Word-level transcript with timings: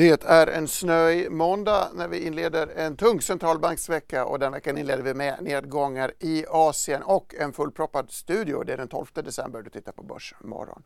Det 0.00 0.24
är 0.24 0.46
en 0.46 0.68
snöig 0.68 1.30
måndag 1.32 1.88
när 1.94 2.08
vi 2.08 2.26
inleder 2.26 2.66
en 2.66 2.96
tung 2.96 3.20
centralbanksvecka 3.20 4.24
och 4.24 4.38
den 4.38 4.52
veckan 4.52 4.78
inleder 4.78 5.02
vi 5.02 5.14
med 5.14 5.42
nedgångar 5.42 6.12
i 6.18 6.44
Asien 6.48 7.02
och 7.02 7.34
en 7.34 7.52
fullproppad 7.52 8.10
studio. 8.10 8.62
Det 8.62 8.72
är 8.72 8.76
den 8.76 8.88
12 8.88 9.06
december 9.14 9.62
du 9.62 9.70
tittar 9.70 9.92
på 9.92 10.02
Börsmorgon. 10.02 10.82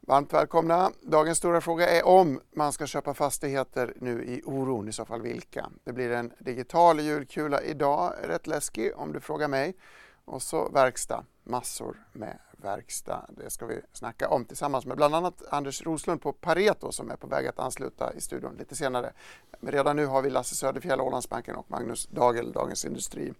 Varmt 0.00 0.32
välkomna. 0.32 0.90
Dagens 1.00 1.38
stora 1.38 1.60
fråga 1.60 1.88
är 1.88 2.06
om 2.06 2.40
man 2.56 2.72
ska 2.72 2.86
köpa 2.86 3.14
fastigheter 3.14 3.94
nu 3.96 4.24
i 4.24 4.42
oron, 4.44 4.88
i 4.88 4.92
så 4.92 5.04
fall 5.04 5.22
vilka. 5.22 5.70
Det 5.84 5.92
blir 5.92 6.10
en 6.10 6.32
digital 6.38 7.00
julkula 7.00 7.62
idag, 7.62 8.12
rätt 8.22 8.46
läskig 8.46 8.92
om 8.96 9.12
du 9.12 9.20
frågar 9.20 9.48
mig. 9.48 9.76
Och 10.24 10.42
så 10.42 10.68
verkstad, 10.68 11.24
massor 11.48 11.96
med 12.12 12.38
verkstad. 12.56 13.26
Det 13.28 13.50
ska 13.50 13.66
vi 13.66 13.80
snacka 13.92 14.28
om 14.28 14.44
tillsammans 14.44 14.86
med 14.86 14.96
bland 14.96 15.14
annat 15.14 15.42
Anders 15.50 15.82
Roslund 15.82 16.22
på 16.22 16.32
Pareto 16.32 16.92
som 16.92 17.10
är 17.10 17.16
på 17.16 17.26
väg 17.26 17.46
att 17.46 17.58
ansluta 17.58 18.12
i 18.12 18.20
studion 18.20 18.56
lite 18.58 18.76
senare. 18.76 19.12
Men 19.60 19.72
redan 19.72 19.96
nu 19.96 20.06
har 20.06 20.22
vi 20.22 20.30
Lasse 20.30 20.54
Söderfjell, 20.54 21.00
Ålandsbanken 21.00 21.56
och 21.56 21.70
Magnus 21.70 22.06
Dagel, 22.06 22.52
Dagens 22.52 22.84
Industri. 22.84 23.32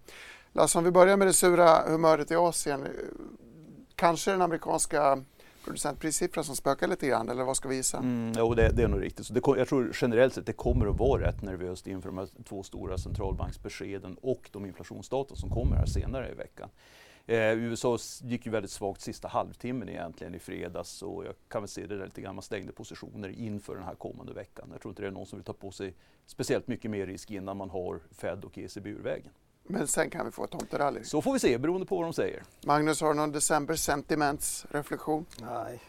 Lasse, 0.53 0.77
om 0.77 0.83
vi 0.83 0.91
börjar 0.91 1.17
med 1.17 1.27
det 1.27 1.33
sura 1.33 1.83
humöret 1.87 2.31
i 2.31 2.35
Asien. 2.35 2.87
Kanske 3.95 4.31
den 4.31 4.41
amerikanska 4.41 5.23
producentprissiffran 5.63 6.43
som 6.43 6.55
spökar 6.55 6.87
lite 6.87 7.07
grann, 7.07 7.29
eller 7.29 7.43
vad 7.43 7.57
ska 7.57 7.69
vi 7.69 7.75
gissa? 7.75 7.97
Mm, 7.97 8.33
jo, 8.37 8.53
det, 8.53 8.69
det 8.69 8.83
är 8.83 8.87
nog 8.87 9.01
riktigt. 9.01 9.25
Så 9.25 9.33
det, 9.33 9.41
jag 9.45 9.67
tror 9.67 9.91
generellt 9.93 10.33
sett 10.33 10.45
det 10.45 10.53
kommer 10.53 10.87
att 10.87 10.97
vara 10.97 11.21
rätt 11.21 11.41
nervöst 11.41 11.87
inför 11.87 12.09
de 12.09 12.17
här 12.17 12.27
två 12.49 12.63
stora 12.63 12.97
centralbanksbeskeden 12.97 14.17
och 14.21 14.49
de 14.51 14.65
inflationsdata 14.65 15.35
som 15.35 15.49
kommer 15.49 15.75
här 15.75 15.85
senare 15.85 16.31
i 16.31 16.33
veckan. 16.33 16.69
Eh, 17.29 17.57
USA 17.57 17.97
gick 18.21 18.45
ju 18.45 18.51
väldigt 18.51 18.71
svagt 18.71 19.01
sista 19.01 19.27
halvtimmen 19.27 19.89
egentligen 19.89 20.35
i 20.35 20.39
fredags 20.39 21.01
och 21.01 21.25
jag 21.25 21.33
kan 21.47 21.61
väl 21.61 21.69
se 21.69 21.85
det 21.85 21.97
där 21.97 22.05
lite 22.05 22.21
grann, 22.21 22.35
man 22.35 22.41
stängde 22.41 22.71
positioner 22.71 23.29
inför 23.29 23.75
den 23.75 23.83
här 23.83 23.95
kommande 23.95 24.33
veckan. 24.33 24.69
Jag 24.71 24.81
tror 24.81 24.91
inte 24.91 25.01
det 25.01 25.07
är 25.07 25.11
någon 25.11 25.25
som 25.25 25.39
vill 25.39 25.45
ta 25.45 25.53
på 25.53 25.71
sig 25.71 25.93
speciellt 26.25 26.67
mycket 26.67 26.91
mer 26.91 27.07
risk 27.07 27.31
innan 27.31 27.57
man 27.57 27.69
har 27.69 27.99
Fed 28.11 28.45
och 28.45 28.57
ECB 28.57 28.89
ur 28.89 29.01
vägen. 29.01 29.31
Men 29.63 29.87
sen 29.87 30.09
kan 30.09 30.25
vi 30.25 30.31
få 30.31 30.43
ett 30.43 30.51
tomterally. 30.51 31.03
Så 31.03 31.21
får 31.21 31.33
vi 31.33 31.39
se, 31.39 31.57
beroende 31.57 31.85
på 31.85 31.95
vad 31.95 32.05
de 32.05 32.13
säger. 32.13 32.43
Magnus, 32.65 33.01
har 33.01 33.09
du 33.09 33.15
någon 33.15 33.31
december 33.31 33.75
sentiments 33.75 34.65
reflektion? 34.69 35.25
Nej, 35.41 35.81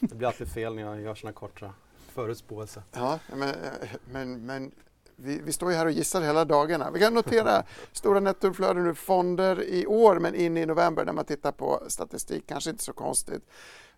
det 0.00 0.14
blir 0.14 0.28
alltid 0.28 0.48
fel 0.48 0.74
när 0.74 0.82
jag 0.82 1.00
gör 1.00 1.14
såna 1.14 1.32
korta 1.32 1.74
förutspåelser. 2.08 2.82
Ja, 2.92 3.18
men, 3.36 3.54
men, 4.04 4.46
men 4.46 4.72
vi, 5.22 5.40
vi, 5.44 5.52
står 5.52 5.70
ju 5.70 5.76
här 5.76 5.86
och 5.86 5.92
gissar 5.92 6.20
hela 6.22 6.44
dagarna. 6.44 6.90
Vi 6.90 7.00
kan 7.00 7.14
notera 7.14 7.62
stora 7.92 8.20
nettoflöden 8.20 8.86
ur 8.86 8.94
fonder 8.94 9.62
i 9.62 9.86
år 9.86 10.18
men 10.18 10.34
in 10.34 10.56
i 10.56 10.66
november 10.66 11.04
när 11.04 11.12
man 11.12 11.24
tittar 11.24 11.52
på 11.52 11.82
statistik, 11.88 12.44
kanske 12.46 12.70
inte 12.70 12.84
så 12.84 12.92
konstigt. 12.92 13.42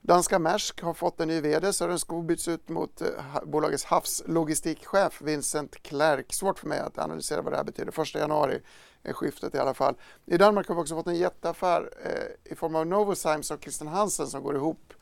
Danska 0.00 0.38
Maersk 0.38 0.82
har 0.82 0.94
fått 0.94 1.20
en 1.20 1.28
ny 1.28 1.40
VD, 1.40 1.72
Sören 1.72 1.98
Skog 1.98 2.24
byts 2.24 2.48
ut 2.48 2.68
mot 2.68 3.02
eh, 3.02 3.08
bolagets 3.44 3.84
havslogistikchef 3.84 5.22
Vincent 5.22 5.82
Klerk. 5.82 6.32
Svårt 6.32 6.58
för 6.58 6.66
mig 6.68 6.78
att 6.78 6.98
analysera 6.98 7.42
vad 7.42 7.52
det 7.52 7.56
här 7.56 7.64
betyder. 7.64 8.00
1 8.02 8.14
januari 8.14 8.60
är 9.02 9.12
skiftet 9.12 9.54
i 9.54 9.58
alla 9.58 9.74
fall. 9.74 9.94
I 10.26 10.36
Danmark 10.36 10.68
har 10.68 10.74
vi 10.74 10.80
också 10.80 10.94
fått 10.94 11.06
en 11.06 11.16
jätteaffär 11.16 11.90
eh, 12.04 12.52
i 12.52 12.54
form 12.54 12.74
av 12.74 12.86
Novozymes 12.86 13.50
och 13.50 13.62
Christian 13.62 13.88
Hansen 13.88 14.26
som 14.26 14.42
går 14.42 14.56
ihop 14.56 14.94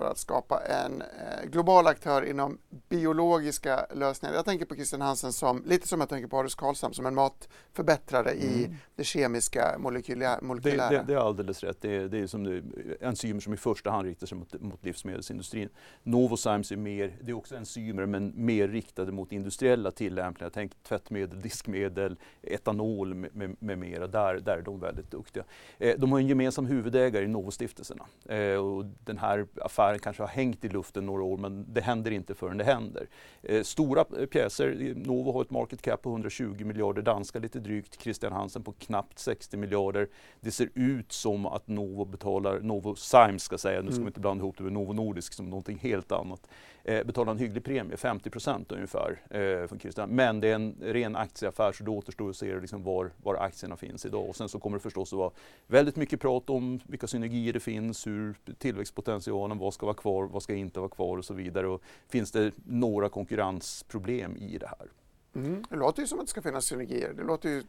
för 0.00 0.10
att 0.10 0.18
skapa 0.18 0.60
en 0.60 1.02
eh, 1.02 1.48
global 1.50 1.86
aktör 1.86 2.22
inom 2.22 2.58
biologiska 2.88 3.86
lösningar. 3.94 4.34
Jag 4.34 4.44
tänker 4.44 4.66
på 4.66 4.74
Christian 4.74 5.00
Hansen 5.00 5.32
som, 5.32 5.62
lite 5.66 5.88
som 5.88 6.00
jag 6.00 6.08
tänker 6.08 6.28
på 6.28 6.38
Arus 6.38 6.54
Karlshamn, 6.54 6.94
som 6.94 7.06
en 7.06 7.14
matförbättrare 7.14 8.30
mm. 8.30 8.44
i 8.44 8.76
det 8.96 9.04
kemiska 9.04 9.76
molekylära. 9.78 10.40
Det, 10.62 10.70
det, 10.70 11.04
det, 11.06 11.14
är 11.14 11.18
alldeles 11.18 11.62
rätt. 11.62 11.76
Det 11.80 11.96
är, 11.96 12.08
det 12.08 12.18
är 12.18 12.26
som 12.26 12.44
det, 12.44 12.62
enzymer 13.00 13.40
som 13.40 13.54
i 13.54 13.56
första 13.56 13.90
hand 13.90 14.06
riktar 14.06 14.26
sig 14.26 14.38
mot, 14.38 14.60
mot 14.60 14.84
livsmedelsindustrin. 14.84 15.68
Novozymes 16.02 16.72
är 16.72 16.76
mer, 16.76 17.16
det 17.20 17.30
är 17.30 17.36
också 17.36 17.56
enzymer 17.56 18.06
men 18.06 18.32
mer 18.36 18.68
riktade 18.68 19.12
mot 19.12 19.32
industriella 19.32 19.90
tillämpningar. 19.90 20.50
Tänk 20.54 20.82
tvättmedel, 20.82 21.40
diskmedel, 21.40 22.16
etanol 22.42 23.14
med, 23.14 23.36
med, 23.36 23.56
med 23.58 23.78
mera. 23.78 24.06
Där, 24.06 24.34
där 24.34 24.58
är 24.58 24.62
de 24.62 24.80
väldigt 24.80 25.10
duktiga. 25.10 25.44
Eh, 25.78 25.98
de 25.98 26.12
har 26.12 26.18
en 26.18 26.26
gemensam 26.26 26.66
huvudägare 26.66 27.24
i 27.24 27.28
Novostiftelserna. 27.28 28.04
Eh, 28.28 28.54
och 28.54 28.84
den 29.04 29.18
här 29.18 29.46
affären 29.60 29.89
affären 29.90 30.00
kanske 30.00 30.22
har 30.22 30.28
hängt 30.28 30.64
i 30.64 30.68
luften 30.68 31.06
några 31.06 31.22
år 31.22 31.36
men 31.36 31.66
det 31.68 31.80
händer 31.80 32.10
inte 32.10 32.34
förrän 32.34 32.58
det 32.58 32.64
händer. 32.64 33.06
Eh, 33.42 33.62
stora 33.62 34.04
pjäser, 34.04 34.94
Novo 34.96 35.32
har 35.32 35.42
ett 35.42 35.50
market 35.50 35.82
cap 35.82 36.02
på 36.02 36.10
120 36.10 36.64
miljarder 36.64 37.02
danska 37.02 37.38
lite 37.38 37.60
drygt, 37.60 38.02
Christian 38.02 38.32
Hansen 38.32 38.62
på 38.62 38.72
knappt 38.72 39.18
60 39.18 39.56
miljarder. 39.56 40.08
Det 40.40 40.50
ser 40.50 40.70
ut 40.74 41.12
som 41.12 41.46
att 41.46 41.68
Novo 41.68 42.04
betalar, 42.04 42.60
Novo 42.60 42.94
Symes 42.94 43.42
ska 43.42 43.58
säga, 43.58 43.80
nu 43.80 43.86
ska 43.86 43.94
mm. 43.94 44.02
man 44.02 44.08
inte 44.08 44.20
blanda 44.20 44.42
ihop 44.42 44.56
det 44.58 44.64
med 44.64 44.72
Novo 44.72 44.92
Nordisk 44.92 45.32
som 45.32 45.50
någonting 45.50 45.78
helt 45.78 46.12
annat 46.12 46.48
eh, 46.84 47.06
betalar 47.06 47.32
en 47.32 47.38
hygglig 47.38 47.64
premie, 47.64 47.96
50 47.96 48.30
procent 48.30 48.72
ungefär. 48.72 49.20
Eh, 49.30 49.66
från 49.66 49.78
Kristian. 49.78 50.10
Men 50.10 50.40
det 50.40 50.48
är 50.48 50.54
en 50.54 50.76
ren 50.80 51.16
aktieaffär 51.16 51.72
så 51.72 51.84
det 51.84 51.90
återstår 51.90 52.30
att 52.30 52.36
se 52.36 52.60
liksom 52.60 52.82
var, 52.82 53.10
var 53.22 53.34
aktierna 53.34 53.76
finns 53.76 54.06
idag. 54.06 54.28
Och 54.28 54.36
sen 54.36 54.48
så 54.48 54.58
kommer 54.58 54.76
det 54.76 54.82
förstås 54.82 55.12
att 55.12 55.18
vara 55.18 55.30
väldigt 55.66 55.96
mycket 55.96 56.20
prat 56.20 56.50
om 56.50 56.80
vilka 56.86 57.06
synergier 57.06 57.52
det 57.52 57.60
finns, 57.60 58.06
hur 58.06 58.34
tillväxtpotentialen, 58.58 59.58
vad 59.58 59.74
ska 59.74 59.86
vara 59.86 59.96
kvar, 59.96 60.24
vad 60.24 60.42
ska 60.42 60.54
inte 60.54 60.80
vara 60.80 60.90
kvar 60.90 61.18
och 61.18 61.24
så 61.24 61.34
vidare. 61.34 61.66
Och 61.66 61.82
finns 62.08 62.32
det 62.32 62.52
några 62.66 63.08
konkurrensproblem 63.08 64.36
i 64.36 64.58
det 64.58 64.66
här? 64.66 64.88
Mm. 65.34 65.64
Det 65.70 65.76
låter 65.76 66.02
ju 66.02 66.08
som 66.08 66.18
att 66.18 66.26
det 66.26 66.30
ska 66.30 66.42
finnas 66.42 66.64
synergier. 66.64 67.12
Det 67.16 67.22
låter 67.22 67.48
ju 67.48 67.62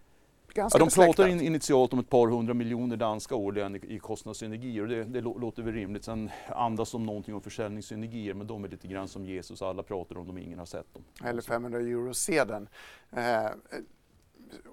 ganska 0.54 0.80
ja, 0.80 0.86
De 0.86 0.92
pratar 0.92 1.28
in, 1.28 1.42
initialt 1.42 1.94
om 1.94 2.00
ett 2.00 2.10
par 2.10 2.28
hundra 2.28 2.54
miljoner 2.54 2.98
danska 2.98 3.36
årligen 3.36 3.76
i, 3.76 3.96
i 3.96 4.00
kostnadssynergier 4.00 4.82
och 4.82 4.88
det, 4.88 5.04
det 5.04 5.22
låter 5.22 5.64
väl 5.64 5.74
rimligt. 5.74 6.04
Sen 6.04 6.30
andas 6.48 6.92
de 6.92 7.06
någonting 7.06 7.36
om 7.36 7.42
försäljningssynergier 7.42 8.34
men 8.34 8.48
de 8.48 8.64
är 8.64 8.70
lite 8.70 8.88
grann 8.88 9.08
som 9.08 9.26
Jesus, 9.26 9.62
alla 9.62 9.84
pratar 9.84 10.18
om 10.18 10.28
dem, 10.28 10.38
ingen 10.38 10.60
har 10.60 10.66
sett 10.66 10.94
dem. 10.94 11.04
Eller 11.24 11.42
500 11.42 11.80
euro 11.80 12.14
sedeln. 12.14 12.70
Eh, 13.12 13.46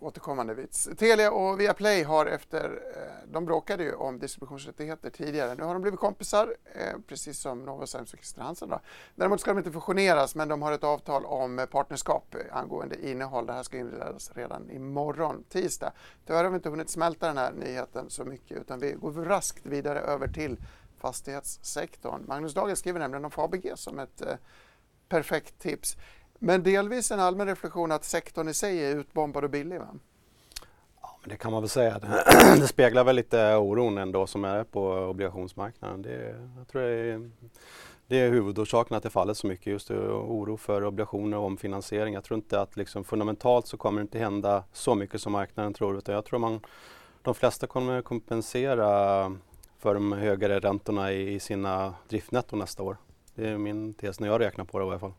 återkommande 0.00 0.54
vits. 0.54 0.88
Telia 0.98 1.30
och 1.30 1.60
Viaplay 1.60 2.02
har 2.02 2.26
efter, 2.26 2.64
eh, 2.96 3.28
de 3.32 3.44
bråkade 3.44 3.82
ju 3.84 3.94
om 3.94 4.18
distributionsrättigheter 4.18 5.10
tidigare. 5.10 5.54
Nu 5.54 5.62
har 5.62 5.72
de 5.72 5.82
blivit 5.82 6.00
kompisar, 6.00 6.54
eh, 6.64 6.98
precis 7.06 7.38
som 7.38 7.64
Novozymes 7.64 8.12
och 8.12 8.18
Christer 8.18 8.42
Hansen. 8.42 8.68
Då. 8.68 8.80
Däremot 9.14 9.40
ska 9.40 9.50
de 9.50 9.58
inte 9.58 9.72
fusioneras, 9.72 10.34
men 10.34 10.48
de 10.48 10.62
har 10.62 10.72
ett 10.72 10.84
avtal 10.84 11.24
om 11.24 11.58
eh, 11.58 11.66
partnerskap 11.66 12.34
angående 12.52 13.10
innehåll. 13.10 13.46
Det 13.46 13.52
här 13.52 13.62
ska 13.62 13.78
inledas 13.78 14.30
redan 14.34 14.70
imorgon, 14.70 15.44
tisdag. 15.48 15.92
Tyvärr 16.26 16.44
har 16.44 16.50
vi 16.50 16.56
inte 16.56 16.70
hunnit 16.70 16.90
smälta 16.90 17.26
den 17.26 17.38
här 17.38 17.52
nyheten 17.52 18.10
så 18.10 18.24
mycket, 18.24 18.58
utan 18.58 18.80
vi 18.80 18.92
går 18.92 19.12
raskt 19.12 19.66
vidare 19.66 20.00
över 20.00 20.28
till 20.28 20.56
fastighetssektorn. 20.98 22.24
Magnus 22.26 22.54
Dagen 22.54 22.76
skriver 22.76 23.00
nämligen 23.00 23.24
om 23.24 23.30
Fabege 23.30 23.76
som 23.76 23.98
ett 23.98 24.22
perfekt 25.08 25.58
tips. 25.58 25.96
Men 26.38 26.62
delvis 26.62 27.10
en 27.10 27.20
allmän 27.20 27.46
reflektion 27.46 27.92
att 27.92 28.04
sektorn 28.04 28.48
i 28.48 28.54
sig 28.54 28.84
är 28.84 28.96
utbombad 28.96 29.44
och 29.44 29.50
billig 29.50 29.78
va? 29.78 29.88
Ja, 31.02 31.18
men 31.20 31.28
det 31.30 31.36
kan 31.36 31.52
man 31.52 31.62
väl 31.62 31.68
säga. 31.68 31.98
Det 32.56 32.66
speglar 32.68 33.04
väl 33.04 33.16
lite 33.16 33.56
oron 33.56 33.98
ändå 33.98 34.26
som 34.26 34.44
är 34.44 34.64
på 34.64 34.90
obligationsmarknaden. 34.90 36.02
Det, 36.02 36.34
jag 36.58 36.68
tror 36.68 36.82
det 36.82 36.88
är, 36.88 37.30
det 38.06 38.16
är 38.16 38.30
huvudorsaken 38.30 38.96
att 38.96 39.02
det 39.02 39.10
faller 39.10 39.34
så 39.34 39.46
mycket, 39.46 39.66
just 39.66 39.90
oro 39.90 40.56
för 40.56 40.84
obligationer 40.84 41.36
och 41.36 41.44
omfinansiering. 41.44 42.14
Jag 42.14 42.24
tror 42.24 42.36
inte 42.36 42.60
att 42.60 42.76
liksom 42.76 43.04
fundamentalt 43.04 43.66
så 43.66 43.76
kommer 43.76 44.00
det 44.00 44.02
inte 44.02 44.18
hända 44.18 44.64
så 44.72 44.94
mycket 44.94 45.20
som 45.20 45.32
marknaden 45.32 45.74
tror 45.74 45.98
utan 45.98 46.14
jag 46.14 46.24
tror 46.24 46.38
man, 46.38 46.60
de 47.22 47.34
flesta 47.34 47.66
kommer 47.66 48.02
kompensera 48.02 48.86
för 49.78 49.94
de 49.94 50.12
högre 50.12 50.58
räntorna 50.60 51.12
i 51.12 51.40
sina 51.40 51.94
driftnetton 52.08 52.58
nästa 52.58 52.82
år. 52.82 52.96
Det 53.34 53.48
är 53.48 53.58
min 53.58 53.94
tes 53.94 54.20
när 54.20 54.28
jag 54.28 54.40
räknar 54.40 54.64
på 54.64 54.78
det 54.78 54.84
i 54.84 54.88
alla 54.88 54.98
fall. 54.98 55.12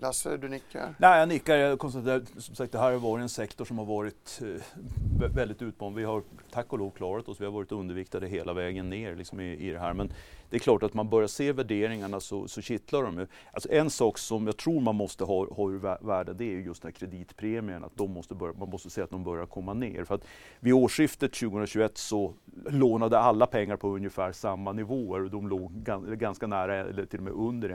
Lasse, 0.00 0.36
du 0.36 0.48
nickar? 0.48 0.94
Nej, 0.98 1.18
jag 1.18 1.28
nickar. 1.28 1.56
Jag 1.56 1.78
konstaterar 1.78 2.22
som 2.38 2.54
sagt 2.54 2.72
det 2.72 2.78
här 2.78 2.92
har 2.92 2.98
varit 2.98 3.22
en 3.22 3.28
sektor 3.28 3.64
som 3.64 3.78
har 3.78 3.84
varit 3.84 4.40
eh, 4.42 5.28
väldigt 5.34 5.62
utmanande. 5.62 6.00
Vi 6.00 6.06
har 6.06 6.22
tack 6.50 6.72
och 6.72 6.78
lov 6.78 6.90
klarat 6.90 7.28
oss. 7.28 7.40
Vi 7.40 7.44
har 7.44 7.52
varit 7.52 7.72
underviktade 7.72 8.26
hela 8.26 8.52
vägen 8.52 8.90
ner 8.90 9.16
liksom 9.16 9.40
i, 9.40 9.68
i 9.68 9.70
det 9.70 9.78
här. 9.78 9.92
Men 9.92 10.12
det 10.50 10.56
är 10.56 10.58
klart 10.58 10.82
att 10.82 10.94
man 10.94 11.08
börjar 11.08 11.28
se 11.28 11.52
värderingarna 11.52 12.20
så, 12.20 12.48
så 12.48 12.62
kittlar 12.62 13.02
de 13.02 13.18
ju. 13.18 13.26
Alltså 13.52 13.72
en 13.72 13.90
sak 13.90 14.18
som 14.18 14.46
jag 14.46 14.56
tror 14.56 14.80
man 14.80 14.94
måste 14.94 15.24
ha, 15.24 15.54
ha 15.54 15.70
ur 15.70 16.06
värde 16.06 16.34
det 16.34 16.44
är 16.44 16.58
just 16.58 16.82
den 16.82 16.92
här 16.92 16.98
kreditpremien. 16.98 17.84
Att 17.84 17.96
de 17.96 18.10
måste 18.10 18.34
börja, 18.34 18.54
man 18.58 18.70
måste 18.70 18.90
se 18.90 19.02
att 19.02 19.10
de 19.10 19.24
börjar 19.24 19.46
komma 19.46 19.74
ner. 19.74 20.04
För 20.04 20.14
att 20.14 20.26
vid 20.60 20.74
årsskiftet 20.74 21.32
2021 21.32 21.98
så 21.98 22.34
lånade 22.66 23.18
alla 23.18 23.46
pengar 23.46 23.76
på 23.76 23.88
ungefär 23.88 24.32
samma 24.32 24.72
nivåer 24.72 25.24
och 25.24 25.30
de 25.30 25.48
låg 25.48 25.72
ganska 26.18 26.46
nära 26.46 26.76
eller 26.76 27.04
till 27.04 27.18
och 27.18 27.24
med 27.24 27.32
under 27.32 27.68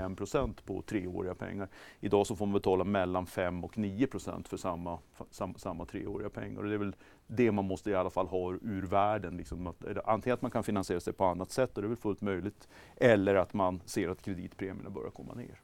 1 0.54 0.66
på 0.66 0.81
treåriga 0.81 1.36
pengar. 1.36 1.68
Idag 2.00 2.28
så 2.28 2.36
får 2.36 2.45
man 2.45 2.54
betala 2.54 2.83
mellan 2.83 3.25
5 3.25 3.63
och 3.63 3.78
9 3.78 4.07
procent 4.07 4.48
för 4.48 4.57
samma, 4.57 5.00
samma, 5.31 5.57
samma 5.57 5.86
treåriga 5.86 6.30
pengar. 6.30 6.62
Och 6.62 6.68
det 6.68 6.74
är 6.74 6.78
väl 6.78 6.95
det 7.27 7.51
man 7.51 7.66
måste 7.66 7.89
i 7.89 7.95
alla 7.95 8.10
fall 8.10 8.27
ha 8.27 8.54
ur 8.54 8.86
världen. 8.86 9.38
Liksom 9.38 9.68
att, 9.68 9.75
antingen 10.06 10.33
att 10.33 10.42
man 10.42 10.51
kan 10.51 10.63
finansiera 10.63 11.00
sig 11.00 11.13
på 11.13 11.25
annat 11.25 11.51
sätt 11.51 11.75
och 11.75 11.81
det 11.81 11.86
är 11.86 11.89
väl 11.89 11.98
fullt 11.98 12.22
möjligt. 12.22 12.68
Eller 12.95 13.36
att 13.36 13.54
man 13.54 13.81
ser 13.86 14.10
att 14.10 14.22
kreditpremierna 14.22 14.89
börjar 14.89 15.10
komma 15.10 15.33
ner. 15.33 15.62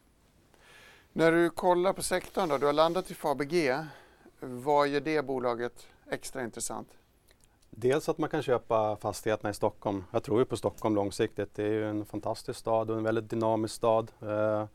När 1.14 1.32
du 1.32 1.50
kollar 1.50 1.94
på 1.94 2.04
sektorn 2.04 2.50
då, 2.50 2.58
du 2.58 2.66
har 2.66 2.74
landat 2.74 3.12
i 3.12 3.14
Fabg. 3.14 3.74
Vad 4.40 4.88
gör 4.88 5.02
det 5.02 5.26
bolaget 5.26 5.88
extra 6.10 6.44
intressant? 6.44 6.88
Dels 7.70 8.10
att 8.10 8.18
man 8.18 8.30
kan 8.30 8.42
köpa 8.42 8.96
fastigheterna 8.96 9.50
i 9.50 9.54
Stockholm. 9.54 10.04
Jag 10.12 10.24
tror 10.24 10.40
ju 10.40 10.46
på 10.46 10.58
Stockholm 10.58 10.96
långsiktigt. 10.96 11.56
Det 11.56 11.64
är 11.64 11.72
ju 11.72 11.90
en 11.90 12.06
fantastisk 12.06 12.60
stad 12.60 12.90
och 12.90 12.98
en 12.98 13.04
väldigt 13.04 13.30
dynamisk 13.30 13.76
stad. 13.76 14.12
Eh, 14.22 14.66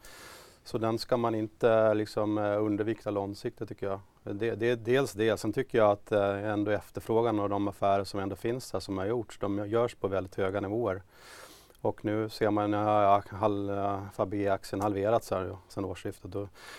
så 0.66 0.78
den 0.78 0.98
ska 0.98 1.16
man 1.16 1.34
inte 1.34 1.94
liksom 1.94 2.38
eh, 2.38 2.64
undervikta 2.64 3.10
långsiktigt 3.10 3.68
tycker 3.68 3.86
jag. 3.86 4.00
Det, 4.22 4.54
det 4.54 4.70
är 4.70 4.76
dels 4.76 5.12
det. 5.12 5.36
Sen 5.36 5.52
tycker 5.52 5.78
jag 5.78 5.90
att 5.90 6.12
eh, 6.12 6.44
ändå 6.44 6.70
efterfrågan 6.70 7.38
och 7.40 7.48
de 7.48 7.68
affärer 7.68 8.04
som 8.04 8.20
ändå 8.20 8.36
finns 8.36 8.72
här 8.72 8.80
som 8.80 8.98
har 8.98 9.06
gjorts, 9.06 9.38
de 9.38 9.68
görs 9.68 9.94
på 9.94 10.08
väldigt 10.08 10.34
höga 10.34 10.60
nivåer. 10.60 11.02
Och 11.80 12.04
nu 12.04 12.28
ser 12.28 12.50
man 12.50 12.74
att 12.74 13.32
eh, 13.32 14.02
Fabege-aktien 14.12 14.80
halverats 14.80 15.30
här 15.30 15.56
sedan 15.68 15.84
årsskiftet. 15.84 16.30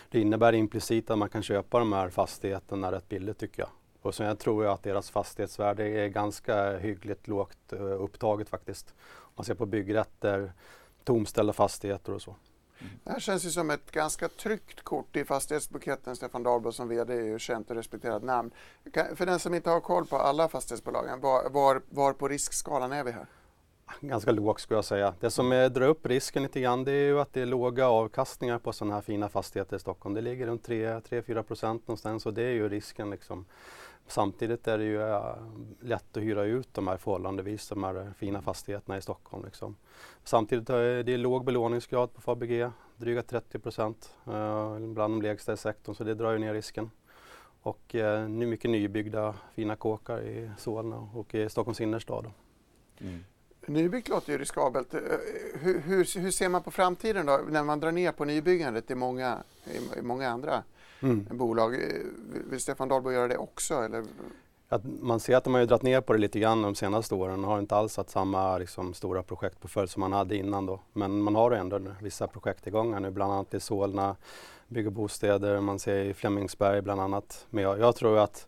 Det 0.10 0.22
innebär 0.22 0.54
implicit 0.54 1.10
att 1.10 1.18
man 1.18 1.30
kan 1.30 1.44
köpa 1.44 1.80
de 1.80 1.94
här 1.94 2.10
fastigheterna 2.10 2.92
rätt 2.92 3.10
billigt 3.10 3.38
tycker 3.38 3.62
jag. 3.62 3.70
Och 4.02 4.16
sen 4.16 4.28
jag 4.28 4.40
tror 4.40 4.64
jag 4.64 4.74
att 4.74 4.84
deras 4.84 5.10
fastighetsvärde 5.10 5.88
är 5.88 6.08
ganska 6.08 6.78
hyggligt 6.78 7.28
lågt 7.28 7.74
eh, 7.74 7.82
upptaget 7.82 8.50
faktiskt. 8.50 8.94
Om 9.00 9.34
man 9.36 9.46
ser 9.46 9.56
på 9.56 9.66
byggrätter, 9.66 10.52
tomställda 11.04 11.54
fastigheter 11.54 12.14
och 12.14 12.22
så. 12.22 12.36
Det 13.04 13.12
här 13.12 13.20
känns 13.20 13.46
ju 13.46 13.50
som 13.50 13.70
ett 13.70 13.92
ganska 13.92 14.28
tryggt 14.28 14.82
kort 14.82 15.16
i 15.16 15.26
fastighetsbuketten. 15.26 16.16
Stefan 16.16 16.44
Dahlberg 16.44 16.74
som 16.74 16.88
VD 16.88 17.14
är 17.14 17.22
ju 17.22 17.40
känt 17.40 17.70
och 17.70 17.76
respekterat 17.76 18.24
namn. 18.24 18.52
För 19.16 19.26
den 19.26 19.40
som 19.40 19.54
inte 19.54 19.70
har 19.70 19.80
koll 19.80 20.06
på 20.06 20.18
alla 20.18 20.48
fastighetsbolagen, 20.48 21.20
var, 21.22 21.50
var, 21.50 21.82
var 21.90 22.14
på 22.14 22.28
riskskalan 22.28 22.92
är 22.92 23.04
vi 23.04 23.12
här? 23.12 23.26
Ganska 24.02 24.32
lågt 24.32 24.60
skulle 24.60 24.78
jag 24.78 24.86
säga. 24.86 25.14
Det 25.20 25.32
som 25.32 25.52
är, 25.52 25.70
drar 25.70 25.88
upp 25.88 26.06
risken 26.06 26.44
lite 26.44 26.60
grann 26.60 26.84
det 26.84 26.92
är 26.92 27.06
ju 27.06 27.20
att 27.20 27.34
det 27.34 27.42
är 27.42 27.46
låga 27.46 27.88
avkastningar 27.88 28.60
på 28.60 28.74
sådana 28.74 28.94
här 28.94 29.02
fina 29.02 29.30
fastigheter 29.30 29.76
i 29.76 29.80
Stockholm. 29.80 30.16
Det 30.16 30.22
ligger 30.22 30.48
runt 30.48 30.68
3-4 30.68 31.44
procent 31.44 31.88
någonstans 31.88 32.26
och 32.26 32.34
det 32.34 32.44
är 32.44 32.54
ju 32.54 32.70
risken. 32.70 33.10
Liksom. 33.10 33.46
Samtidigt 34.08 34.68
är 34.68 34.78
det 34.78 34.84
ju 34.84 35.02
äh, 35.02 35.36
lätt 35.80 36.18
att 36.18 36.24
hyra 36.24 36.44
ut 36.44 36.74
de 36.74 36.88
här 36.88 36.98
förhållandevis 36.98 37.70
de 37.70 37.84
här 37.84 38.14
fina 38.18 38.42
fastigheterna 38.42 38.98
i 38.98 39.02
Stockholm. 39.02 39.46
Liksom. 39.46 39.76
Samtidigt 40.24 40.70
är 40.70 41.04
det 41.04 41.18
låg 41.18 41.46
belåningsgrad 41.46 42.14
på 42.14 42.22
Fabege, 42.22 42.72
dryga 42.98 43.24
30 43.24 43.60
procent, 43.60 44.16
äh, 44.26 44.80
bland 44.80 45.14
de 45.14 45.22
lägsta 45.22 45.54
i 45.54 45.58
sektorn 45.58 45.96
så 45.96 46.04
det 46.04 46.16
drar 46.16 46.32
ju 46.32 46.40
ner 46.40 46.54
risken. 46.54 46.92
Och 47.62 47.96
äh, 47.96 48.30
nu 48.30 48.46
mycket 48.46 48.72
nybyggda 48.72 49.36
fina 49.54 49.76
kåkar 49.76 50.22
i 50.22 50.52
Solna 50.58 51.10
och 51.14 51.36
i 51.36 51.50
Stockholms 51.50 51.82
innerstad. 51.82 52.32
Mm. 53.00 53.24
Nybyggt 53.66 54.10
låter 54.10 54.32
ju 54.32 54.38
riskabelt. 54.38 54.94
Hur, 54.94 55.80
hur, 55.80 56.20
hur, 56.20 56.32
ser 56.32 56.50
man 56.50 56.64
på 56.64 56.72
framtiden 56.72 57.26
då 57.26 57.40
när 57.50 57.64
man 57.64 57.80
drar 57.80 57.92
ner 57.92 58.12
på 58.12 58.26
nybyggandet 58.26 58.92
i 58.92 58.96
många, 58.96 59.44
i 59.98 60.02
många 60.02 60.30
andra 60.30 60.64
mm. 61.00 61.28
bolag. 61.32 61.78
Vill 62.50 62.62
Stefan 62.62 62.88
Dahlberg 62.88 63.14
göra 63.14 63.28
det 63.28 63.38
också? 63.38 63.74
Eller? 63.74 64.04
Att 64.70 64.82
man 65.02 65.20
ser 65.20 65.36
att 65.36 65.44
de 65.44 65.54
har 65.54 65.66
dragit 65.66 65.84
ner 65.84 66.02
på 66.02 66.14
det 66.14 66.20
lite 66.20 66.40
grann 66.40 66.62
de 66.62 66.76
senaste 66.76 67.16
åren. 67.16 67.40
Man 67.40 67.50
har 67.50 67.60
inte 67.60 67.76
alls 67.76 67.98
haft 67.98 68.10
samma 68.10 68.58
liksom, 68.58 68.94
stora 68.94 69.24
projekt 69.24 69.60
på 69.62 69.68
följd 69.68 69.90
som 69.90 70.00
man 70.00 70.14
hade 70.14 70.36
innan 70.36 70.66
då. 70.66 70.80
Men 70.94 71.22
man 71.22 71.36
har 71.36 71.52
ändå 71.52 71.80
vissa 72.02 72.28
projekt 72.28 72.68
igång 72.68 72.94
här 72.94 73.00
nu, 73.00 73.12
bland 73.12 73.34
annat 73.34 73.54
i 73.54 73.60
Solna, 73.60 74.16
bygger 74.68 74.90
bostäder, 74.90 75.62
man 75.62 75.80
ser 75.80 76.00
i 76.00 76.14
Flemingsberg 76.14 76.82
bland 76.82 77.02
annat. 77.02 77.46
Men 77.50 77.64
jag, 77.64 77.80
jag 77.80 77.96
tror 77.96 78.18
att 78.18 78.48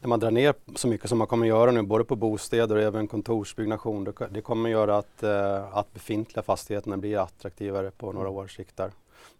när 0.00 0.08
man 0.08 0.20
drar 0.20 0.30
ner 0.30 0.54
så 0.74 0.88
mycket 0.88 1.08
som 1.08 1.18
man 1.18 1.26
kommer 1.26 1.46
göra 1.46 1.70
nu, 1.70 1.82
både 1.82 2.04
på 2.04 2.16
bostäder 2.16 2.76
och 2.76 2.82
även 2.82 3.08
kontorsbyggnation, 3.08 4.14
det 4.30 4.40
kommer 4.40 4.70
göra 4.70 4.96
att, 4.96 5.22
eh, 5.22 5.76
att 5.76 5.92
befintliga 5.92 6.42
fastigheterna 6.42 6.96
blir 6.96 7.18
attraktivare 7.18 7.90
på 7.90 8.12
några 8.12 8.28
mm. 8.28 8.38
års 8.38 8.56
sikt. 8.56 8.76
Där. 8.76 8.92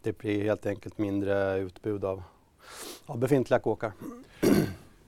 Det 0.03 0.19
blir 0.19 0.45
helt 0.45 0.67
enkelt 0.67 0.99
mindre 0.99 1.59
utbud 1.59 2.05
av 2.05 2.23
av 3.07 3.19
befintliga 3.19 3.59
kåkar. 3.59 3.93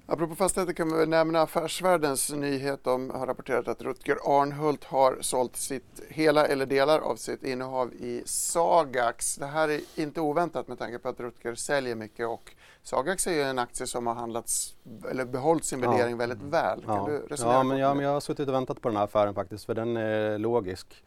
Apropå 0.08 0.34
fastigheter 0.34 0.72
kan 0.72 0.98
vi 0.98 1.06
nämna 1.06 1.40
Affärsvärldens 1.40 2.32
nyhet 2.32 2.86
om 2.86 3.10
har 3.10 3.26
rapporterat 3.26 3.68
att 3.68 3.82
Rutger 3.82 4.16
Arnhult 4.24 4.84
har 4.84 5.18
sålt 5.20 5.56
sitt 5.56 6.02
hela 6.08 6.46
eller 6.46 6.66
delar 6.66 6.98
av 6.98 7.16
sitt 7.16 7.44
innehav 7.44 7.94
i 7.94 8.22
Sagax. 8.24 9.36
Det 9.36 9.46
här 9.46 9.68
är 9.68 9.80
inte 9.94 10.20
oväntat 10.20 10.68
med 10.68 10.78
tanke 10.78 10.98
på 10.98 11.08
att 11.08 11.20
Rutger 11.20 11.54
säljer 11.54 11.94
mycket 11.94 12.28
och 12.28 12.52
Sagax 12.82 13.26
är 13.26 13.32
ju 13.32 13.42
en 13.42 13.58
aktie 13.58 13.86
som 13.86 14.06
har 14.06 14.14
handlats 14.14 14.74
eller 15.10 15.24
behållit 15.24 15.64
sin 15.64 15.80
värdering 15.80 16.10
ja. 16.10 16.16
väldigt 16.16 16.42
väl. 16.42 16.82
Kan 16.84 16.96
ja. 16.96 17.06
du 17.06 17.18
resonera 17.18 17.54
ja, 17.54 17.62
men, 17.62 17.78
ja, 17.78 17.94
men 17.94 18.04
jag 18.04 18.12
har 18.12 18.20
suttit 18.20 18.48
och 18.48 18.54
väntat 18.54 18.80
på 18.80 18.88
den 18.88 18.96
här 18.96 19.04
affären 19.04 19.34
faktiskt 19.34 19.64
för 19.64 19.74
den 19.74 19.96
är 19.96 20.38
logisk 20.38 21.04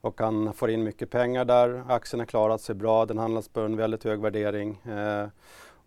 och 0.00 0.20
han 0.20 0.52
får 0.52 0.70
in 0.70 0.84
mycket 0.84 1.10
pengar 1.10 1.44
där. 1.44 1.84
Aktien 1.88 2.20
har 2.20 2.26
klarat 2.26 2.60
sig 2.60 2.74
bra, 2.74 3.06
den 3.06 3.18
handlas 3.18 3.48
på 3.48 3.60
en 3.60 3.76
väldigt 3.76 4.04
hög 4.04 4.20
värdering. 4.20 4.82
Eh, 4.84 5.26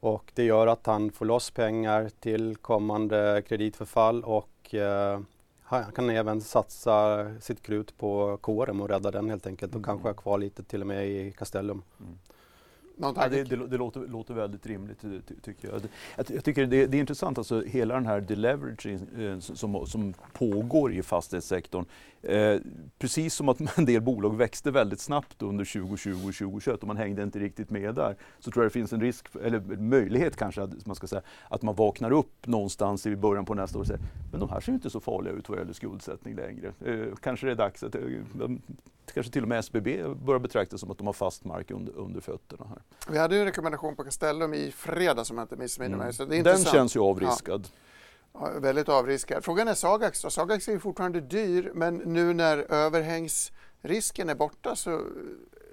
och 0.05 0.31
det 0.33 0.43
gör 0.43 0.67
att 0.67 0.85
han 0.85 1.11
får 1.11 1.25
loss 1.25 1.51
pengar 1.51 2.09
till 2.19 2.55
kommande 2.55 3.43
kreditförfall 3.47 4.23
och 4.23 4.73
eh, 4.73 5.19
han 5.61 5.91
kan 5.91 6.09
även 6.09 6.41
satsa 6.41 7.25
sitt 7.41 7.61
krut 7.61 7.97
på 7.97 8.37
kåren 8.41 8.81
och 8.81 8.89
rädda 8.89 9.11
den 9.11 9.29
helt 9.29 9.47
enkelt 9.47 9.71
och 9.71 9.75
mm. 9.75 9.83
kanske 9.83 10.07
ha 10.07 10.13
kvar 10.13 10.37
lite 10.37 10.63
till 10.63 10.81
och 10.81 10.87
med 10.87 11.07
i 11.07 11.31
Castellum. 11.31 11.81
Mm. 11.99 12.17
Ja, 12.97 13.27
det, 13.29 13.43
det, 13.43 13.67
det 13.67 13.77
låter, 13.77 13.99
låter, 13.99 14.33
väldigt 14.33 14.65
rimligt 14.65 15.01
ty, 15.01 15.19
tycker 15.41 15.67
jag. 15.67 15.81
Jag, 16.15 16.25
jag 16.29 16.43
tycker 16.43 16.65
det, 16.65 16.85
det, 16.85 16.97
är 16.97 16.99
intressant, 16.99 17.37
alltså 17.37 17.61
hela 17.61 17.93
den 17.93 18.05
här 18.05 18.21
deleveraging 18.21 18.99
eh, 19.19 19.39
som, 19.39 19.85
som 19.87 20.13
pågår 20.33 20.93
i 20.93 21.03
fastighetssektorn. 21.03 21.85
Eh, 22.25 22.59
precis 22.99 23.35
som 23.35 23.49
att 23.49 23.77
en 23.77 23.85
del 23.85 24.01
bolag 24.01 24.37
växte 24.37 24.71
väldigt 24.71 24.99
snabbt 24.99 25.41
under 25.41 25.65
2020 25.65 26.11
och 26.11 26.19
2021 26.19 26.81
och 26.81 26.87
man 26.87 26.97
hängde 26.97 27.23
inte 27.23 27.39
riktigt 27.39 27.69
med 27.69 27.95
där. 27.95 28.15
Så 28.39 28.51
tror 28.51 28.63
jag 28.63 28.71
det 28.71 28.73
finns 28.73 28.93
en 28.93 29.01
risk, 29.01 29.27
eller 29.43 29.59
möjlighet 29.77 30.35
kanske, 30.35 30.61
att 30.61 30.85
man 30.85 30.95
ska 30.95 31.07
säga, 31.07 31.21
att 31.49 31.61
man 31.61 31.75
vaknar 31.75 32.11
upp 32.11 32.47
någonstans 32.47 33.05
i 33.05 33.15
början 33.15 33.45
på 33.45 33.53
nästa 33.53 33.77
år 33.77 33.81
och 33.81 33.87
säger 33.87 34.01
men 34.31 34.39
de 34.39 34.49
här 34.49 34.59
ser 34.59 34.71
inte 34.71 34.89
så 34.89 34.99
farliga 34.99 35.33
ut 35.33 35.49
vad 35.49 35.57
gäller 35.57 35.73
skuldsättning 35.73 36.35
längre. 36.35 36.73
Eh, 36.85 37.15
kanske 37.21 37.45
det 37.45 37.51
är 37.51 37.55
dags 37.55 37.83
att 37.83 37.95
eh, 37.95 38.01
kanske 39.13 39.31
till 39.31 39.43
och 39.43 39.49
med 39.49 39.59
SBB 39.59 40.03
börjar 40.25 40.39
betraktas 40.39 40.79
som 40.79 40.91
att 40.91 40.97
de 40.97 41.07
har 41.07 41.13
fast 41.13 41.45
mark 41.45 41.71
under, 41.71 41.93
under 41.97 42.21
fötterna. 42.21 42.65
Här. 42.69 42.81
Vi 43.11 43.17
hade 43.17 43.35
ju 43.35 43.41
en 43.41 43.45
rekommendation 43.45 43.95
på 43.95 44.03
Castellum 44.03 44.53
i 44.53 44.71
fredags 44.71 45.31
om 45.31 45.37
jag 45.37 45.43
inte 45.43 45.55
missminner 45.55 45.97
mig. 45.97 46.11
Mm. 46.19 46.43
Den 46.43 46.63
känns 46.63 46.95
ju 46.95 46.99
avriskad. 46.99 47.67
Ja. 47.71 47.79
Ja. 48.39 48.59
väldigt 48.59 48.89
avriskad. 48.89 49.45
Frågan 49.45 49.67
är 49.67 49.73
Sagax 49.73 50.21
då. 50.21 50.29
Sagax 50.29 50.67
är 50.67 50.71
ju 50.71 50.79
fortfarande 50.79 51.21
dyr 51.21 51.71
men 51.73 51.95
nu 51.95 52.33
när 52.33 52.57
överhängsrisken 52.57 54.29
är 54.29 54.35
borta 54.35 54.75
så 54.75 55.01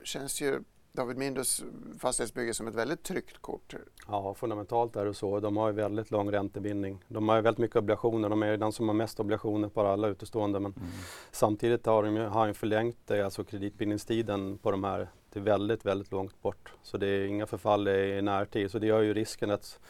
känns 0.04 0.40
ju 0.40 0.60
David 0.94 1.16
Mindus 1.16 1.64
fastighetsbygge 1.98 2.54
som 2.54 2.66
ett 2.66 2.74
väldigt 2.74 3.02
tryggt 3.02 3.38
kort. 3.38 3.74
Ja, 4.08 4.34
fundamentalt 4.34 4.96
är 4.96 5.04
det 5.04 5.14
så. 5.14 5.40
De 5.40 5.56
har 5.56 5.68
ju 5.68 5.74
väldigt 5.74 6.10
lång 6.10 6.32
räntebindning. 6.32 7.04
De 7.08 7.28
har 7.28 7.36
ju 7.36 7.42
väldigt 7.42 7.58
mycket 7.58 7.76
obligationer. 7.76 8.28
De 8.28 8.42
är 8.42 8.56
den 8.56 8.72
som 8.72 8.88
har 8.88 8.94
mest 8.94 9.20
obligationer 9.20 9.68
på 9.68 9.80
alla 9.86 10.08
utestående. 10.08 10.60
Men 10.60 10.72
mm. 10.72 10.88
samtidigt 11.30 11.86
har 11.86 12.02
de 12.02 12.16
ju, 12.16 12.22
har 12.22 12.46
de 12.46 12.54
förlängt 12.54 12.98
det, 13.06 13.22
alltså 13.22 13.44
kreditbindningstiden 13.44 14.58
på 14.58 14.70
de 14.70 14.84
här 14.84 15.08
till 15.32 15.42
väldigt, 15.42 15.86
väldigt 15.86 16.12
långt 16.12 16.42
bort. 16.42 16.72
Så 16.82 16.96
det 16.96 17.06
är 17.06 17.26
inga 17.26 17.46
förfall 17.46 17.88
i 17.88 18.22
närtid. 18.22 18.70
Så 18.70 18.78
det 18.78 18.86
gör 18.86 19.02
ju 19.02 19.14
risken 19.14 19.50
rätt 19.50 19.80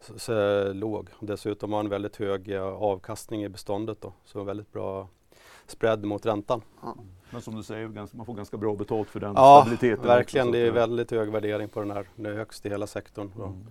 så, 0.00 0.18
så, 0.18 0.72
låg. 0.72 1.08
Dessutom 1.20 1.72
har 1.72 1.80
en 1.80 1.88
väldigt 1.88 2.16
hög 2.16 2.54
avkastning 2.56 3.44
i 3.44 3.48
beståndet 3.48 4.00
då. 4.00 4.12
Så 4.24 4.44
väldigt 4.44 4.72
bra 4.72 5.08
spread 5.66 6.04
mot 6.04 6.26
räntan. 6.26 6.62
Ja. 6.82 6.96
Men 7.30 7.42
som 7.42 7.54
du 7.54 7.62
säger, 7.62 7.88
man 8.16 8.26
får 8.26 8.34
ganska 8.34 8.56
bra 8.56 8.76
betalt 8.76 9.08
för 9.08 9.20
den 9.20 9.32
ja, 9.36 9.60
stabiliteten. 9.60 10.06
verkligen. 10.06 10.48
Också, 10.48 10.58
det 10.58 10.66
är 10.66 10.70
väldigt 10.70 11.10
hög 11.10 11.32
värdering 11.32 11.68
på 11.68 11.80
den 11.80 11.90
här. 11.90 12.08
Det 12.16 12.28
är 12.28 12.34
högst 12.34 12.66
i 12.66 12.68
hela 12.68 12.86
sektorn. 12.86 13.32
Mm. 13.36 13.66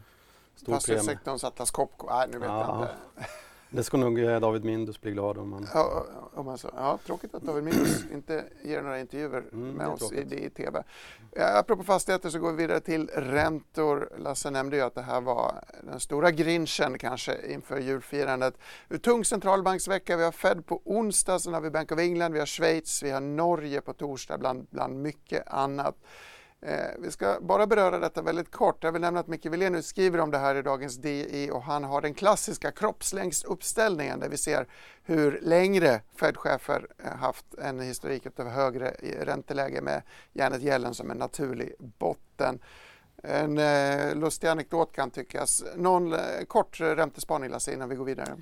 Fastighetssektorns 0.66 1.44
Atlas 1.44 1.72
Copco, 1.72 2.08
nej 2.10 2.28
nu 2.32 2.40
vet 2.40 2.50
ja. 2.50 2.66
jag 2.68 2.82
inte. 2.82 3.30
Det 3.72 3.84
ska 3.84 3.98
nog 3.98 4.20
eh, 4.20 4.40
David 4.40 4.64
Mindus 4.64 5.02
bli 5.02 5.12
glad 5.12 5.38
om. 5.38 5.50
Man... 5.50 5.68
Ja, 5.74 6.06
om 6.34 6.46
man 6.46 6.58
så. 6.58 6.70
ja, 6.76 7.00
tråkigt 7.06 7.36
att 7.36 7.44
David 7.44 7.64
Mindus 7.64 8.06
inte 8.14 8.44
ger 8.64 8.82
några 8.82 9.00
intervjuer 9.00 9.44
Mm, 9.52 9.70
med 9.70 9.88
oss 9.88 10.12
i, 10.12 10.46
i 10.46 10.50
TV. 10.50 10.84
Ja, 11.36 11.60
apropå 11.60 11.84
fastigheter 11.84 12.30
så 12.30 12.40
går 12.40 12.52
vi 12.52 12.58
vidare 12.58 12.80
till 12.80 13.08
räntor. 13.08 14.10
Lasse 14.18 14.50
nämnde 14.52 14.76
ju 14.76 14.82
att 14.82 14.96
det 14.96 15.02
här 15.02 15.22
var 15.22 15.64
den 15.84 16.00
stora 16.00 16.32
grinchen 16.32 16.98
kanske 16.98 17.38
inför 17.48 17.80
julfirandet. 17.80 18.58
Tung 19.02 19.26
centralbanksvecka. 19.26 20.18
Vi 20.18 20.24
har 20.24 20.32
Fed 20.32 20.66
på 20.66 20.82
onsdag, 20.86 21.40
sen 21.40 21.54
har 21.54 21.62
vi 21.62 21.70
Bank 21.70 21.92
of 21.92 22.00
England, 22.00 22.34
vi 22.34 22.40
har 22.40 22.46
Schweiz, 22.46 23.04
vi 23.04 23.12
har 23.12 23.22
Norge 23.22 23.82
på 23.82 23.94
torsdag 23.94 24.38
bland, 24.38 24.68
bland 24.70 25.02
mycket 25.02 25.48
annat. 25.48 25.96
Eh, 26.62 26.76
vi 27.00 27.12
ska 27.12 27.38
bara 27.42 27.68
beröra 27.68 28.00
detta 28.00 28.22
väldigt 28.22 28.52
kort. 28.52 28.84
Jag 28.84 28.92
vill 28.92 29.02
nämna 29.02 29.20
att 29.20 29.28
Micke 29.28 29.46
Wilenius 29.46 29.88
skriver 29.88 30.20
om 30.20 30.32
det 30.32 30.38
här 30.38 30.56
i 30.56 30.62
dagens 30.62 30.98
DI 30.98 31.50
och 31.54 31.64
han 31.64 31.84
har 31.84 32.02
den 32.02 32.14
klassiska 32.14 32.72
kroppslängdsuppställningen 32.72 34.20
där 34.20 34.30
vi 34.30 34.38
ser 34.38 34.68
hur 35.04 35.40
längre 35.42 36.02
Fed-chefer 36.16 36.88
eh, 37.04 37.16
haft 37.16 37.46
en 37.54 37.80
historik 37.80 38.40
av 38.40 38.50
högre 38.50 38.90
eh, 38.90 39.26
ränteläge 39.26 39.82
med 39.82 40.02
Janet 40.34 40.62
Yellen 40.62 40.94
som 40.94 41.12
en 41.12 41.18
naturlig 41.18 41.76
botten. 41.80 42.60
En 43.24 43.58
eh, 43.58 44.16
lustig 44.16 44.48
anekdot 44.48 44.92
kan 44.92 45.12
tyckas. 45.12 45.64
Någon 45.76 46.14
eh, 46.14 46.20
kort 46.48 46.80
räntespaning 46.80 47.50
Lasse 47.50 47.74
innan 47.74 47.90
vi 47.90 47.96
går 47.96 48.06
vidare. 48.06 48.38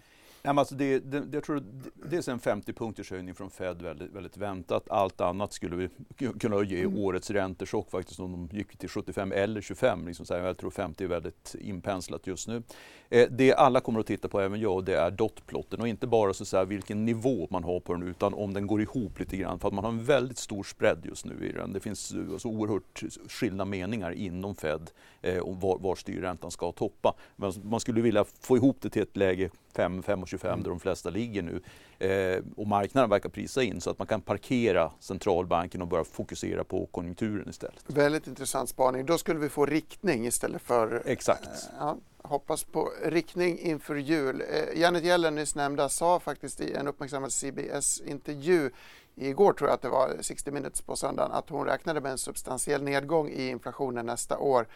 Men 0.48 0.60
alltså 0.60 0.76
det, 0.76 1.00
det, 1.00 1.24
jag 1.34 1.44
tror 1.44 1.56
det- 1.60 2.10
dels 2.10 2.28
en 2.28 2.40
50 2.40 2.74
punkters 2.74 3.12
höjning 3.12 3.36
från 3.36 3.50
Fed 3.50 3.82
väldigt, 3.82 4.12
väldigt 4.12 4.38
väntat. 4.38 4.90
Allt 4.90 5.22
annat 5.22 5.54
skulle 5.54 5.76
vi 5.76 5.90
ku- 6.18 6.40
kunna 6.40 6.64
ge 6.64 6.86
årets 6.86 7.32
räntechock 7.32 7.92
faktiskt 7.92 8.20
om 8.20 8.32
de 8.50 8.58
gick 8.58 8.78
till 8.78 8.90
75 8.90 9.32
eller 9.32 9.62
25. 9.62 10.08
Liksom 10.08 10.26
så 10.26 10.34
här, 10.34 10.42
jag 10.42 10.58
tror 10.58 10.70
50 10.70 11.04
är 11.04 11.08
väldigt 11.08 11.56
inpenslat 11.60 12.28
just 12.28 12.48
nu. 12.48 12.64
Eh, 13.10 13.28
det 13.32 13.54
alla 13.54 13.80
kommer 13.80 14.00
att 14.00 14.08
titta 14.08 14.28
på, 14.28 14.40
även 14.42 14.60
jag, 14.60 14.86
det 14.86 14.98
är 14.98 15.12
dotplotten 15.12 15.82
och 15.82 15.88
inte 15.88 16.08
bara 16.08 16.34
så 16.34 16.46
säga 16.46 16.66
vilken 16.66 17.06
nivå 17.06 17.48
man 17.50 17.64
har 17.64 17.80
på 17.80 17.94
den 17.94 18.04
utan 18.04 18.34
om 18.34 18.54
den 18.54 18.68
går 18.68 18.82
ihop 18.82 19.20
lite 19.20 19.38
grann 19.38 19.60
för 19.60 19.68
att 19.68 19.74
man 19.74 19.84
har 19.84 19.92
en 19.92 20.04
väldigt 20.04 20.38
stor 20.38 20.64
spread 20.64 21.06
just 21.06 21.26
nu 21.26 21.50
i 21.50 21.52
den. 21.52 21.74
Det 21.74 21.80
finns 21.80 22.12
eh, 22.12 22.38
så 22.38 22.50
oerhört 22.50 23.04
skilda 23.30 23.66
meningar 23.66 24.12
inom 24.12 24.56
Fed 24.56 24.92
eh, 25.22 25.40
om 25.40 25.60
var, 25.60 25.78
var 25.80 25.96
styrräntan 25.96 26.52
ska 26.52 26.72
toppa. 26.72 27.14
Men 27.36 27.54
man 27.64 27.80
skulle 27.80 28.02
vilja 28.02 28.26
få 28.42 28.58
ihop 28.58 28.78
det 28.82 28.90
till 28.90 29.02
ett 29.02 29.18
läge 29.18 29.50
5, 29.76 30.02
5,25 30.02 30.64
där 30.64 30.70
de 30.70 30.80
flesta 30.80 31.10
ligger 31.10 31.42
nu. 31.42 31.62
Eh, 32.00 32.44
och 32.56 32.68
marknaden 32.68 33.10
verkar 33.10 33.30
prisa 33.30 33.64
in 33.64 33.82
så 33.82 33.90
att 33.90 34.00
man 34.00 34.08
kan 34.08 34.22
parkera 34.22 34.92
centralbanken 35.00 35.82
och 35.82 35.88
börja 35.88 36.04
fokusera 36.04 36.64
på 36.64 36.86
konjunkturen 36.86 37.50
istället. 37.50 37.84
Väldigt 37.88 38.28
intressant 38.28 38.70
spaning. 38.70 39.06
Då 39.06 39.18
skulle 39.18 39.40
vi 39.40 39.50
få 39.50 39.66
riktning 39.66 40.28
istället 40.28 40.62
för 40.62 41.02
Exakt. 41.06 41.46
Eh, 41.48 41.52
Ja, 41.80 41.98
hoppas 42.24 42.64
på 42.64 42.90
riktning 43.06 43.60
inför 43.60 43.96
jul. 43.96 44.42
Eh, 44.42 44.82
Janet 44.82 45.04
Yellen, 45.04 45.36
nyss 45.36 45.56
nämnda, 45.56 45.90
sa 45.90 46.20
faktiskt 46.20 46.62
i 46.62 46.74
en 46.74 46.88
uppmärksammad 46.88 47.32
CBS-intervju 47.32 48.70
igår, 49.16 49.54
tror 49.54 49.70
jag 49.70 49.76
att 49.76 49.82
det 49.82 49.90
var, 49.90 50.18
60 50.22 50.52
minutes 50.52 50.82
på 50.82 50.96
söndagen, 50.96 51.32
att 51.32 51.50
hon 51.50 51.66
räknade 51.66 52.02
med 52.02 52.12
en 52.12 52.18
substantiell 52.18 52.84
nedgång 52.84 53.30
i 53.30 53.50
inflationen 53.50 54.06
nästa 54.06 54.38
år 54.38 54.68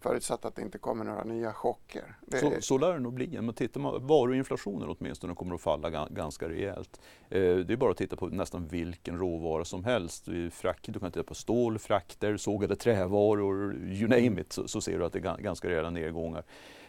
förutsatt 0.00 0.44
att 0.44 0.56
det 0.56 0.62
inte 0.62 0.78
kommer 0.78 1.04
några 1.04 1.24
nya 1.24 1.52
chocker. 1.52 2.16
Det, 2.26 2.38
Så, 2.38 2.52
så 2.60 2.78
lär 2.78 2.92
det 2.92 2.98
nog 3.00 3.12
bli. 3.14 3.40
Men 3.40 3.54
tittar 3.54 3.80
man, 3.80 4.06
varuinflationen 4.06 4.96
åtminstone 4.98 5.34
kommer 5.34 5.54
att 5.54 5.60
falla 5.60 5.90
ga- 5.90 6.12
ganska 6.14 6.48
rejält. 6.48 7.00
Eh, 7.28 7.40
det 7.56 7.72
är 7.72 7.76
bara 7.76 7.90
att 7.90 7.96
titta 7.96 8.16
på 8.16 8.26
nästan 8.26 8.66
vilken 8.68 9.18
råvara 9.18 9.64
som 9.64 9.84
helst. 9.84 10.28
Frack, 10.52 10.88
du 10.88 11.00
kan 11.00 11.10
titta 11.12 11.24
på 11.24 11.34
stål, 11.34 11.78
frakter, 11.78 12.36
sågade 12.36 12.76
trävaror, 12.76 13.74
you 13.76 14.08
name 14.08 14.40
it, 14.40 14.52
så, 14.52 14.68
så 14.68 14.80
ser 14.80 14.98
du 14.98 15.04
att 15.04 15.12
det 15.12 15.18
är 15.18 15.22
ga- 15.22 15.40
ganska 15.42 15.68
rejäla 15.68 15.90
nedgångar. 15.90 16.42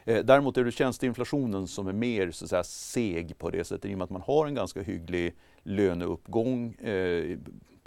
Eh, 0.06 0.24
däremot 0.26 0.58
är 0.58 0.64
det 0.64 0.72
tjänsteinflationen 0.72 1.68
som 1.68 1.88
är 1.88 1.94
mer 1.94 2.32
så 2.32 2.48
säga, 2.48 2.64
seg 2.64 3.38
på 3.38 3.50
det 3.50 3.64
sättet 3.64 3.92
i 3.92 3.94
och 3.94 3.98
med 3.98 4.04
att 4.06 4.10
man 4.10 4.22
har 4.22 4.48
en 4.48 4.56
ganska 4.56 4.82
hygglig 4.82 5.36
löneuppgång. 5.64 6.74
Eh, 6.74 7.38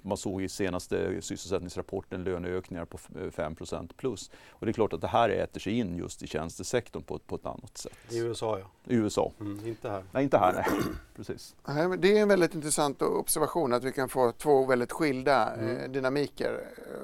man 0.04 0.16
såg 0.16 0.42
i 0.42 0.48
senaste 0.48 1.22
sysselsättningsrapporten 1.22 2.24
löneökningar 2.24 2.84
på 2.84 2.96
f- 3.00 3.16
eh, 3.24 3.30
5 3.30 3.54
plus. 3.96 4.30
Och 4.50 4.66
det 4.66 4.70
är 4.70 4.72
klart 4.72 4.92
att 4.92 5.00
det 5.00 5.06
här 5.08 5.28
äter 5.28 5.60
sig 5.60 5.78
in 5.78 5.96
just 5.96 6.22
i 6.22 6.26
tjänstesektorn 6.26 7.02
på, 7.02 7.16
ett- 7.16 7.26
på 7.26 7.34
ett 7.36 7.46
annat 7.46 7.78
sätt. 7.78 7.92
I 8.10 8.18
USA 8.18 8.58
ja. 8.58 8.66
I 8.92 8.96
USA. 8.96 9.32
Mm, 9.40 9.66
inte 9.66 9.90
här. 9.90 10.04
Nej, 10.12 10.24
inte 10.24 10.38
här. 10.38 10.52
Nej. 10.52 10.64
Precis. 11.16 11.54
Det 11.98 12.18
är 12.18 12.22
en 12.22 12.28
väldigt 12.28 12.54
intressant 12.54 13.02
observation 13.02 13.72
att 13.72 13.84
vi 13.84 13.92
kan 13.92 14.08
få 14.08 14.32
två 14.32 14.66
väldigt 14.66 14.92
skilda 14.92 15.54
eh, 15.54 15.62
Mm. 15.70 15.92
dynamiker. 15.92 16.60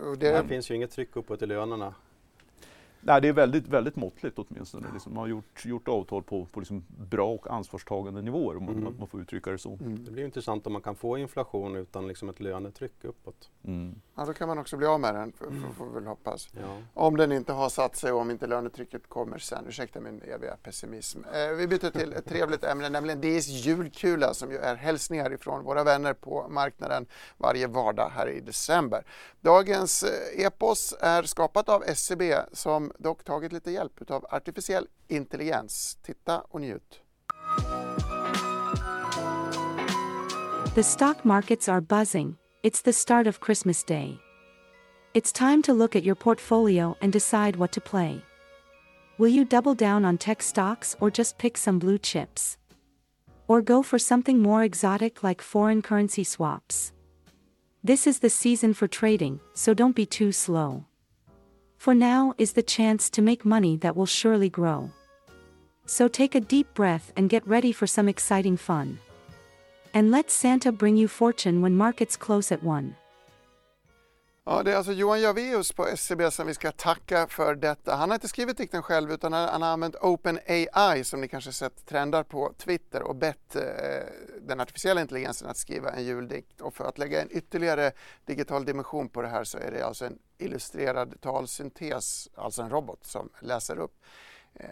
Och 0.06 0.18
Det 0.18 0.30
det, 0.30 0.48
finns 0.48 0.70
ju 0.70 0.74
inget 0.74 0.90
tryck 0.90 1.16
uppåt 1.16 1.42
i 1.42 1.46
lönerna. 1.46 1.94
Nej, 3.02 3.20
det 3.20 3.28
är 3.28 3.32
väldigt, 3.32 3.68
väldigt 3.68 3.96
måttligt 3.96 4.38
åtminstone. 4.38 4.86
Liksom, 4.92 5.14
man 5.14 5.20
har 5.20 5.28
gjort, 5.28 5.64
gjort 5.64 5.88
avtal 5.88 6.22
på, 6.22 6.44
på 6.46 6.60
liksom 6.60 6.84
bra 7.10 7.28
och 7.32 7.46
ansvarstagande 7.50 8.22
nivåer 8.22 8.56
om 8.56 8.64
man, 8.64 8.74
Mm. 8.80 8.94
man 8.98 9.08
får 9.08 9.20
uttrycka 9.20 9.50
det 9.50 9.58
så. 9.58 9.72
mm. 9.80 10.04
Det 10.04 10.10
blir 10.10 10.24
intressant 10.24 10.66
om 10.66 10.72
man 10.72 10.82
kan 10.82 10.94
få 10.94 11.18
inflation 11.18 11.76
utan 11.76 12.08
liksom 12.08 12.28
ett 12.28 12.40
lönetryck 12.40 13.04
uppåt. 13.04 13.50
Mm. 13.64 13.94
ja, 14.16 14.24
då 14.24 14.32
kan 14.32 14.48
man 14.48 14.58
också 14.58 14.76
bli 14.76 14.86
av 14.86 15.00
med 15.00 15.14
den, 15.14 15.32
får, 15.32 15.44
får, 15.46 15.72
får 15.76 15.86
vi 15.86 15.94
väl 15.94 16.06
hoppas. 16.06 16.48
Ja. 16.52 16.76
Om 16.94 17.16
den 17.16 17.32
inte 17.32 17.52
har 17.52 17.68
satt 17.68 17.96
sig 17.96 18.12
och 18.12 18.20
om 18.20 18.30
inte 18.30 18.46
lönetrycket 18.46 19.08
kommer 19.08 19.38
sen. 19.38 19.64
Ursäkta 19.68 20.00
min 20.00 20.22
eviga 20.22 20.56
pessimism. 20.62 21.20
Eh, 21.34 21.56
vi 21.56 21.66
byter 21.66 21.90
till 21.90 22.12
ett 22.12 22.26
trevligt 22.26 22.64
ämne, 22.64 22.88
nämligen 22.88 23.20
DIs 23.20 23.48
julkula 23.48 24.34
som 24.34 24.50
ju 24.50 24.56
är 24.58 24.74
hälsningar 24.76 25.32
ifrån 25.32 25.64
våra 25.64 25.84
vänner 25.84 26.12
på 26.14 26.46
marknaden 26.48 27.06
varje 27.38 27.66
vardag 27.66 28.10
här 28.14 28.28
i 28.28 28.40
december. 28.40 29.04
Dagens 29.40 30.02
eh, 30.02 30.44
epos 30.46 30.94
är 31.00 31.22
skapat 31.22 31.68
av 31.68 31.82
SCB 31.86 32.36
som 32.52 32.89
dock 32.98 33.24
tagit 33.24 33.52
lite 33.52 33.70
hjälp 33.70 34.10
av 34.10 34.26
artificiell 34.30 34.86
intelligens. 35.08 35.98
Titta 36.02 36.40
och 36.40 36.60
njut. 36.60 37.00
The 40.74 40.82
stock 40.82 41.24
markets 41.24 41.68
are 41.68 41.80
buzzing. 41.80 42.36
It's 42.62 42.82
the 42.82 42.92
start 42.92 43.26
of 43.26 43.40
Christmas 43.40 43.84
Day. 43.84 44.18
It's 45.14 45.32
time 45.32 45.62
to 45.62 45.72
look 45.72 45.96
at 45.96 46.04
your 46.04 46.14
portfolio 46.14 46.96
and 47.00 47.12
decide 47.12 47.56
what 47.56 47.72
to 47.72 47.80
play. 47.80 48.22
Will 49.18 49.28
you 49.28 49.44
double 49.44 49.74
down 49.74 50.04
on 50.04 50.16
tech 50.16 50.42
stocks 50.42 50.96
or 51.00 51.10
just 51.10 51.38
pick 51.38 51.58
some 51.58 51.78
blue 51.78 51.98
chips? 51.98 52.56
Or 53.48 53.60
go 53.60 53.82
for 53.82 53.98
something 53.98 54.38
more 54.38 54.62
exotic 54.62 55.24
like 55.24 55.42
foreign 55.42 55.82
currency 55.82 56.22
swaps? 56.22 56.92
This 57.82 58.06
is 58.06 58.20
the 58.20 58.30
season 58.30 58.72
for 58.72 58.86
trading, 58.86 59.40
so 59.54 59.74
don't 59.74 59.96
be 59.96 60.06
too 60.06 60.32
slow. 60.32 60.84
For 61.80 61.94
now 61.94 62.34
is 62.36 62.52
the 62.52 62.62
chance 62.62 63.08
to 63.08 63.22
make 63.22 63.46
money 63.46 63.78
that 63.78 63.96
will 63.96 64.04
surely 64.04 64.50
grow. 64.50 64.90
So 65.86 66.08
take 66.08 66.34
a 66.34 66.40
deep 66.40 66.74
breath 66.74 67.10
and 67.16 67.30
get 67.30 67.48
ready 67.48 67.72
for 67.72 67.86
some 67.86 68.06
exciting 68.06 68.58
fun. 68.58 68.98
And 69.94 70.10
let 70.10 70.30
Santa 70.30 70.72
bring 70.72 70.98
you 70.98 71.08
fortune 71.08 71.62
when 71.62 71.74
markets 71.74 72.18
close 72.18 72.52
at 72.52 72.62
1. 72.62 72.94
Ja, 74.50 74.62
det 74.62 74.72
är 74.72 74.76
alltså 74.76 74.92
Johan 74.92 75.20
Javeus 75.20 75.72
på 75.72 75.86
SCB 75.86 76.30
som 76.30 76.46
vi 76.46 76.54
ska 76.54 76.72
tacka 76.72 77.26
för 77.26 77.54
detta. 77.54 77.94
Han 77.94 78.10
har 78.10 78.14
inte 78.14 78.28
skrivit 78.28 78.56
dikten 78.56 78.82
själv 78.82 79.12
utan 79.12 79.32
han 79.32 79.62
har 79.62 79.68
använt 79.68 79.96
OpenAI 79.96 81.04
som 81.04 81.20
ni 81.20 81.28
kanske 81.28 81.52
sett 81.52 81.86
trendar 81.86 82.22
på 82.22 82.52
Twitter 82.58 83.02
och 83.02 83.16
bett 83.16 83.56
eh, 83.56 83.62
den 84.40 84.60
artificiella 84.60 85.00
intelligensen 85.00 85.48
att 85.48 85.56
skriva 85.56 85.90
en 85.90 86.04
juldikt. 86.04 86.60
Och 86.60 86.74
för 86.74 86.84
att 86.84 86.98
lägga 86.98 87.22
en 87.22 87.28
ytterligare 87.30 87.92
digital 88.24 88.64
dimension 88.64 89.08
på 89.08 89.22
det 89.22 89.28
här 89.28 89.44
så 89.44 89.58
är 89.58 89.70
det 89.70 89.82
alltså 89.82 90.04
en 90.04 90.18
illustrerad 90.38 91.20
talsyntes, 91.20 92.28
alltså 92.34 92.62
en 92.62 92.70
robot 92.70 93.04
som 93.04 93.28
läser 93.40 93.78
upp. 93.78 93.94
Eh, 94.54 94.68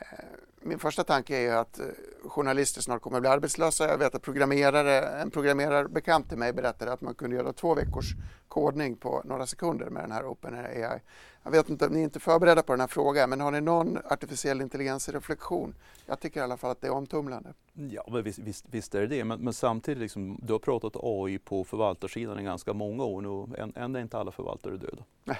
Min 0.61 0.79
första 0.79 1.05
tanke 1.05 1.37
är 1.37 1.41
ju 1.41 1.51
att 1.51 1.79
eh, 1.79 1.87
journalister 2.25 2.81
snart 2.81 3.03
kommer 3.03 3.17
att 3.17 3.23
bli 3.23 3.31
arbetslösa. 3.31 3.89
Jag 3.89 3.99
vet 3.99 4.15
att 4.15 4.23
programmerare, 4.23 5.01
en 5.01 5.31
programmerarbekant 5.31 6.29
till 6.29 6.39
mig 6.39 6.53
berättade 6.53 6.93
att 6.93 7.01
man 7.01 7.15
kunde 7.15 7.37
göra 7.37 7.53
två 7.53 7.75
veckors 7.75 8.15
kodning 8.49 8.97
på 8.97 9.23
några 9.25 9.47
sekunder 9.47 9.91
med 9.91 10.03
den 10.03 10.13
här 10.13 10.27
OpenAI. 10.27 11.01
Jag 11.43 11.51
vet 11.51 11.69
inte, 11.69 11.89
ni 11.89 12.01
är 12.01 12.05
inte 12.05 12.21
förberedda 12.21 12.63
på 12.63 12.73
den 12.73 12.81
här 12.81 12.87
frågan, 12.87 13.31
men 13.31 13.41
har 13.41 13.51
ni 13.51 13.61
någon 13.61 13.99
artificiell 14.05 14.61
intelligens-reflektion? 14.61 15.75
Jag 16.07 16.21
tycker 16.21 16.41
i 16.41 16.43
alla 16.43 16.57
fall 16.57 16.71
att 16.71 16.81
det 16.81 16.87
är 16.87 16.93
omtumlande. 16.93 17.53
Ja, 17.73 18.05
men 18.11 18.23
visst, 18.23 18.39
visst, 18.39 18.65
visst 18.71 18.95
är 18.95 19.01
det 19.01 19.07
det. 19.07 19.25
Men, 19.25 19.41
men 19.41 19.53
samtidigt, 19.53 19.99
liksom, 19.99 20.39
du 20.43 20.53
har 20.53 20.61
pratat 20.61 20.93
AI 21.03 21.39
på 21.39 21.65
förvaltarsidan 21.65 22.41
i 22.41 22.43
ganska 22.43 22.73
många 22.73 23.05
år 23.05 23.21
nu 23.21 23.57
än, 23.57 23.73
än 23.77 23.97
är 23.97 24.01
inte 24.01 24.19
alla 24.19 24.33
förvaltare 24.33 24.77
döda. 24.77 25.05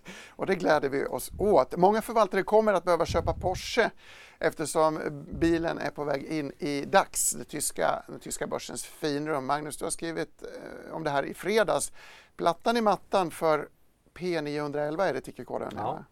Och 0.30 0.46
det 0.46 0.54
gläder 0.54 0.88
vi 0.88 1.06
oss 1.06 1.30
åt. 1.38 1.76
Många 1.76 2.02
förvaltare 2.02 2.42
kommer 2.42 2.72
att 2.72 2.84
behöva 2.84 3.06
köpa 3.06 3.32
Porsche 3.32 3.90
eftersom 4.38 5.00
bilen 5.32 5.78
är 5.78 5.90
på 5.90 6.04
väg 6.04 6.24
in 6.24 6.52
i 6.58 6.84
DAX, 6.84 7.30
det 7.32 7.44
tyska, 7.44 8.02
den 8.08 8.20
tyska 8.20 8.46
börsens 8.46 8.84
finrum. 8.84 9.46
Magnus, 9.46 9.76
du 9.76 9.84
har 9.84 9.90
skrivit 9.90 10.42
eh, 10.42 10.94
om 10.94 11.04
det 11.04 11.10
här 11.10 11.22
i 11.22 11.34
fredags. 11.34 11.92
Plattan 12.36 12.76
i 12.76 12.80
mattan 12.80 13.30
för 13.30 13.68
P911 14.14 15.02
är 15.02 15.14
det 15.14 15.20
tickerkoden. 15.20 15.72
Ja. 15.76 15.82
va? 15.82 16.04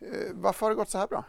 Eh, 0.00 0.30
Varför 0.32 0.66
har 0.66 0.70
det 0.70 0.76
gått 0.76 0.90
så 0.90 0.98
här 0.98 1.06
bra? 1.06 1.24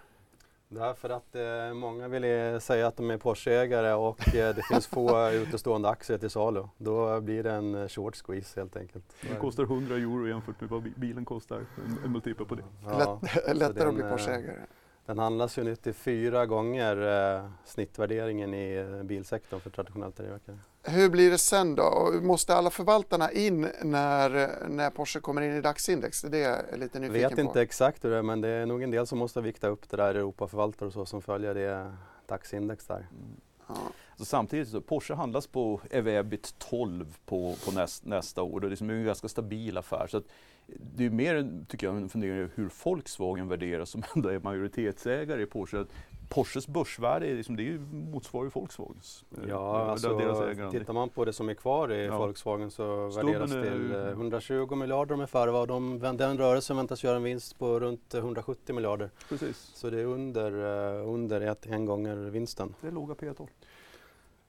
Därför 0.72 1.10
att 1.10 1.36
eh, 1.36 1.74
många 1.74 2.08
vill 2.08 2.62
säga 2.62 2.88
att 2.88 2.98
de 2.98 3.12
är 3.12 3.18
Porsche-ägare 3.18 3.94
och 3.94 4.36
eh, 4.36 4.56
det 4.56 4.62
finns 4.72 4.88
få 4.88 5.30
utestående 5.32 5.90
aktier 5.90 6.18
till 6.18 6.30
salu. 6.30 6.64
Då 6.78 7.22
blir 7.22 7.44
det 7.44 7.52
en 7.52 7.76
eh, 7.76 7.88
short 7.88 8.16
squeeze 8.16 8.60
helt 8.60 8.76
enkelt. 8.78 9.16
Den 9.30 9.36
kostar 9.40 9.64
100 9.64 9.96
euro 9.96 10.28
jämfört 10.28 10.62
med 10.62 10.70
vad 10.70 10.84
bi- 10.84 10.94
bilen 10.96 11.26
kostar. 11.26 11.58
En, 11.58 11.98
en 12.06 12.12
multipel 12.12 12.46
på 12.46 12.56
det. 12.56 12.64
Ja, 12.86 13.20
Lätt, 13.22 13.36
lättare 13.58 13.74
den, 13.80 13.88
att 13.88 13.94
bli 13.96 14.04
eh, 14.04 14.10
Porsche-ägare. 14.12 14.60
Den 15.06 15.20
handlas 15.20 15.58
ju 15.58 15.64
94 15.64 16.46
gånger 16.46 17.36
eh, 17.38 17.50
snittvärderingen 17.66 18.54
i 18.54 18.76
eh, 18.76 19.04
bilsektorn 19.04 19.60
för 19.60 19.70
traditionellt 19.70 20.16
tillverkare. 20.16 20.58
Hur 20.90 21.10
blir 21.10 21.32
det 21.32 21.38
sen 21.38 21.76
då? 21.76 22.12
Måste 22.22 22.56
alla 22.56 22.70
förvaltarna 22.70 23.32
in 23.32 23.68
när, 23.84 24.30
när 24.70 24.90
Porsche 24.90 25.20
kommer 25.20 25.42
in 25.42 25.54
i 25.54 25.62
dagsindex? 25.62 26.22
Det 26.22 26.44
är 26.44 26.66
jag 26.72 26.80
lite 26.80 27.00
nyfiken 27.00 27.22
vet 27.22 27.30
på. 27.30 27.36
Vet 27.36 27.46
inte 27.46 27.62
exakt 27.62 28.06
hur 28.06 28.10
det 28.10 28.18
är 28.18 28.22
men 28.22 28.42
det 28.42 28.50
är 28.50 28.66
nog 28.66 28.84
en 28.84 28.92
del 28.92 29.08
som 29.08 29.20
måste 29.20 29.42
vikta 29.42 29.68
upp 29.68 29.90
det 29.90 29.98
där 29.98 30.16
Europaförvaltare 30.16 30.88
och 30.88 30.94
så 30.94 31.06
som 31.06 31.22
följer 31.22 31.54
det 31.54 31.94
dagsindex 32.28 32.86
där. 32.86 32.96
Mm. 32.96 33.42
Ja. 33.68 33.76
Så 34.18 34.26
samtidigt 34.26 34.68
så 34.68 34.82
Porsche 34.82 35.14
handlas 35.14 35.48
på 35.48 35.82
EV-EBIT 35.92 36.56
12 36.58 37.18
på, 37.26 37.56
på 37.66 37.72
näst, 37.72 38.06
nästa 38.06 38.42
år. 38.42 38.60
Det 38.60 38.68
är 38.68 38.70
liksom 38.70 38.90
en 38.90 39.06
ganska 39.06 39.28
stabil 39.28 39.78
affär. 39.78 40.08
Så 40.08 40.22
det 40.68 41.06
är 41.06 41.10
mer 41.10 41.66
tycker 41.68 41.88
jag, 41.88 41.98
en 41.98 42.10
fundering 42.10 42.50
hur 42.56 42.70
Volkswagen 42.84 43.48
värderas 43.48 43.90
som 43.90 44.04
ändå 44.16 44.30
är 44.30 44.40
majoritetsägare 44.40 45.42
i 45.42 45.46
Porsche. 45.46 45.86
Porsches 46.30 46.68
börsvärde 46.68 47.28
är 47.28 47.36
liksom, 47.36 47.56
det 47.56 47.64
är 47.64 47.66
ju, 47.66 47.80
motsvarar 47.92 48.46
ju 48.46 48.50
Volkswagens. 48.50 49.26
Eh, 49.38 49.50
ja, 49.50 49.92
alltså, 49.92 50.18
deras 50.18 50.72
tittar 50.72 50.94
man 50.94 51.10
på 51.10 51.26
det 51.26 51.34
som 51.34 51.50
är 51.50 51.54
kvar 51.54 51.92
i 51.92 52.06
ja. 52.06 52.18
Volkswagen 52.18 52.72
så 52.72 53.12
Stubben 53.12 53.32
värderas 53.32 53.52
till 53.52 53.92
är... 53.92 54.10
120 54.10 54.68
eh, 54.72 54.76
miljarder 54.78 55.14
ungefär. 55.14 55.48
Och 55.48 55.68
de, 55.68 56.00
den 56.00 56.38
rörelsen 56.38 56.78
väntas 56.78 57.04
göra 57.04 57.16
en 57.16 57.24
vinst 57.24 57.60
på 57.60 57.80
runt 57.80 58.14
170 58.14 58.76
miljarder. 58.76 59.10
Precis. 59.30 59.58
Så 59.58 59.90
det 59.90 60.00
är 60.00 60.06
under, 60.06 60.52
uh, 60.52 61.10
under 61.10 61.42
ett, 61.42 61.66
en 61.66 61.86
gånger 61.86 62.16
vinsten. 62.16 62.76
Det 62.82 62.88
är 62.88 62.92
låga 62.92 63.16
P 63.16 63.34
tal 63.34 63.48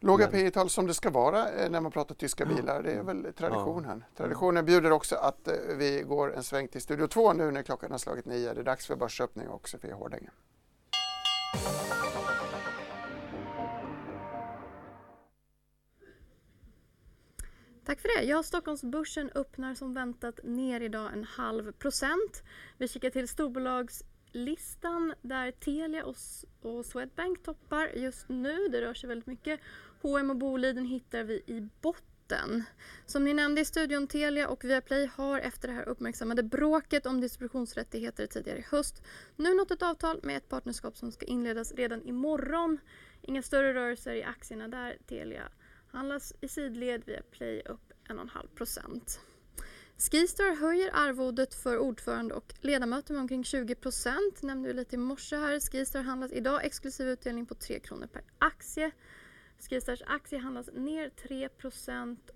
Låga 0.01 0.27
P 0.27 0.51
tal 0.51 0.71
som 0.71 0.87
det 0.87 0.95
ska 0.95 1.11
vara 1.11 1.45
när 1.71 1.81
man 1.81 1.93
pratar 1.93 2.15
tyska 2.15 2.47
bilar. 2.47 2.83
Det 2.83 2.93
är 2.93 3.03
väl 3.03 3.27
traditionen. 3.37 4.05
Ja. 4.09 4.17
Traditionen 4.17 4.65
bjuder 4.65 4.93
också 4.93 5.17
att 5.17 5.49
vi 5.77 6.05
går 6.09 6.35
en 6.37 6.43
sväng 6.43 6.69
till 6.69 6.81
Studio 6.81 7.07
2 7.07 7.33
nu 7.33 7.51
när 7.51 7.63
klockan 7.63 7.91
har 7.91 7.99
slagit 7.99 8.25
nio. 8.25 8.55
Det 8.55 8.61
är 8.61 8.65
dags 8.65 8.87
för 8.87 8.97
börsöppning 8.97 9.49
och 9.49 9.69
Sofia 9.69 9.95
Hårdänge. 9.95 10.31
Tack 17.91 18.01
för 18.01 18.21
det. 18.21 18.25
Ja, 18.27 18.43
Stockholmsbörsen 18.43 19.31
öppnar 19.35 19.75
som 19.75 19.95
väntat 19.95 20.41
ner 20.45 20.81
idag 20.81 21.13
en 21.13 21.25
halv 21.25 21.73
procent. 21.73 22.43
Vi 22.79 22.89
kikar 22.89 23.11
till 23.11 23.29
storbolagslistan 23.29 25.15
där 25.23 25.51
Telia 25.51 26.05
och, 26.05 26.17
och 26.61 26.87
Swedbank 26.87 27.43
toppar 27.43 27.89
just 27.97 28.29
nu. 28.29 28.69
Det 28.69 28.81
rör 28.81 28.95
sig 28.95 29.09
väldigt 29.09 29.27
mycket. 29.27 29.61
H&M 30.03 30.31
och 30.31 30.37
Boliden 30.37 30.85
hittar 30.85 31.25
vi 31.25 31.35
i 31.35 31.69
botten. 31.81 32.10
Som 33.07 33.25
ni 33.25 33.35
nämnde 33.35 33.61
i 33.61 33.65
studion, 33.65 34.07
Telia 34.07 34.49
och 34.49 34.65
Viaplay 34.65 35.11
har 35.15 35.39
efter 35.39 35.69
det 35.69 35.75
här 35.75 35.89
uppmärksammade 35.89 36.43
bråket 36.43 37.07
om 37.07 37.21
distributionsrättigheter 37.21 38.27
tidigare 38.27 38.59
i 38.59 38.65
höst 38.71 39.03
nu 39.37 39.55
nått 39.55 39.71
ett 39.71 39.83
avtal 39.83 40.21
med 40.23 40.37
ett 40.37 40.49
partnerskap 40.49 40.97
som 40.97 41.13
ska 41.13 41.27
inledas 41.27 41.73
redan 41.73 42.03
imorgon. 42.03 42.79
Inga 43.23 43.43
större 43.43 43.75
rörelser 43.75 44.15
i 44.15 44.23
aktierna 44.23 44.69
där. 44.69 44.99
Telia 45.07 45.49
handlas 45.91 46.33
i 46.41 46.49
sidled 46.49 47.03
via 47.07 47.23
Play 47.23 47.63
upp 47.65 47.93
1,5 48.09 48.49
procent. 48.55 49.21
Skistar 49.99 50.57
höjer 50.57 50.91
arvodet 50.95 51.55
för 51.55 51.79
ordförande 51.79 52.35
och 52.35 52.55
ledamöter 52.61 53.15
med 53.15 53.21
omkring 53.21 53.45
20 53.45 53.75
procent. 53.75 54.43
Nämnde 54.43 54.69
vi 54.69 54.75
lite 54.75 54.95
i 54.95 54.99
morse 54.99 55.37
här. 55.37 55.61
Skistar 55.61 56.03
handlas 56.03 56.33
idag 56.33 56.65
exklusiv 56.65 57.09
utdelning 57.09 57.47
på 57.47 57.55
3 57.55 57.81
kronor 57.81 58.07
per 58.07 58.23
aktie. 58.39 58.91
Skistars 59.61 60.03
aktie 60.07 60.39
handlas 60.39 60.71
ner 60.73 61.11
3 61.11 61.49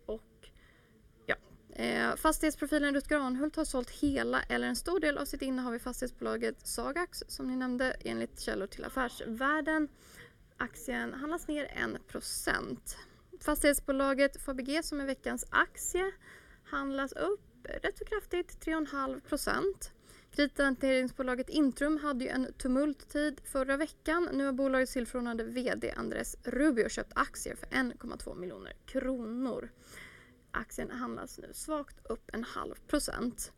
och 0.06 0.48
ja, 1.26 1.36
eh, 1.74 2.16
fastighetsprofilen 2.16 2.94
Rutger 2.94 3.20
Arnhult 3.20 3.56
har 3.56 3.64
sålt 3.64 3.90
hela 3.90 4.42
eller 4.42 4.68
en 4.68 4.76
stor 4.76 5.00
del 5.00 5.18
av 5.18 5.24
sitt 5.24 5.42
innehav 5.42 5.74
i 5.74 5.78
fastighetsbolaget 5.78 6.66
Sagax 6.66 7.22
som 7.28 7.46
ni 7.46 7.56
nämnde 7.56 7.96
enligt 8.00 8.40
källor 8.40 8.66
till 8.66 8.84
Affärsvärlden. 8.84 9.88
Aktien 10.56 11.14
handlas 11.14 11.48
ner 11.48 11.64
1. 11.64 12.96
Fastighetsbolaget 13.40 14.42
Fabege 14.42 14.82
som 14.82 15.00
är 15.00 15.06
veckans 15.06 15.46
aktie 15.50 16.12
handlas 16.64 17.12
upp 17.12 17.40
rätt 17.64 17.98
så 17.98 18.04
kraftigt, 18.04 18.66
3,5 18.66 19.20
procent. 19.20 19.93
Kredithanteringsbolaget 20.34 21.48
Intrum 21.48 21.98
hade 21.98 22.24
ju 22.24 22.30
en 22.30 22.52
tumulttid 22.52 23.40
förra 23.44 23.76
veckan. 23.76 24.28
Nu 24.32 24.44
har 24.44 24.52
bolagets 24.52 24.92
tillförordnade 24.92 25.44
VD 25.44 25.92
Andres 25.96 26.36
Rubio 26.44 26.88
köpt 26.88 27.12
aktier 27.14 27.56
för 27.56 27.66
1,2 27.66 28.36
miljoner 28.36 28.72
kronor. 28.86 29.70
Aktien 30.50 30.90
handlas 30.90 31.38
nu 31.38 31.50
svagt 31.52 32.06
upp 32.06 32.30
en 32.32 32.44
halv 32.44 32.74
procent. 32.86 33.52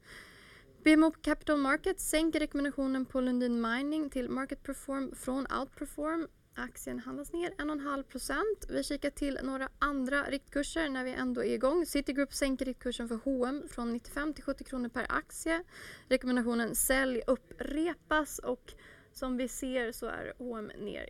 BMO 0.85 1.11
Capital 1.11 1.59
Markets 1.59 2.09
sänker 2.09 2.41
rekommendationen 2.41 3.07
på 3.07 3.21
Lundin 3.21 3.61
Mining 3.61 4.11
till 4.11 4.29
Market 4.29 4.63
Perform 4.63 5.15
från 5.15 5.47
Outperform. 5.61 6.29
Aktien 6.59 6.99
handlas 6.99 7.33
ner 7.33 7.51
1,5 7.51 8.03
procent. 8.03 8.67
Vi 8.69 8.83
kikar 8.85 9.11
till 9.11 9.39
några 9.43 9.69
andra 9.79 10.23
riktkurser 10.31 10.89
när 10.89 11.05
vi 11.05 11.13
ändå 11.13 11.45
är 11.45 11.55
igång. 11.55 11.87
Citigroup 11.87 12.33
sänker 12.33 12.65
riktkursen 12.65 13.09
för 13.09 13.21
H&M 13.25 13.63
från 13.71 13.93
95 13.93 14.35
till 14.35 14.45
70 14.45 14.65
kronor 14.65 14.89
per 14.89 15.07
aktie. 15.09 15.65
Rekommendationen 16.09 16.75
sälj 16.75 17.23
upprepas 17.27 18.39
och 18.39 18.75
som 19.13 19.37
vi 19.37 19.49
ser 19.49 19.93
så 19.93 20.07
är 20.07 20.33
H&M 20.39 20.71
ner 20.79 21.09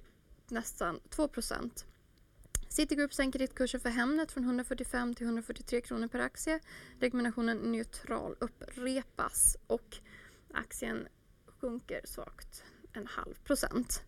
nästan 0.49 1.01
2 1.11 1.29
procent. 1.29 1.85
Citigroup 2.69 3.15
sänker 3.15 3.39
riktkursen 3.39 3.81
för 3.81 3.91
Hemnet 3.91 4.33
från 4.33 4.45
145 4.45 5.15
till 5.15 5.27
143 5.27 5.81
kronor 5.81 6.09
per 6.09 6.19
aktie. 6.19 6.61
Rekommendationen 7.01 7.57
neutral 7.57 8.37
upprepas 8.41 9.57
och 9.67 9.97
aktien 10.55 11.09
sjunker 11.47 12.01
svagt 12.05 12.65
en 12.93 13.07
halv 13.07 13.35
procent. 13.35 14.05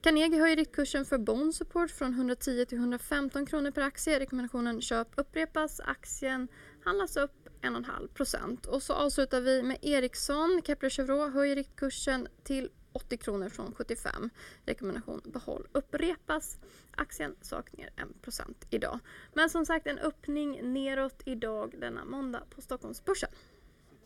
Carnegie 0.00 0.40
höjer 0.40 0.56
riktkursen 0.56 1.04
för 1.04 1.18
Bond 1.18 1.54
Support 1.54 1.90
från 1.90 2.14
110 2.14 2.64
till 2.64 2.78
115 2.78 3.46
kronor 3.46 3.70
per 3.70 3.82
aktie. 3.82 4.20
Rekommendationen 4.20 4.80
köp 4.80 5.08
upprepas. 5.14 5.80
Aktien 5.80 6.48
handlas 6.84 7.16
upp 7.16 7.48
1,5 7.62 8.08
procent. 8.08 8.66
Och 8.66 8.82
så 8.82 8.92
avslutar 8.92 9.40
vi 9.40 9.62
med 9.62 9.78
Ericsson. 9.82 10.62
Kepler 10.64 10.90
Chevrolet 10.90 11.34
höjer 11.34 11.56
riktkursen 11.56 12.28
till 12.44 12.70
80 12.92 13.16
kronor 13.16 13.48
från 13.48 13.74
75. 13.74 14.30
Rekommendation 14.66 15.20
behåll 15.24 15.66
upprepas. 15.72 16.58
Aktien 16.96 17.36
saknar 17.40 17.78
ner 17.78 17.90
1% 18.24 18.54
idag. 18.70 18.98
Men 19.34 19.50
som 19.50 19.66
sagt 19.66 19.86
en 19.86 19.98
öppning 19.98 20.72
neråt 20.72 21.22
idag 21.24 21.74
denna 21.80 22.04
måndag 22.04 22.42
på 22.50 22.60
Stockholmsbörsen. 22.60 23.30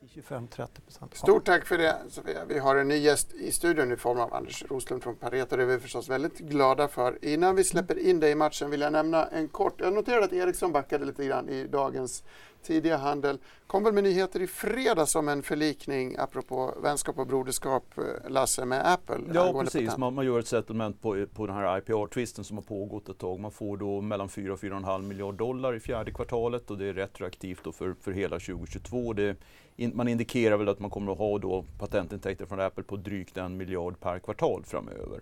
25-30 0.08 0.80
procent. 0.84 1.16
Stort 1.16 1.44
tack 1.44 1.66
för 1.66 1.78
det 1.78 1.96
Sofia. 2.08 2.44
Vi 2.48 2.58
har 2.58 2.76
en 2.76 2.88
ny 2.88 2.96
gäst 2.96 3.32
i 3.32 3.52
studion 3.52 3.92
i 3.92 3.96
form 3.96 4.20
av 4.20 4.34
Anders 4.34 4.64
Roslund 4.68 5.02
från 5.02 5.16
Pareto. 5.16 5.56
Det 5.56 5.62
är 5.62 5.66
vi 5.66 5.78
förstås 5.78 6.08
väldigt 6.08 6.38
glada 6.38 6.88
för. 6.88 7.24
Innan 7.24 7.56
vi 7.56 7.64
släpper 7.64 7.98
in 7.98 8.20
dig 8.20 8.30
i 8.30 8.34
matchen 8.34 8.70
vill 8.70 8.80
jag 8.80 8.92
nämna 8.92 9.26
en 9.26 9.48
kort... 9.48 9.80
Jag 9.80 9.92
noterade 9.92 10.24
att 10.24 10.32
Ericsson 10.32 10.72
backade 10.72 11.04
lite 11.04 11.24
grann 11.24 11.48
i 11.48 11.66
dagens 11.66 12.24
tidiga 12.62 12.96
handel. 12.96 13.38
Kom 13.66 13.84
väl 13.84 13.92
med 13.92 14.04
nyheter 14.04 14.42
i 14.42 14.46
fredags 14.46 15.16
om 15.16 15.28
en 15.28 15.42
förlikning 15.42 16.16
apropå 16.18 16.74
vänskap 16.82 17.18
och 17.18 17.26
broderskap, 17.26 17.98
eh, 17.98 18.30
Lasse, 18.30 18.64
med 18.64 18.92
Apple? 18.92 19.20
Ja, 19.34 19.62
precis. 19.64 19.96
Man, 19.96 20.14
man, 20.14 20.26
gör 20.26 20.38
ett 20.38 20.46
settlement 20.46 21.02
på, 21.02 21.26
på 21.34 21.46
den 21.46 21.56
här 21.56 21.78
IPR-tvisten 21.78 22.44
som 22.44 22.56
har 22.56 22.64
pågått 22.64 23.08
ett 23.08 23.18
tag. 23.18 23.40
Man 23.40 23.50
får 23.50 23.76
då 23.76 24.00
mellan 24.00 24.28
4 24.28 24.52
och 24.52 24.58
4,5 24.58 25.02
miljard 25.02 25.34
dollar 25.34 25.74
i 25.74 25.80
fjärde 25.80 26.10
kvartalet 26.10 26.70
och 26.70 26.78
det 26.78 26.86
är 26.86 26.92
retroaktivt 26.92 27.64
då 27.64 27.72
för, 27.72 27.94
för 28.00 28.12
hela 28.12 28.38
2022. 28.38 29.12
Det, 29.12 29.36
in, 29.76 29.92
man 29.94 30.08
indikerar 30.08 30.56
väl 30.56 30.68
att 30.68 30.80
man 30.80 30.90
kommer 30.90 31.12
att 31.12 31.18
ha 31.18 31.38
då 31.38 31.64
patentintäkter 31.78 32.46
från 32.46 32.60
Apple 32.60 32.84
på 32.84 32.96
drygt 32.96 33.36
en 33.36 33.56
miljard 33.56 34.00
per 34.00 34.18
kvartal 34.18 34.64
framöver. 34.64 35.20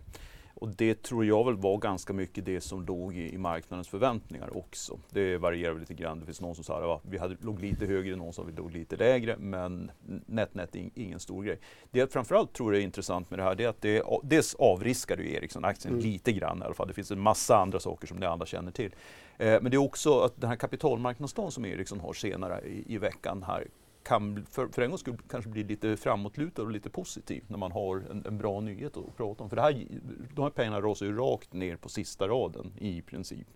Och 0.60 0.68
det 0.68 1.02
tror 1.02 1.24
jag 1.24 1.44
väl 1.44 1.56
var 1.56 1.78
ganska 1.78 2.12
mycket 2.12 2.44
det 2.44 2.60
som 2.60 2.86
låg 2.86 3.16
i, 3.16 3.34
i 3.34 3.38
marknadens 3.38 3.88
förväntningar 3.88 4.56
också. 4.56 4.98
Det 5.10 5.36
varierar 5.36 5.78
lite 5.78 5.94
grann. 5.94 6.20
Det 6.20 6.26
finns 6.26 6.40
någon 6.40 6.54
som 6.54 6.64
sa 6.64 6.94
att 6.94 7.00
vi 7.04 7.18
hade, 7.18 7.36
låg 7.40 7.60
lite 7.60 7.86
högre, 7.86 8.16
någon 8.16 8.32
som 8.32 8.46
vi 8.46 8.52
låg 8.52 8.72
lite 8.72 8.96
lägre, 8.96 9.36
men 9.36 9.90
nätt 10.26 10.54
nätt 10.54 10.74
in, 10.74 10.90
ingen 10.94 11.20
stor 11.20 11.44
grej. 11.44 11.58
Det 11.90 11.98
jag 11.98 12.10
framförallt 12.10 12.52
tror 12.52 12.74
är 12.74 12.80
intressant 12.80 13.30
med 13.30 13.38
det 13.38 13.42
här, 13.42 13.54
det 13.54 13.64
är 13.64 13.68
att 13.68 13.82
det 13.82 14.02
dels 14.22 14.54
avriskar 14.54 15.16
ju 15.16 15.34
Ericsson-aktien 15.34 15.94
mm. 15.94 16.06
lite 16.06 16.32
grann 16.32 16.62
i 16.62 16.64
alla 16.64 16.74
fall. 16.74 16.88
Det 16.88 16.94
finns 16.94 17.10
en 17.10 17.20
massa 17.20 17.56
andra 17.56 17.80
saker 17.80 18.06
som 18.06 18.16
ni 18.16 18.26
alla 18.26 18.46
känner 18.46 18.72
till. 18.72 18.94
Eh, 19.38 19.62
men 19.62 19.70
det 19.70 19.76
är 19.76 19.82
också 19.82 20.20
att 20.20 20.40
den 20.40 20.48
här 20.48 20.56
kapitalmarknadsdagen 20.56 21.50
som 21.50 21.64
Ericsson 21.64 22.00
har 22.00 22.12
senare 22.12 22.60
i, 22.60 22.94
i 22.94 22.98
veckan 22.98 23.42
här 23.42 23.68
kan 24.02 24.46
för, 24.50 24.68
för 24.68 24.82
en 24.82 24.90
gångs 24.90 25.00
skull 25.00 25.18
kanske 25.30 25.50
bli 25.50 25.64
lite 25.64 25.96
framåtlutad 25.96 26.62
och 26.62 26.70
lite 26.70 26.90
positiv 26.90 27.44
när 27.48 27.58
man 27.58 27.72
har 27.72 27.96
en, 28.10 28.26
en, 28.26 28.38
bra 28.38 28.60
nyhet 28.60 28.96
att 28.96 29.16
prata 29.16 29.42
om. 29.42 29.48
För 29.48 29.56
det 29.56 29.62
här, 29.62 29.86
de 30.34 30.42
här 30.42 30.50
pengarna 30.50 30.80
rasar 30.80 31.06
ju 31.06 31.16
rakt 31.16 31.52
ner 31.52 31.76
på 31.76 31.88
sista 31.88 32.28
raden 32.28 32.72
i 32.78 33.02
princip. 33.02 33.46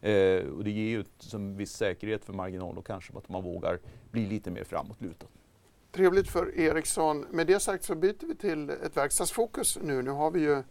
Eh, 0.00 0.42
och 0.42 0.64
det 0.64 0.70
ger 0.70 0.88
ju 0.88 1.04
en 1.34 1.56
viss 1.56 1.72
säkerhet 1.72 2.24
för 2.24 2.32
marginal 2.32 2.78
och 2.78 2.86
kanske 2.86 3.18
att 3.18 3.28
man 3.28 3.42
vågar 3.42 3.78
bli 4.10 4.26
lite 4.26 4.50
mer 4.50 4.64
framåtlutad. 4.64 5.26
Trevligt 5.92 6.28
för 6.28 6.58
Ericsson. 6.58 7.26
Med 7.30 7.46
det 7.46 7.60
sagt 7.60 7.84
så 7.84 7.94
byter 7.94 8.26
vi 8.26 8.34
till 8.34 8.70
ett 8.70 8.96
verkstadsfokus 8.96 9.78
nu. 9.82 10.02
Nu 10.02 10.10
har 10.10 10.30
vi 10.30 10.40
ju 10.40 10.62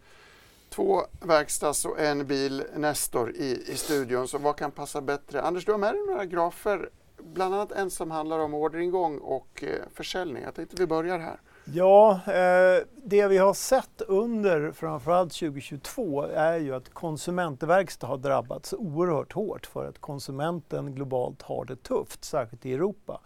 två 0.69 1.01
verkstads 1.21 1.85
och 1.85 1.99
en 1.99 2.27
bil 2.27 2.63
Nestor 2.75 3.31
i, 3.35 3.63
i 3.67 3.75
studion. 3.75 4.27
Så 4.27 4.37
vad 4.37 4.57
kan 4.57 4.71
passa 4.71 5.01
bättre? 5.01 5.41
Anders, 5.41 5.65
du 5.65 5.71
har 5.71 5.79
med 5.79 5.93
dig 5.93 6.01
några 6.07 6.25
grafer 6.25 6.89
bland 7.23 7.55
annat 7.55 7.71
en 7.71 7.89
som 7.89 8.11
handlar 8.11 8.39
om 8.39 8.53
orderingång 8.53 9.17
och 9.17 9.63
eh, 9.63 9.69
försäljning. 9.93 10.43
Jag 10.43 10.55
tänkte 10.55 10.75
vi 10.79 10.87
börjar 10.87 11.19
här. 11.19 11.39
Ja, 11.73 12.19
eh, 12.27 12.83
det 12.95 13.27
vi 13.27 13.37
har 13.37 13.53
sett 13.53 14.01
under 14.01 14.71
framförallt 14.71 15.33
2022 15.33 16.23
är 16.23 16.57
ju 16.57 16.75
att 16.75 16.93
konsumentverkstad 16.93 18.07
har 18.07 18.17
drabbats 18.17 18.73
oerhört 18.73 19.33
hårt 19.33 19.65
för 19.65 19.85
att 19.85 19.99
konsumenten 19.99 20.95
globalt 20.95 21.41
har 21.41 21.65
det 21.65 21.75
tufft, 21.75 22.23
särskilt 22.23 22.65
i 22.65 22.73
Europa. 22.73 23.21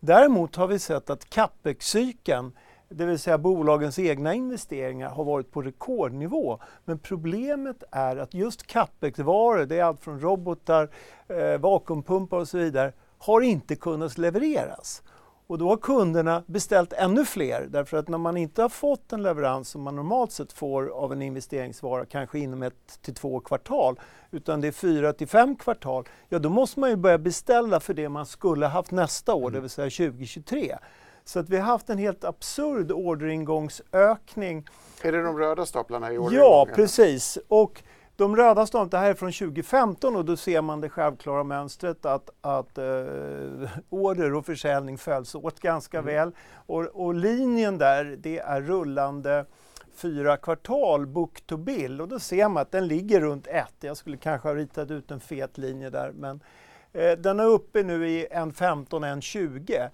Däremot 0.00 0.56
har 0.56 0.66
vi 0.66 0.78
sett 0.78 1.10
att 1.10 1.30
capex-cykeln, 1.30 2.52
det 2.88 3.06
vill 3.06 3.18
säga 3.18 3.38
bolagens 3.38 3.98
egna 3.98 4.34
investeringar, 4.34 5.08
har 5.08 5.24
varit 5.24 5.50
på 5.50 5.62
rekordnivå. 5.62 6.58
Men 6.84 6.98
problemet 6.98 7.84
är 7.90 8.16
att 8.16 8.34
just 8.34 8.66
capex-varor, 8.66 9.66
det 9.66 9.78
är 9.78 9.84
allt 9.84 10.04
från 10.04 10.20
robotar, 10.20 10.90
eh, 11.28 11.58
vakuumpumpar 11.58 12.38
och 12.38 12.48
så 12.48 12.58
vidare, 12.58 12.92
har 13.26 13.40
inte 13.40 13.76
kunnat 13.76 14.18
levereras. 14.18 15.02
Och 15.46 15.58
då 15.58 15.68
har 15.68 15.76
kunderna 15.76 16.42
beställt 16.46 16.92
ännu 16.92 17.24
fler 17.24 17.66
därför 17.70 17.96
att 17.96 18.08
när 18.08 18.18
man 18.18 18.36
inte 18.36 18.62
har 18.62 18.68
fått 18.68 19.12
en 19.12 19.22
leverans 19.22 19.68
som 19.68 19.82
man 19.82 19.96
normalt 19.96 20.32
sett 20.32 20.52
får 20.52 20.88
av 20.88 21.12
en 21.12 21.22
investeringsvara, 21.22 22.06
kanske 22.06 22.38
inom 22.38 22.62
ett 22.62 23.02
till 23.02 23.14
två 23.14 23.40
kvartal, 23.40 24.00
utan 24.30 24.60
det 24.60 24.68
är 24.68 24.72
fyra 24.72 25.12
till 25.12 25.28
fem 25.28 25.56
kvartal, 25.56 26.08
ja 26.28 26.38
då 26.38 26.48
måste 26.48 26.80
man 26.80 26.90
ju 26.90 26.96
börja 26.96 27.18
beställa 27.18 27.80
för 27.80 27.94
det 27.94 28.08
man 28.08 28.26
skulle 28.26 28.66
haft 28.66 28.90
nästa 28.90 29.34
år, 29.34 29.40
mm. 29.40 29.52
det 29.52 29.60
vill 29.60 29.70
säga 29.70 29.90
2023. 29.90 30.76
Så 31.24 31.38
att 31.38 31.48
vi 31.48 31.56
har 31.56 31.64
haft 31.64 31.90
en 31.90 31.98
helt 31.98 32.24
absurd 32.24 32.92
orderingångsökning. 32.92 34.66
Är 35.02 35.12
det 35.12 35.22
de 35.22 35.38
röda 35.38 35.66
staplarna 35.66 36.12
i 36.12 36.18
orderingången? 36.18 36.40
Ja, 36.40 36.66
precis. 36.74 37.38
Och 37.48 37.82
de 38.16 38.36
röda 38.36 38.66
staplarna, 38.66 38.90
det 38.90 38.98
här 38.98 39.10
är 39.10 39.14
från 39.14 39.32
2015 39.32 40.16
och 40.16 40.24
då 40.24 40.36
ser 40.36 40.62
man 40.62 40.80
det 40.80 40.88
självklara 40.88 41.44
mönstret 41.44 42.06
att, 42.06 42.30
att 42.40 42.78
eh, 42.78 42.84
order 43.88 44.34
och 44.34 44.46
försäljning 44.46 44.98
följs 44.98 45.34
åt 45.34 45.60
ganska 45.60 45.98
mm. 45.98 46.14
väl. 46.14 46.32
Och, 46.66 46.82
och, 46.82 47.14
linjen 47.14 47.78
där, 47.78 48.16
det 48.18 48.38
är 48.38 48.60
rullande 48.60 49.44
fyra 49.94 50.36
kvartal 50.36 51.06
book 51.06 51.40
to 51.46 51.56
bill 51.56 52.00
och 52.00 52.08
då 52.08 52.18
ser 52.18 52.48
man 52.48 52.62
att 52.62 52.70
den 52.70 52.86
ligger 52.86 53.20
runt 53.20 53.46
ett. 53.46 53.74
Jag 53.80 53.96
skulle 53.96 54.16
kanske 54.16 54.48
ha 54.48 54.54
ritat 54.54 54.90
ut 54.90 55.10
en 55.10 55.20
fet 55.20 55.58
linje 55.58 55.90
där 55.90 56.12
men 56.12 56.40
eh, 56.92 57.12
den 57.12 57.40
är 57.40 57.46
uppe 57.46 57.82
nu 57.82 58.08
i 58.08 58.26
1.15, 58.26 58.86
1.20. 58.88 59.90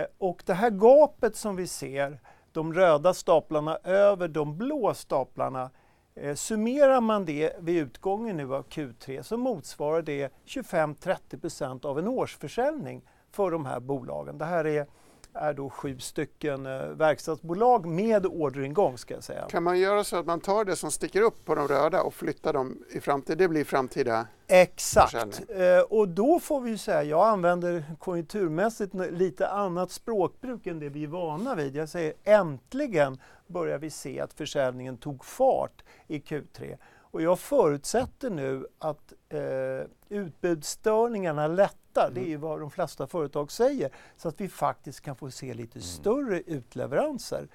Eh, 0.00 0.06
och 0.18 0.42
det 0.46 0.54
här 0.54 0.70
gapet 0.70 1.36
som 1.36 1.56
vi 1.56 1.66
ser, 1.66 2.20
de 2.52 2.74
röda 2.74 3.14
staplarna 3.14 3.76
över 3.84 4.28
de 4.28 4.58
blå 4.58 4.94
staplarna, 4.94 5.70
Eh, 6.14 6.34
summerar 6.34 7.00
man 7.00 7.24
det 7.24 7.52
vid 7.58 7.76
utgången 7.76 8.36
nu 8.36 8.54
av 8.54 8.64
Q3 8.68 9.22
så 9.22 9.36
motsvarar 9.36 10.02
det 10.02 10.32
25-30% 10.46 11.86
av 11.86 11.98
en 11.98 12.08
årsförsäljning 12.08 13.02
för 13.30 13.50
de 13.50 13.66
här 13.66 13.80
bolagen. 13.80 14.38
Det 14.38 14.44
här 14.44 14.66
är, 14.66 14.86
är 15.32 15.54
då 15.54 15.70
sju 15.70 15.98
stycken 15.98 16.66
eh, 16.66 16.86
verkstadsbolag 16.86 17.86
med 17.86 18.26
orderingång 18.26 18.98
ska 18.98 19.14
jag 19.14 19.24
säga. 19.24 19.46
Kan 19.50 19.62
man 19.62 19.78
göra 19.78 20.04
så 20.04 20.16
att 20.16 20.26
man 20.26 20.40
tar 20.40 20.64
det 20.64 20.76
som 20.76 20.90
sticker 20.90 21.22
upp 21.22 21.44
på 21.44 21.54
de 21.54 21.68
röda 21.68 22.02
och 22.02 22.14
flyttar 22.14 22.52
dem 22.52 22.84
i 22.90 23.00
framtiden? 23.00 23.38
Det 23.38 23.48
blir 23.48 23.64
framtida 23.64 24.26
Exakt. 24.46 25.42
Eh, 25.48 25.80
och 25.88 26.08
då 26.08 26.40
får 26.40 26.60
vi 26.60 26.78
säga, 26.78 27.02
jag 27.02 27.28
använder 27.28 27.84
konjunkturmässigt 27.98 28.94
lite 28.94 29.48
annat 29.48 29.90
språkbruk 29.90 30.66
än 30.66 30.78
det 30.78 30.88
vi 30.88 31.04
är 31.04 31.08
vana 31.08 31.54
vid. 31.54 31.76
Jag 31.76 31.88
säger 31.88 32.14
äntligen 32.24 33.18
börjar 33.52 33.78
vi 33.78 33.90
se 33.90 34.20
att 34.20 34.32
försäljningen 34.32 34.96
tog 34.96 35.24
fart 35.24 35.84
i 36.06 36.18
Q3. 36.18 36.78
Och 37.12 37.22
jag 37.22 37.38
förutsätter 37.38 38.30
nu 38.30 38.66
att 38.78 39.12
eh, 39.28 39.88
utbudsstörningarna 40.08 41.46
lättar, 41.46 42.08
mm. 42.08 42.14
det 42.14 42.20
är 42.20 42.28
ju 42.28 42.36
vad 42.36 42.60
de 42.60 42.70
flesta 42.70 43.06
företag 43.06 43.52
säger, 43.52 43.90
så 44.16 44.28
att 44.28 44.40
vi 44.40 44.48
faktiskt 44.48 45.00
kan 45.00 45.16
få 45.16 45.30
se 45.30 45.54
lite 45.54 45.78
mm. 45.78 45.82
större 45.82 46.40
utleveranser. 46.40 47.48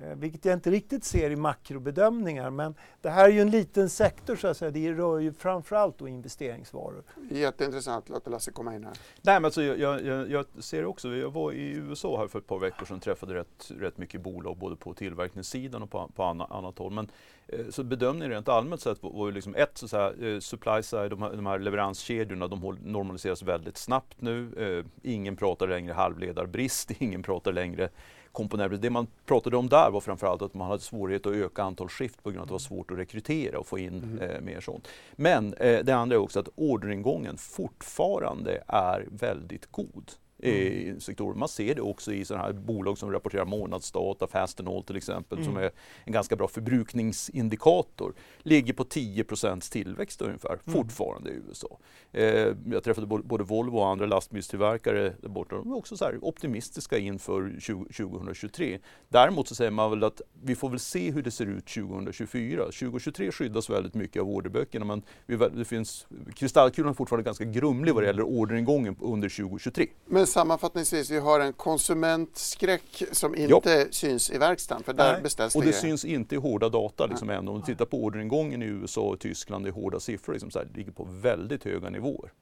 Eh, 0.00 0.16
vilket 0.16 0.44
jag 0.44 0.54
inte 0.54 0.70
riktigt 0.70 1.04
ser 1.04 1.30
i 1.30 1.36
makrobedömningar. 1.36 2.50
Men 2.50 2.74
det 3.00 3.10
här 3.10 3.24
är 3.24 3.32
ju 3.32 3.40
en 3.40 3.50
liten 3.50 3.90
sektor 3.90 4.36
så 4.36 4.48
att 4.48 4.56
säga. 4.56 4.70
Det 4.70 4.92
rör 4.92 5.18
ju 5.18 5.32
framförallt 5.32 5.98
då 5.98 6.08
investeringsvaror. 6.08 7.04
Jätteintressant. 7.30 8.08
Låt 8.08 8.26
Lasse 8.26 8.50
komma 8.50 8.74
in 8.74 8.84
här. 8.84 8.92
Nej, 9.22 9.34
men 9.34 9.44
alltså, 9.44 9.62
jag, 9.62 10.04
jag, 10.04 10.30
jag, 10.30 10.46
ser 10.58 10.84
också, 10.84 11.08
jag 11.08 11.30
var 11.30 11.52
i 11.52 11.72
USA 11.72 12.18
här 12.18 12.28
för 12.28 12.38
ett 12.38 12.46
par 12.46 12.58
veckor 12.58 12.86
sedan 12.86 12.96
och 12.96 13.02
träffade 13.02 13.34
rätt, 13.34 13.70
rätt 13.78 13.98
mycket 13.98 14.20
bolag 14.20 14.56
både 14.56 14.76
på 14.76 14.94
tillverkningssidan 14.94 15.82
och 15.82 15.90
på, 15.90 16.10
på 16.14 16.22
annat, 16.22 16.50
annat 16.50 16.78
håll. 16.78 16.92
Men, 16.92 17.10
eh, 17.46 17.66
så 17.70 17.84
bedömningen 17.84 18.30
rent 18.30 18.48
allmänt 18.48 18.80
sett 18.80 19.02
var 19.02 19.26
ju 19.26 19.32
liksom 19.32 19.54
ett, 19.54 19.78
så 19.78 19.96
här, 19.96 20.24
eh, 20.24 20.38
supply 20.38 20.82
side, 20.82 21.10
de 21.10 21.22
här, 21.22 21.32
de 21.32 21.46
här 21.46 21.58
leveranskedjorna, 21.58 22.48
de 22.48 22.78
normaliseras 22.84 23.42
väldigt 23.42 23.76
snabbt 23.76 24.20
nu. 24.20 24.52
Eh, 24.56 25.10
ingen 25.10 25.36
pratar 25.36 25.68
längre 25.68 25.92
halvledarbrist, 25.92 26.90
ingen 26.98 27.22
pratar 27.22 27.52
längre 27.52 27.88
komponenter. 28.36 28.76
Det 28.76 28.90
man 28.90 29.06
pratade 29.26 29.56
om 29.56 29.68
där 29.68 29.90
var 29.90 30.00
framförallt 30.00 30.42
att 30.42 30.54
man 30.54 30.68
hade 30.68 30.82
svårighet 30.82 31.26
att 31.26 31.32
öka 31.32 31.62
antal 31.62 31.88
skift 31.88 32.22
på 32.22 32.30
grund 32.30 32.38
av 32.38 32.42
att 32.42 32.48
det 32.48 32.52
var 32.52 32.58
svårt 32.58 32.90
att 32.90 32.98
rekrytera 32.98 33.58
och 33.58 33.66
få 33.66 33.78
in 33.78 34.02
mm. 34.02 34.18
eh, 34.18 34.40
mer 34.40 34.60
sånt. 34.60 34.88
Men 35.12 35.54
eh, 35.54 35.84
det 35.84 35.92
andra 35.92 36.16
är 36.16 36.20
också 36.20 36.40
att 36.40 36.48
orderingången 36.54 37.36
fortfarande 37.36 38.62
är 38.68 39.06
väldigt 39.10 39.72
god 39.72 40.12
mm. 40.42 41.00
sektorer. 41.00 41.34
Man 41.34 41.48
ser 41.48 41.74
det 41.74 41.80
också 41.80 42.12
i 42.12 42.24
sådana 42.24 42.44
här 42.44 42.52
bolag 42.52 42.98
som 42.98 43.12
rapporterar 43.12 43.44
månadsdata, 43.44 44.26
Fastenal 44.26 44.82
till 44.82 44.96
exempel, 44.96 45.38
mm. 45.38 45.50
som 45.50 45.56
är 45.56 45.70
en 46.04 46.12
ganska 46.12 46.36
bra 46.36 46.48
förbrukningsindikator. 46.48 48.14
Ligger 48.38 48.72
på 48.72 48.84
10% 48.84 49.72
tillväxt 49.72 50.22
ungefär, 50.22 50.50
mm. 50.52 50.60
fortfarande 50.64 51.30
i 51.30 51.40
USA. 51.48 51.78
Eh, 52.12 52.54
jag 52.70 52.84
träffade 52.84 53.06
både 53.06 53.44
Volvo 53.44 53.78
och 53.78 53.88
andra 53.88 54.06
lastbilstillverkare 54.06 55.12
där 55.20 55.28
borta. 55.28 55.56
De 55.56 55.72
är 55.72 55.76
också 55.76 55.96
så 55.96 56.10
optimistiska 56.20 56.98
inför 56.98 57.56
20, 57.60 57.84
2023. 57.84 58.78
Däremot 59.08 59.48
så 59.48 59.54
säger 59.54 59.70
man 59.70 59.90
väl 59.90 60.04
att 60.04 60.20
vi 60.42 60.54
får 60.54 60.70
väl 60.70 60.78
se 60.78 61.10
hur 61.10 61.22
det 61.22 61.30
ser 61.30 61.46
ut 61.46 61.66
2024. 61.66 62.64
2023 62.64 63.32
skyddas 63.32 63.70
väldigt 63.70 63.94
mycket 63.94 64.22
av 64.22 64.28
orderböckerna 64.28 64.84
men 64.84 65.02
det 65.26 65.64
finns, 65.64 66.06
kristallkulan 66.34 66.90
är 66.90 66.94
fortfarande 66.94 67.24
ganska 67.24 67.44
grumlig 67.44 67.94
vad 67.94 68.02
det 68.02 68.06
gäller 68.06 68.22
orderingången 68.22 68.96
under 69.00 69.28
2023. 69.28 69.86
Men 70.06 70.25
sammanfattningsvis, 70.26 71.10
vi 71.10 71.18
har 71.18 71.40
en 71.40 71.52
konsumentskräck 71.52 73.02
som 73.12 73.34
inte 73.34 73.82
jo. 73.84 73.86
syns 73.90 74.30
i 74.30 74.38
verkstaden, 74.38 74.84
för 74.84 74.92
där 74.92 75.12
Nej. 75.12 75.22
beställs 75.22 75.52
det 75.52 75.58
Och 75.58 75.64
det 75.64 75.72
syns 75.72 76.04
inte 76.04 76.34
i 76.34 76.38
hårda 76.38 76.68
data 76.68 77.06
liksom 77.06 77.30
än. 77.30 77.48
Om 77.48 77.60
du 77.60 77.66
tittar 77.66 77.84
på 77.84 78.04
orderingången 78.04 78.62
i 78.62 78.66
USA 78.66 79.00
och 79.00 79.20
Tyskland 79.20 79.66
i 79.66 79.70
hårda 79.70 80.00
siffror, 80.00 80.32
liksom 80.32 80.50
så 80.50 80.58
här, 80.58 80.68
ligger 80.74 80.92
på 80.92 81.04
väldigt 81.04 81.64
höga 81.64 81.90
nivåer. 81.90 82.32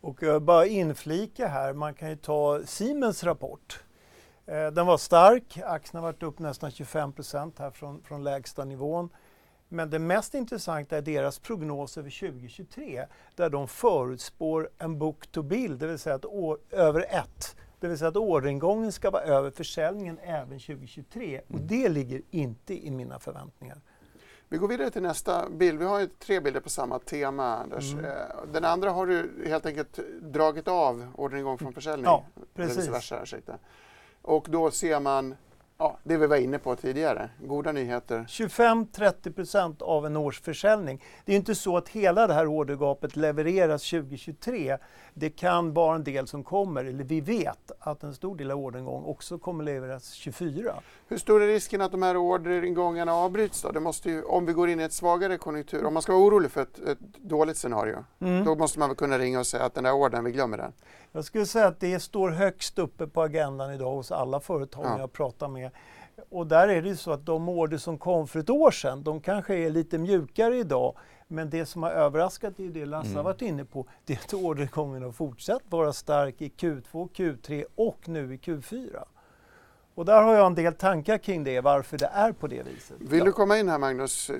Och 0.00 0.22
jag 0.22 0.42
bara 0.42 0.66
inflika 0.66 1.48
här, 1.48 1.72
man 1.72 1.94
kan 1.94 2.10
ju 2.10 2.16
ta 2.16 2.60
Siemens 2.64 3.24
rapport. 3.24 3.80
Eh, 4.46 4.66
den 4.66 4.86
var 4.86 4.98
stark, 4.98 5.58
aktien 5.64 6.02
har 6.02 6.12
varit 6.12 6.22
upp 6.22 6.38
nästan 6.38 6.70
25 6.70 7.12
här 7.58 7.70
från, 7.70 8.02
från 8.02 8.24
lägsta 8.24 8.64
nivån. 8.64 9.10
Men 9.68 9.90
det 9.90 9.98
mest 9.98 10.34
intressanta 10.34 10.96
är 10.96 11.02
deras 11.02 11.38
prognos 11.38 11.98
över 11.98 12.20
2023 12.20 13.06
där 13.34 13.50
de 13.50 13.68
förutspår 13.68 14.70
en 14.78 14.98
book 14.98 15.26
to 15.26 15.42
bill, 15.42 15.78
det 15.78 15.86
vill 15.86 15.98
säga 15.98 16.14
att 16.14 16.24
år, 16.24 16.58
över 16.70 17.00
ett. 17.00 17.56
Det 17.80 17.88
vill 17.88 17.98
säga 17.98 18.08
att 18.08 18.16
orderingången 18.16 18.92
ska 18.92 19.10
vara 19.10 19.22
över 19.22 19.50
försäljningen 19.50 20.18
även 20.18 20.58
2023 20.60 21.40
och 21.48 21.54
mm. 21.54 21.66
det 21.66 21.88
ligger 21.88 22.22
inte 22.30 22.86
i 22.86 22.90
mina 22.90 23.18
förväntningar. 23.18 23.80
Vi 24.48 24.58
går 24.58 24.68
vidare 24.68 24.90
till 24.90 25.02
nästa 25.02 25.50
bild. 25.50 25.78
Vi 25.78 25.84
har 25.84 26.08
tre 26.18 26.40
bilder 26.40 26.60
på 26.60 26.70
samma 26.70 26.98
tema, 26.98 27.56
Anders. 27.56 27.92
Mm. 27.92 28.04
Eh, 28.04 28.12
den 28.52 28.64
andra 28.64 28.90
har 28.90 29.06
du 29.06 29.44
helt 29.46 29.66
enkelt 29.66 29.98
dragit 30.20 30.68
av 30.68 31.06
orderingång 31.14 31.58
från 31.58 31.72
försäljning. 31.72 32.04
Ja, 32.04 32.24
precis. 32.54 32.88
Versa, 32.88 33.26
och 34.22 34.46
då 34.50 34.70
ser 34.70 35.00
man 35.00 35.34
Ja, 35.80 35.98
det 36.02 36.16
vi 36.16 36.26
var 36.26 36.36
inne 36.36 36.58
på 36.58 36.76
tidigare. 36.76 37.30
Goda 37.40 37.72
nyheter. 37.72 38.24
25-30% 38.28 39.82
av 39.82 40.06
en 40.06 40.16
årsförsäljning. 40.16 41.04
Det 41.24 41.32
är 41.32 41.36
inte 41.36 41.54
så 41.54 41.76
att 41.76 41.88
hela 41.88 42.26
det 42.26 42.34
här 42.34 42.46
ordergapet 42.46 43.16
levereras 43.16 43.90
2023. 43.90 44.78
Det 45.14 45.30
kan 45.30 45.74
vara 45.74 45.94
en 45.94 46.04
del 46.04 46.26
som 46.26 46.44
kommer, 46.44 46.84
eller 46.84 47.04
vi 47.04 47.20
vet 47.20 47.72
att 47.78 48.02
en 48.02 48.14
stor 48.14 48.36
del 48.36 48.50
av 48.50 48.58
orderingång 48.58 49.04
också 49.04 49.38
kommer 49.38 49.64
levereras 49.64 50.12
24. 50.12 50.74
Hur 51.08 51.18
stor 51.18 51.42
är 51.42 51.46
risken 51.46 51.80
att 51.80 51.92
de 51.92 52.02
här 52.02 52.16
orderingångarna 52.16 53.14
avbryts 53.14 53.62
då? 53.62 53.70
Det 53.70 53.80
måste 53.80 54.10
ju, 54.10 54.22
om 54.22 54.46
vi 54.46 54.52
går 54.52 54.68
in 54.68 54.80
i 54.80 54.82
ett 54.82 54.92
svagare 54.92 55.38
konjunktur, 55.38 55.84
om 55.84 55.94
man 55.94 56.02
ska 56.02 56.12
vara 56.12 56.24
orolig 56.24 56.50
för 56.50 56.62
ett, 56.62 56.78
ett 56.78 56.98
dåligt 57.16 57.56
scenario, 57.56 58.04
mm. 58.20 58.44
då 58.44 58.54
måste 58.54 58.78
man 58.78 58.88
väl 58.88 58.96
kunna 58.96 59.18
ringa 59.18 59.38
och 59.38 59.46
säga 59.46 59.64
att 59.64 59.74
den 59.74 59.84
där 59.84 59.92
ordern, 59.92 60.24
vi 60.24 60.32
glömmer 60.32 60.56
den. 60.56 60.72
Jag 61.12 61.24
skulle 61.24 61.46
säga 61.46 61.66
att 61.66 61.80
det 61.80 62.00
står 62.00 62.30
högst 62.30 62.78
uppe 62.78 63.06
på 63.06 63.22
agendan 63.22 63.72
idag 63.72 63.94
hos 63.94 64.12
alla 64.12 64.40
företag 64.40 64.84
ja. 64.84 64.98
jag 64.98 65.12
pratar 65.12 65.48
med. 65.48 65.70
Och 66.30 66.46
där 66.46 66.68
är 66.68 66.82
det 66.82 66.88
ju 66.88 66.96
så 66.96 67.12
att 67.12 67.26
de 67.26 67.48
order 67.48 67.78
som 67.78 67.98
kom 67.98 68.28
för 68.28 68.40
ett 68.40 68.50
år 68.50 68.70
sedan, 68.70 69.02
de 69.02 69.20
kanske 69.20 69.54
är 69.54 69.70
lite 69.70 69.98
mjukare 69.98 70.56
idag. 70.56 70.94
Men 71.28 71.50
det 71.50 71.66
som 71.66 71.82
har 71.82 71.90
överraskat 71.90 72.60
är 72.60 72.68
det 72.68 72.86
Lasse 72.86 73.10
mm. 73.10 73.24
varit 73.24 73.42
inne 73.42 73.64
på, 73.64 73.86
det 74.04 74.12
är 74.12 74.18
att 74.18 74.34
orderingången 74.34 75.02
har 75.02 75.12
fortsatt 75.12 75.62
vara 75.68 75.92
stark 75.92 76.42
i 76.42 76.48
Q2, 76.48 77.08
Q3 77.08 77.64
och 77.74 78.08
nu 78.08 78.34
i 78.34 78.36
Q4. 78.36 79.04
Och 79.98 80.04
där 80.04 80.22
har 80.22 80.34
jag 80.34 80.46
en 80.46 80.54
del 80.54 80.74
tankar 80.74 81.18
kring 81.18 81.44
det, 81.44 81.60
varför 81.60 81.98
det 81.98 82.10
är 82.12 82.32
på 82.32 82.46
det 82.46 82.62
viset. 82.62 82.96
Vill 82.98 83.24
du 83.24 83.32
komma 83.32 83.58
in 83.58 83.68
här 83.68 83.78
Magnus 83.78 84.30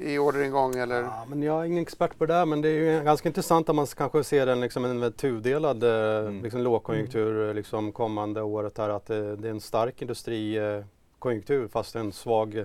i 0.00 0.18
orderingång 0.18 0.76
eller? 0.76 1.02
Ja, 1.02 1.24
men 1.28 1.42
jag 1.42 1.60
är 1.60 1.64
ingen 1.64 1.82
expert 1.82 2.18
på 2.18 2.26
det 2.26 2.34
där 2.34 2.46
men 2.46 2.60
det 2.60 2.68
är 2.68 2.98
ju 2.98 3.04
ganska 3.04 3.28
intressant 3.28 3.68
att 3.68 3.74
man 3.74 3.86
kanske 3.86 4.24
ser 4.24 4.46
en, 4.46 4.60
liksom 4.60 4.84
en 4.84 5.12
tudelad 5.12 5.84
mm. 5.84 6.42
liksom, 6.42 6.60
lågkonjunktur 6.60 7.42
mm. 7.44 7.56
liksom, 7.56 7.92
kommande 7.92 8.42
året 8.42 8.78
här 8.78 8.88
att 8.88 9.06
det, 9.06 9.36
det 9.36 9.48
är 9.48 9.52
en 9.52 9.60
stark 9.60 10.02
industrikonjunktur 10.02 11.68
fast 11.68 11.94
en 11.94 12.12
svag 12.12 12.64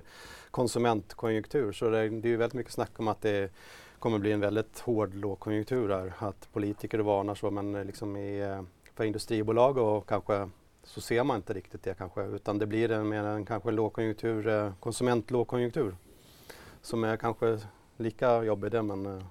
konsumentkonjunktur. 0.52 1.72
Så 1.72 1.90
det, 1.90 2.10
det 2.10 2.28
är 2.28 2.32
ju 2.32 2.38
väldigt 2.38 2.58
mycket 2.58 2.74
snack 2.74 2.92
om 2.98 3.08
att 3.08 3.22
det 3.22 3.52
kommer 4.00 4.20
bli 4.20 4.32
en 4.32 4.40
väldigt 4.40 4.80
hård 4.80 5.14
lågkonjunktur 5.14 5.90
här. 5.90 6.14
Att 6.20 6.48
politiker 6.54 7.00
varnar 7.00 7.36
så 7.36 7.52
men 7.52 7.88
liksom 7.88 8.18
i, 8.18 8.62
för 8.96 9.04
industribolag 9.04 9.78
och 9.78 10.10
kanske 10.10 10.48
så 10.88 11.02
ser 11.02 11.24
man 11.24 11.36
inte 11.36 11.54
riktigt 11.54 11.84
det 11.84 11.94
kanske 11.94 12.24
utan 12.24 12.60
det 12.60 12.66
blir 12.66 12.92
en, 12.92 13.10
mer 13.10 13.24
en 13.24 13.46
kanske 13.46 13.72
lågkonjunktur, 13.72 14.48
eh, 14.48 14.74
konsumentlågkonjunktur 14.80 15.96
som 16.82 17.04
är 17.04 17.18
kanske 17.18 17.60
lika 17.98 18.44
jobbig 18.44 18.72
det 18.72 18.82
men 18.82 19.06
eh, 19.06 19.24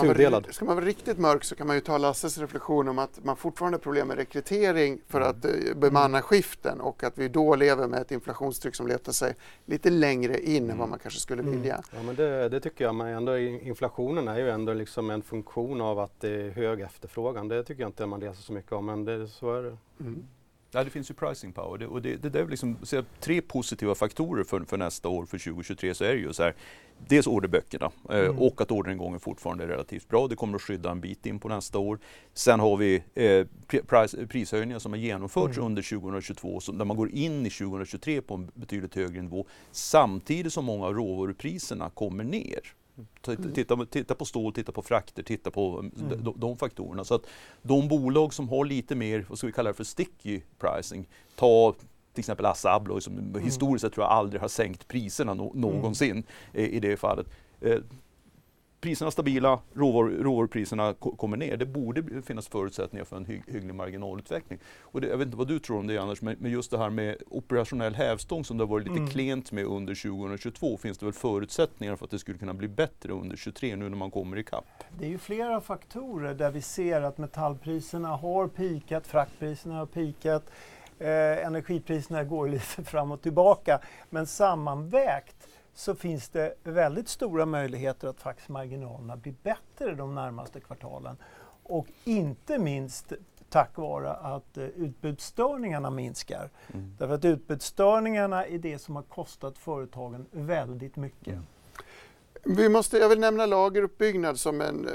tudelad. 0.00 0.46
ska 0.50 0.64
man 0.64 0.76
vara 0.76 0.86
riktigt 0.86 1.18
mörk 1.18 1.44
så 1.44 1.56
kan 1.56 1.66
man 1.66 1.76
ju 1.76 1.80
ta 1.80 1.98
Lasses 1.98 2.38
reflektion 2.38 2.88
om 2.88 2.98
att 2.98 3.24
man 3.24 3.36
fortfarande 3.36 3.78
har 3.78 3.80
problem 3.82 4.08
med 4.08 4.16
rekrytering 4.16 5.00
för 5.08 5.20
mm. 5.20 5.30
att 5.30 5.44
uh, 5.44 5.74
bemanna 5.76 6.22
skiften 6.22 6.80
och 6.80 7.04
att 7.04 7.18
vi 7.18 7.28
då 7.28 7.56
lever 7.56 7.88
med 7.88 8.00
ett 8.00 8.10
inflationstryck 8.10 8.74
som 8.74 8.86
letar 8.86 9.12
sig 9.12 9.34
lite 9.64 9.90
längre 9.90 10.40
in 10.40 10.56
mm. 10.56 10.70
än 10.70 10.78
vad 10.78 10.88
man 10.88 10.98
kanske 10.98 11.20
skulle 11.20 11.42
mm. 11.42 11.54
vilja. 11.54 11.82
Ja, 11.94 12.02
men 12.02 12.16
det, 12.16 12.48
det, 12.48 12.60
tycker 12.60 12.84
jag, 12.84 12.94
men 12.94 13.06
ändå, 13.06 13.38
inflationen 13.38 14.28
är 14.28 14.38
ju 14.38 14.50
ändå 14.50 14.72
liksom 14.72 15.10
en 15.10 15.22
funktion 15.22 15.80
av 15.80 15.98
att 15.98 16.20
det 16.20 16.28
är 16.28 16.50
hög 16.50 16.80
efterfrågan. 16.80 17.48
Det 17.48 17.64
tycker 17.64 17.82
jag 17.82 17.88
inte 17.88 18.06
man 18.06 18.20
läser 18.20 18.42
så 18.42 18.52
mycket 18.52 18.72
om, 18.72 18.86
men 18.86 19.04
det, 19.04 19.28
så 19.28 19.54
är 19.54 19.62
det. 19.62 19.76
Ja, 20.74 20.84
det 20.84 20.90
finns 20.90 21.10
ju 21.10 21.14
pricing 21.14 21.52
power. 21.52 21.78
Det, 21.78 21.86
och 21.86 22.02
det, 22.02 22.16
det 22.16 22.40
är 22.40 22.48
liksom, 22.48 22.76
så 22.82 23.02
tre 23.20 23.40
positiva 23.40 23.94
faktorer 23.94 24.44
för, 24.44 24.60
för 24.60 24.76
nästa 24.76 25.08
år, 25.08 25.26
för 25.26 25.38
2023, 25.38 25.94
så 25.94 26.04
är 26.04 26.12
det 26.12 26.18
ju 26.18 26.32
så 26.32 26.42
här. 26.42 26.54
Dels 27.08 27.26
orderböckerna 27.26 27.90
eh, 28.10 28.18
mm. 28.18 28.38
och 28.38 28.60
att 28.60 28.70
orderingången 28.70 29.20
fortfarande 29.20 29.64
är 29.64 29.68
relativt 29.68 30.08
bra. 30.08 30.28
Det 30.28 30.36
kommer 30.36 30.56
att 30.56 30.62
skydda 30.62 30.90
en 30.90 31.00
bit 31.00 31.26
in 31.26 31.38
på 31.38 31.48
nästa 31.48 31.78
år. 31.78 31.98
Sen 32.34 32.60
har 32.60 32.76
vi 32.76 33.02
eh, 33.14 33.46
pris, 33.86 34.14
prishöjningar 34.28 34.78
som 34.78 34.92
har 34.92 34.98
genomförts 34.98 35.56
mm. 35.56 35.66
under 35.66 35.82
2022, 35.82 36.60
så 36.60 36.72
där 36.72 36.84
man 36.84 36.96
går 36.96 37.10
in 37.10 37.46
i 37.46 37.50
2023 37.50 38.20
på 38.20 38.34
en 38.34 38.50
betydligt 38.54 38.94
högre 38.94 39.22
nivå. 39.22 39.46
Samtidigt 39.72 40.52
som 40.52 40.64
många 40.64 40.86
av 40.86 40.94
råvarupriserna 40.94 41.90
kommer 41.90 42.24
ner. 42.24 42.60
Titta, 43.20 43.86
titta 43.86 44.14
på 44.14 44.24
stål, 44.24 44.52
titta 44.52 44.72
på 44.72 44.82
frakter, 44.82 45.22
titta 45.22 45.50
på 45.50 45.78
mm. 45.78 46.24
de, 46.24 46.34
de, 46.36 46.56
faktorerna. 46.56 47.04
Så 47.04 47.14
att 47.14 47.26
de 47.62 47.88
bolag 47.88 48.34
som 48.34 48.48
har 48.48 48.64
lite 48.64 48.94
mer, 48.94 49.26
vad 49.28 49.38
ska 49.38 49.46
vi 49.46 49.52
kalla 49.52 49.70
det 49.70 49.74
för, 49.74 49.84
sticky 49.84 50.40
pricing, 50.58 51.08
ta 51.36 51.74
till 52.12 52.20
exempel 52.20 52.46
Assa 52.46 52.74
Abloy 52.74 53.00
som 53.00 53.18
mm. 53.18 53.42
historiskt 53.42 53.82
sett 53.82 53.92
tror 53.92 54.04
jag 54.04 54.12
aldrig 54.12 54.40
har 54.40 54.48
sänkt 54.48 54.88
priserna 54.88 55.34
no 55.34 55.52
någonsin 55.54 56.24
mm. 56.52 56.74
i 56.74 56.80
det 56.80 56.96
fallet. 56.96 57.26
Eh, 57.60 57.78
priserna 58.84 59.10
stabila, 59.10 59.58
råvar, 59.74 60.04
råvarupriserna 60.04 60.94
kommer 60.94 61.36
ner. 61.36 61.56
Det 61.56 61.66
borde 61.66 62.22
finnas 62.22 62.48
förutsättningar 62.48 63.04
för 63.04 63.16
en 63.16 63.24
hy 63.24 63.42
hygglig 63.46 63.74
marginalutveckling. 63.74 64.58
Och 64.82 65.00
det, 65.00 65.06
jag 65.06 65.16
vet 65.16 65.26
inte 65.26 65.36
vad 65.36 65.48
du 65.48 65.58
tror 65.58 65.78
om 65.78 65.86
det 65.86 65.98
Anders, 65.98 66.22
men, 66.22 66.36
men 66.38 66.50
just 66.50 66.70
det 66.70 66.78
här 66.78 66.90
med 66.90 67.16
operationell 67.30 67.94
hävstång 67.94 68.44
som 68.44 68.58
det 68.58 68.64
har 68.64 68.68
varit 68.68 68.86
lite 68.86 68.98
mm. 68.98 69.10
klent 69.10 69.52
med 69.52 69.64
under 69.64 69.94
2022, 69.94 70.76
finns 70.76 70.98
det 70.98 71.06
väl 71.06 71.12
förutsättningar 71.12 71.96
för 71.96 72.04
att 72.04 72.10
det 72.10 72.18
skulle 72.18 72.38
kunna 72.38 72.54
bli 72.54 72.68
bättre 72.68 73.12
under 73.12 73.36
2023 73.36 73.76
nu 73.76 73.88
när 73.88 73.96
man 73.96 74.10
kommer 74.10 74.36
ikapp? 74.38 74.64
Det 74.98 75.04
är 75.04 75.10
ju 75.10 75.18
flera 75.18 75.60
faktorer 75.60 76.34
där 76.34 76.50
vi 76.50 76.62
ser 76.62 77.00
att 77.00 77.18
metallpriserna 77.18 78.08
har 78.08 78.48
pikat, 78.48 79.06
fraktpriserna 79.06 79.74
har 79.74 79.86
pikat, 79.86 80.50
eh, 80.98 81.46
energipriserna 81.46 82.24
går 82.24 82.48
lite 82.48 82.84
fram 82.84 83.12
och 83.12 83.22
tillbaka. 83.22 83.80
Men 84.10 84.26
sammanvägt 84.26 85.48
så 85.74 85.94
finns 85.94 86.28
det 86.28 86.54
väldigt 86.62 87.08
stora 87.08 87.46
möjligheter 87.46 88.08
att 88.08 88.20
faktiskt 88.20 88.48
marginalerna 88.48 89.16
blir 89.16 89.34
bättre 89.42 89.94
de 89.94 90.14
närmaste 90.14 90.60
kvartalen. 90.60 91.16
Och 91.62 91.86
inte 92.04 92.58
minst 92.58 93.12
tack 93.48 93.76
vare 93.76 94.10
att 94.10 94.58
uh, 94.58 94.64
utbudsstörningarna 94.64 95.90
minskar. 95.90 96.50
Mm. 96.72 96.96
Därför 96.98 97.14
att 97.14 97.24
utbudsstörningarna 97.24 98.46
är 98.46 98.58
det 98.58 98.78
som 98.78 98.96
har 98.96 99.02
kostat 99.02 99.58
företagen 99.58 100.26
väldigt 100.30 100.96
mycket. 100.96 101.32
Mm. 101.32 101.46
Vi 102.44 102.68
måste, 102.68 102.98
jag 102.98 103.08
vill 103.08 103.20
nämna 103.20 103.46
lageruppbyggnad 103.46 104.38
som 104.40 104.60
en 104.60 104.88
eh, 104.88 104.92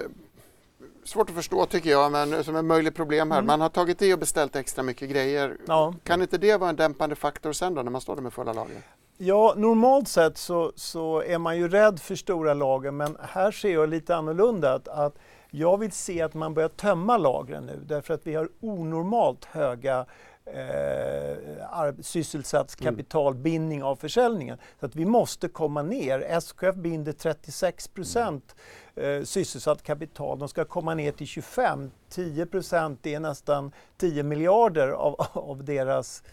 svårt 1.04 1.30
att 1.30 1.36
förstå 1.36 1.66
tycker 1.66 1.90
jag, 1.90 2.12
men 2.12 2.44
som 2.44 2.56
ett 2.56 2.66
möjligt 2.66 2.96
problem 2.96 3.32
här. 3.32 3.38
Mm. 3.38 3.48
Man 3.48 3.62
har 3.62 3.70
tagit 3.70 4.02
i 4.02 4.14
och 4.14 4.20
beställt 4.20 4.56
extra 4.56 4.84
mycket 4.84 5.10
grejer. 5.10 5.58
Ja. 5.68 5.94
Kan 6.04 6.22
inte 6.22 6.38
det 6.38 6.58
vara 6.58 6.70
en 6.70 6.76
dämpande 6.76 7.16
faktor 7.16 7.54
sen 7.54 7.74
då 7.74 7.82
när 7.82 7.92
man 7.92 8.02
står 8.02 8.16
där 8.16 8.24
med 8.24 8.34
fulla 8.34 8.54
lager? 8.54 8.82
Ja, 9.22 9.54
normalt 9.58 10.08
sett 10.08 10.38
så, 10.38 10.72
så 10.76 11.22
är 11.22 11.38
man 11.38 11.58
ju 11.58 11.70
rädd 11.70 12.00
för 12.00 12.16
stora 12.16 12.54
lager 12.54 12.92
men 12.92 13.18
här 13.22 13.52
ser 13.52 13.74
jag 13.74 13.90
lite 13.90 14.16
annorlunda. 14.16 14.74
Att, 14.74 14.88
att 14.88 15.16
jag 15.50 15.78
vill 15.78 15.92
se 15.92 16.22
att 16.22 16.34
man 16.34 16.54
börjar 16.54 16.70
tömma 16.70 17.18
lagren 17.18 17.66
nu 17.66 17.80
därför 17.86 18.14
att 18.14 18.28
vi 18.28 18.36
har 18.36 18.50
onormalt 18.60 19.46
höga 19.46 20.06
eh, 20.46 21.94
sysselsatt 22.02 22.76
kapitalbindning 22.76 23.84
av 23.84 23.96
försäljningen. 23.96 24.58
Så 24.80 24.86
att 24.86 24.96
vi 24.96 25.06
måste 25.06 25.48
komma 25.48 25.82
ner. 25.82 26.20
SKF 26.20 26.76
binder 26.76 27.12
36 27.12 27.88
procent 27.88 28.56
eh, 28.96 29.24
sysselsatt 29.24 29.84
kapital. 29.84 30.40
De 30.40 30.48
ska 30.48 30.66
komma 30.66 30.94
ner 30.94 31.12
till 31.12 31.28
25. 31.28 31.92
10 32.10 32.46
procent 32.46 33.06
är 33.06 33.20
nästan 33.20 33.72
10 33.98 34.24
miljarder 34.24 34.88
av, 34.88 35.16
av 35.34 35.64
deras... 35.64 36.24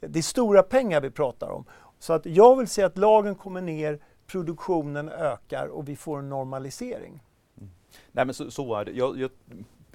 Det 0.00 0.18
är 0.18 0.22
stora 0.22 0.62
pengar 0.62 1.00
vi 1.00 1.10
pratar 1.10 1.50
om. 1.50 1.64
Så 2.02 2.12
att 2.12 2.26
jag 2.26 2.56
vill 2.56 2.68
se 2.68 2.82
att 2.82 2.98
lagen 2.98 3.34
kommer 3.34 3.60
ner, 3.60 4.00
produktionen 4.26 5.08
ökar 5.08 5.66
och 5.66 5.88
vi 5.88 5.96
får 5.96 6.18
en 6.18 6.28
normalisering. 6.28 7.22
Mm. 7.58 7.70
Nej 8.12 8.24
men 8.24 8.34
så, 8.34 8.50
så 8.50 8.74
är 8.74 8.84
det. 8.84 8.92
Jag, 8.92 9.18
jag, 9.18 9.30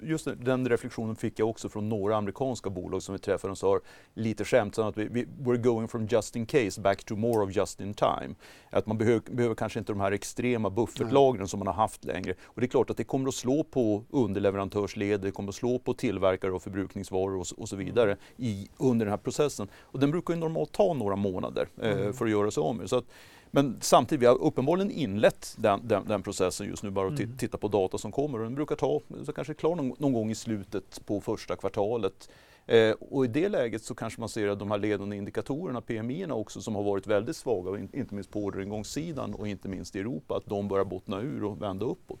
just 0.00 0.28
den 0.36 0.68
reflektionen 0.68 1.16
fick 1.16 1.38
jag 1.38 1.48
också 1.48 1.68
från 1.68 1.88
några 1.88 2.16
amerikanska 2.16 2.70
bolag 2.70 3.02
som 3.02 3.12
vi 3.12 3.18
träffade 3.18 3.50
och 3.50 3.58
sa 3.58 3.80
lite 4.14 4.44
skämtsamt 4.44 4.88
att 4.88 4.96
vi, 4.96 5.08
vi, 5.10 5.24
we're 5.24 5.56
going 5.56 5.88
from 5.88 6.06
just 6.06 6.36
in 6.36 6.46
case 6.46 6.80
back 6.80 7.04
to 7.04 7.16
more 7.16 7.44
of 7.44 7.56
just 7.56 7.80
in 7.80 7.94
time. 7.94 8.34
Att 8.70 8.86
man 8.86 8.98
behöver, 8.98 9.20
behöver 9.30 9.54
kanske 9.54 9.78
inte 9.78 9.92
de 9.92 10.00
här 10.00 10.12
extrema 10.12 10.70
buffertlagren 10.70 11.48
som 11.48 11.58
man 11.58 11.66
har 11.66 11.74
haft 11.74 12.04
längre. 12.04 12.34
Och 12.44 12.60
det 12.60 12.66
är 12.66 12.68
klart 12.68 12.90
att 12.90 12.96
det 12.96 13.04
kommer 13.04 13.28
att 13.28 13.34
slå 13.34 13.64
på 13.64 14.04
underleverantörsled, 14.10 15.20
det 15.20 15.30
kommer 15.30 15.48
att 15.48 15.54
slå 15.54 15.78
på 15.78 15.94
tillverkare 15.94 16.52
och 16.52 16.62
förbrukningsvaror 16.62 17.36
och, 17.36 17.46
och 17.56 17.68
så 17.68 17.76
vidare 17.76 18.16
i, 18.36 18.68
under 18.76 19.06
den 19.06 19.10
här 19.10 19.18
processen. 19.18 19.68
Och 19.80 19.98
den 19.98 20.10
brukar 20.10 20.34
ju 20.34 20.40
normalt 20.40 20.72
ta 20.72 20.94
några 20.94 21.16
månader 21.16 21.68
eh, 21.82 21.92
mm. 21.92 22.12
för 22.12 22.24
att 22.24 22.30
göra 22.30 22.50
sig 22.50 22.60
av 22.60 22.76
med. 22.76 22.90
Så 22.90 22.96
att, 22.96 23.04
men 23.50 23.76
samtidigt, 23.80 24.22
vi 24.22 24.26
har 24.26 24.42
uppenbarligen 24.42 24.90
inlett 24.90 25.54
den, 25.58 25.80
den, 25.88 26.04
den 26.08 26.22
processen 26.22 26.66
just 26.66 26.82
nu, 26.82 26.90
bara 26.90 27.08
att 27.08 27.20
mm. 27.20 27.36
titta 27.36 27.58
på 27.58 27.68
data 27.68 27.98
som 27.98 28.12
kommer. 28.12 28.38
Och 28.38 28.44
den 28.44 28.54
brukar 28.54 28.76
ta, 28.76 29.00
så 29.24 29.32
kanske 29.32 29.54
klar 29.54 29.76
någon, 29.76 29.94
någon 29.98 30.12
gång 30.12 30.30
i 30.30 30.34
slutet 30.34 31.06
på 31.06 31.20
första 31.20 31.56
kvartalet. 31.56 32.28
Eh, 32.66 32.90
och 32.90 33.24
i 33.24 33.28
det 33.28 33.48
läget 33.48 33.82
så 33.82 33.94
kanske 33.94 34.20
man 34.20 34.28
ser 34.28 34.48
att 34.48 34.58
de 34.58 34.70
här 34.70 34.78
ledande 34.78 35.16
indikatorerna, 35.16 35.80
PMI 35.80 36.26
också, 36.30 36.60
som 36.60 36.74
har 36.74 36.82
varit 36.82 37.06
väldigt 37.06 37.36
svaga, 37.36 37.80
inte 37.92 38.14
minst 38.14 38.30
på 38.30 38.40
orderingångssidan 38.44 39.34
och 39.34 39.48
inte 39.48 39.68
minst 39.68 39.96
i 39.96 40.00
Europa, 40.00 40.36
att 40.36 40.46
de 40.46 40.68
börjar 40.68 40.84
bottna 40.84 41.20
ur 41.20 41.44
och 41.44 41.62
vända 41.62 41.86
uppåt. 41.86 42.20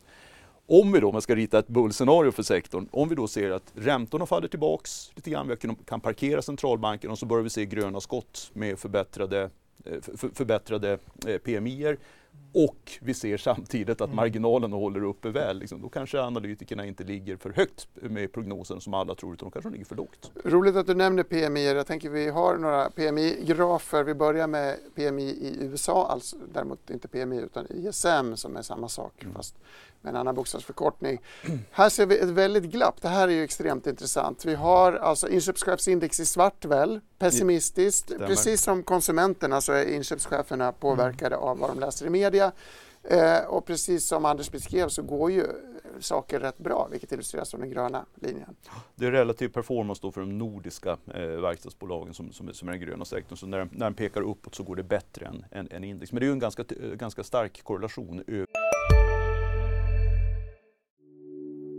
Om 0.66 0.92
vi 0.92 1.00
då, 1.00 1.08
om 1.08 1.12
man 1.12 1.22
ska 1.22 1.34
rita 1.34 1.58
ett 1.58 1.68
bullscenario 1.68 2.30
för 2.30 2.42
sektorn, 2.42 2.88
om 2.90 3.08
vi 3.08 3.14
då 3.14 3.28
ser 3.28 3.50
att 3.50 3.72
räntorna 3.74 4.26
faller 4.26 4.48
tillbaks 4.48 5.12
lite 5.14 5.30
grann, 5.30 5.48
vi 5.48 5.56
kan 5.84 6.00
parkera 6.00 6.42
centralbanken 6.42 7.10
och 7.10 7.18
så 7.18 7.26
börjar 7.26 7.42
vi 7.42 7.50
se 7.50 7.66
gröna 7.66 8.00
skott 8.00 8.50
med 8.52 8.78
förbättrade 8.78 9.40
för, 9.40 9.50
förbättrade 10.34 10.98
eh, 11.26 11.38
PMI 11.38 11.96
och 12.52 12.92
vi 13.00 13.14
ser 13.14 13.36
samtidigt 13.36 14.00
att 14.00 14.08
mm. 14.08 14.16
marginalen 14.16 14.72
håller 14.72 15.04
uppe 15.04 15.30
väl. 15.30 15.58
Liksom. 15.58 15.82
Då 15.82 15.88
kanske 15.88 16.20
analytikerna 16.20 16.86
inte 16.86 17.04
ligger 17.04 17.36
för 17.36 17.50
högt 17.50 17.88
med 17.94 18.32
prognosen 18.32 18.80
som 18.80 18.94
alla 18.94 19.14
tror, 19.14 19.34
utan 19.34 19.46
de 19.46 19.52
kanske 19.52 19.70
ligger 19.70 19.84
för 19.84 19.96
lågt. 19.96 20.30
Roligt 20.44 20.76
att 20.76 20.86
du 20.86 20.94
nämner 20.94 21.22
PMI. 21.22 21.66
Jag 21.66 21.86
tänker 21.86 22.10
vi 22.10 22.28
har 22.28 22.56
några 22.56 22.90
PMI-grafer. 22.90 24.04
Vi 24.04 24.14
börjar 24.14 24.46
med 24.46 24.76
PMI 24.94 25.22
i 25.22 25.56
USA, 25.60 26.06
alltså 26.10 26.36
däremot 26.52 26.90
inte 26.90 27.08
PMI 27.08 27.40
utan 27.40 27.66
ISM 27.70 28.34
som 28.34 28.56
är 28.56 28.62
samma 28.62 28.88
sak 28.88 29.22
mm. 29.22 29.34
fast 29.34 29.56
med 30.00 30.10
en 30.10 30.16
annan 30.16 30.34
bokstavsförkortning. 30.34 31.20
Här 31.70 31.88
ser 31.88 32.06
vi 32.06 32.18
ett 32.18 32.28
väldigt 32.28 32.64
glapp. 32.64 33.02
Det 33.02 33.08
här 33.08 33.28
är 33.28 33.32
ju 33.32 33.44
extremt 33.44 33.86
intressant. 33.86 34.44
Vi 34.44 34.54
har 34.54 34.92
alltså 34.92 35.28
inköpschefsindex 35.28 36.20
i 36.20 36.24
svart 36.24 36.64
väl, 36.64 37.00
pessimistiskt. 37.18 38.04
Stämmer. 38.04 38.26
Precis 38.26 38.62
som 38.62 38.82
konsumenterna 38.82 39.60
så 39.60 39.72
är 39.72 39.94
inköpscheferna 39.94 40.72
påverkade 40.72 41.36
mm. 41.36 41.48
av 41.48 41.58
vad 41.58 41.70
de 41.70 41.80
läser 41.80 42.06
i 42.06 42.10
media. 42.10 42.52
Eh, 43.02 43.44
och 43.48 43.66
precis 43.66 44.06
som 44.06 44.24
Anders 44.24 44.50
beskrev 44.50 44.88
så 44.88 45.02
går 45.02 45.30
ju 45.30 45.46
saker 46.00 46.40
rätt 46.40 46.58
bra, 46.58 46.88
vilket 46.90 47.12
illustreras 47.12 47.54
av 47.54 47.60
den 47.60 47.70
gröna 47.70 48.06
linjen. 48.14 48.56
Det 48.94 49.06
är 49.06 49.10
relativ 49.10 49.48
performance 49.48 50.02
då 50.02 50.12
för 50.12 50.20
de 50.20 50.38
nordiska 50.38 50.90
eh, 50.90 51.20
verkstadsbolagen 51.22 52.14
som, 52.14 52.32
som, 52.32 52.54
som, 52.54 52.68
är 52.68 52.72
den 52.72 52.80
gröna 52.80 53.04
sektorn. 53.04 53.36
Så 53.36 53.46
när, 53.46 53.68
när 53.72 53.86
den 53.86 53.94
pekar 53.94 54.20
uppåt 54.20 54.54
så 54.54 54.62
går 54.62 54.76
det 54.76 54.82
bättre 54.82 55.26
än, 55.26 55.44
än, 55.50 55.68
än 55.70 55.84
index. 55.84 56.12
Men 56.12 56.20
det 56.20 56.24
är 56.24 56.28
ju 56.28 56.32
en 56.32 56.38
ganska, 56.38 56.64
ganska 56.94 57.24
stark 57.24 57.62
korrelation. 57.64 58.24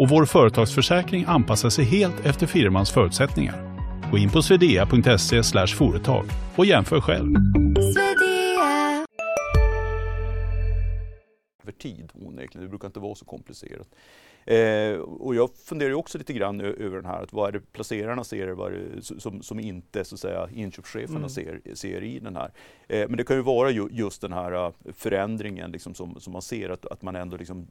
och 0.00 0.08
vår 0.08 0.24
företagsförsäkring 0.24 1.24
anpassar 1.28 1.70
sig 1.70 1.84
helt 1.84 2.26
efter 2.26 2.46
firmans 2.46 2.90
förutsättningar. 2.90 3.54
Gå 4.10 4.18
in 4.18 4.30
på 4.30 4.42
swedea.se 4.42 5.42
företag 5.66 6.24
och 6.56 6.66
jämför 6.66 7.00
själv. 7.00 7.34
Över 11.62 11.72
tid 11.78 12.10
onekligen, 12.14 12.62
det 12.62 12.68
brukar 12.68 12.86
inte 12.86 13.00
vara 13.00 13.14
så 13.14 13.24
komplicerat. 13.24 13.88
Eh, 14.50 14.98
och 15.00 15.34
jag 15.34 15.50
funderar 15.54 15.94
också 15.94 16.18
lite 16.18 16.32
grann 16.32 16.60
över 16.60 16.96
den 16.96 17.04
här, 17.04 17.22
att 17.22 17.32
vad 17.32 17.48
är 17.48 17.52
det 17.52 17.72
placerarna 17.72 18.24
ser, 18.24 18.48
vad 18.48 18.72
är 18.72 18.78
det 18.96 19.20
som, 19.20 19.42
som 19.42 19.60
inte 19.60 20.04
så 20.04 20.14
att 20.14 20.20
säga, 20.20 20.48
inköpscheferna 20.54 21.18
mm. 21.18 21.28
ser, 21.28 21.60
ser 21.74 22.02
i 22.02 22.18
den 22.18 22.36
här. 22.36 22.52
Eh, 22.88 23.08
men 23.08 23.16
det 23.16 23.24
kan 23.24 23.36
ju 23.36 23.42
vara 23.42 23.70
ju, 23.70 23.88
just 23.90 24.20
den 24.20 24.32
här 24.32 24.66
uh, 24.66 24.72
förändringen 24.92 25.70
liksom, 25.70 25.94
som, 25.94 26.20
som 26.20 26.32
man 26.32 26.42
ser, 26.42 26.70
att, 26.70 26.86
att 26.86 27.02
man 27.02 27.16
ändå 27.16 27.36
liksom, 27.36 27.66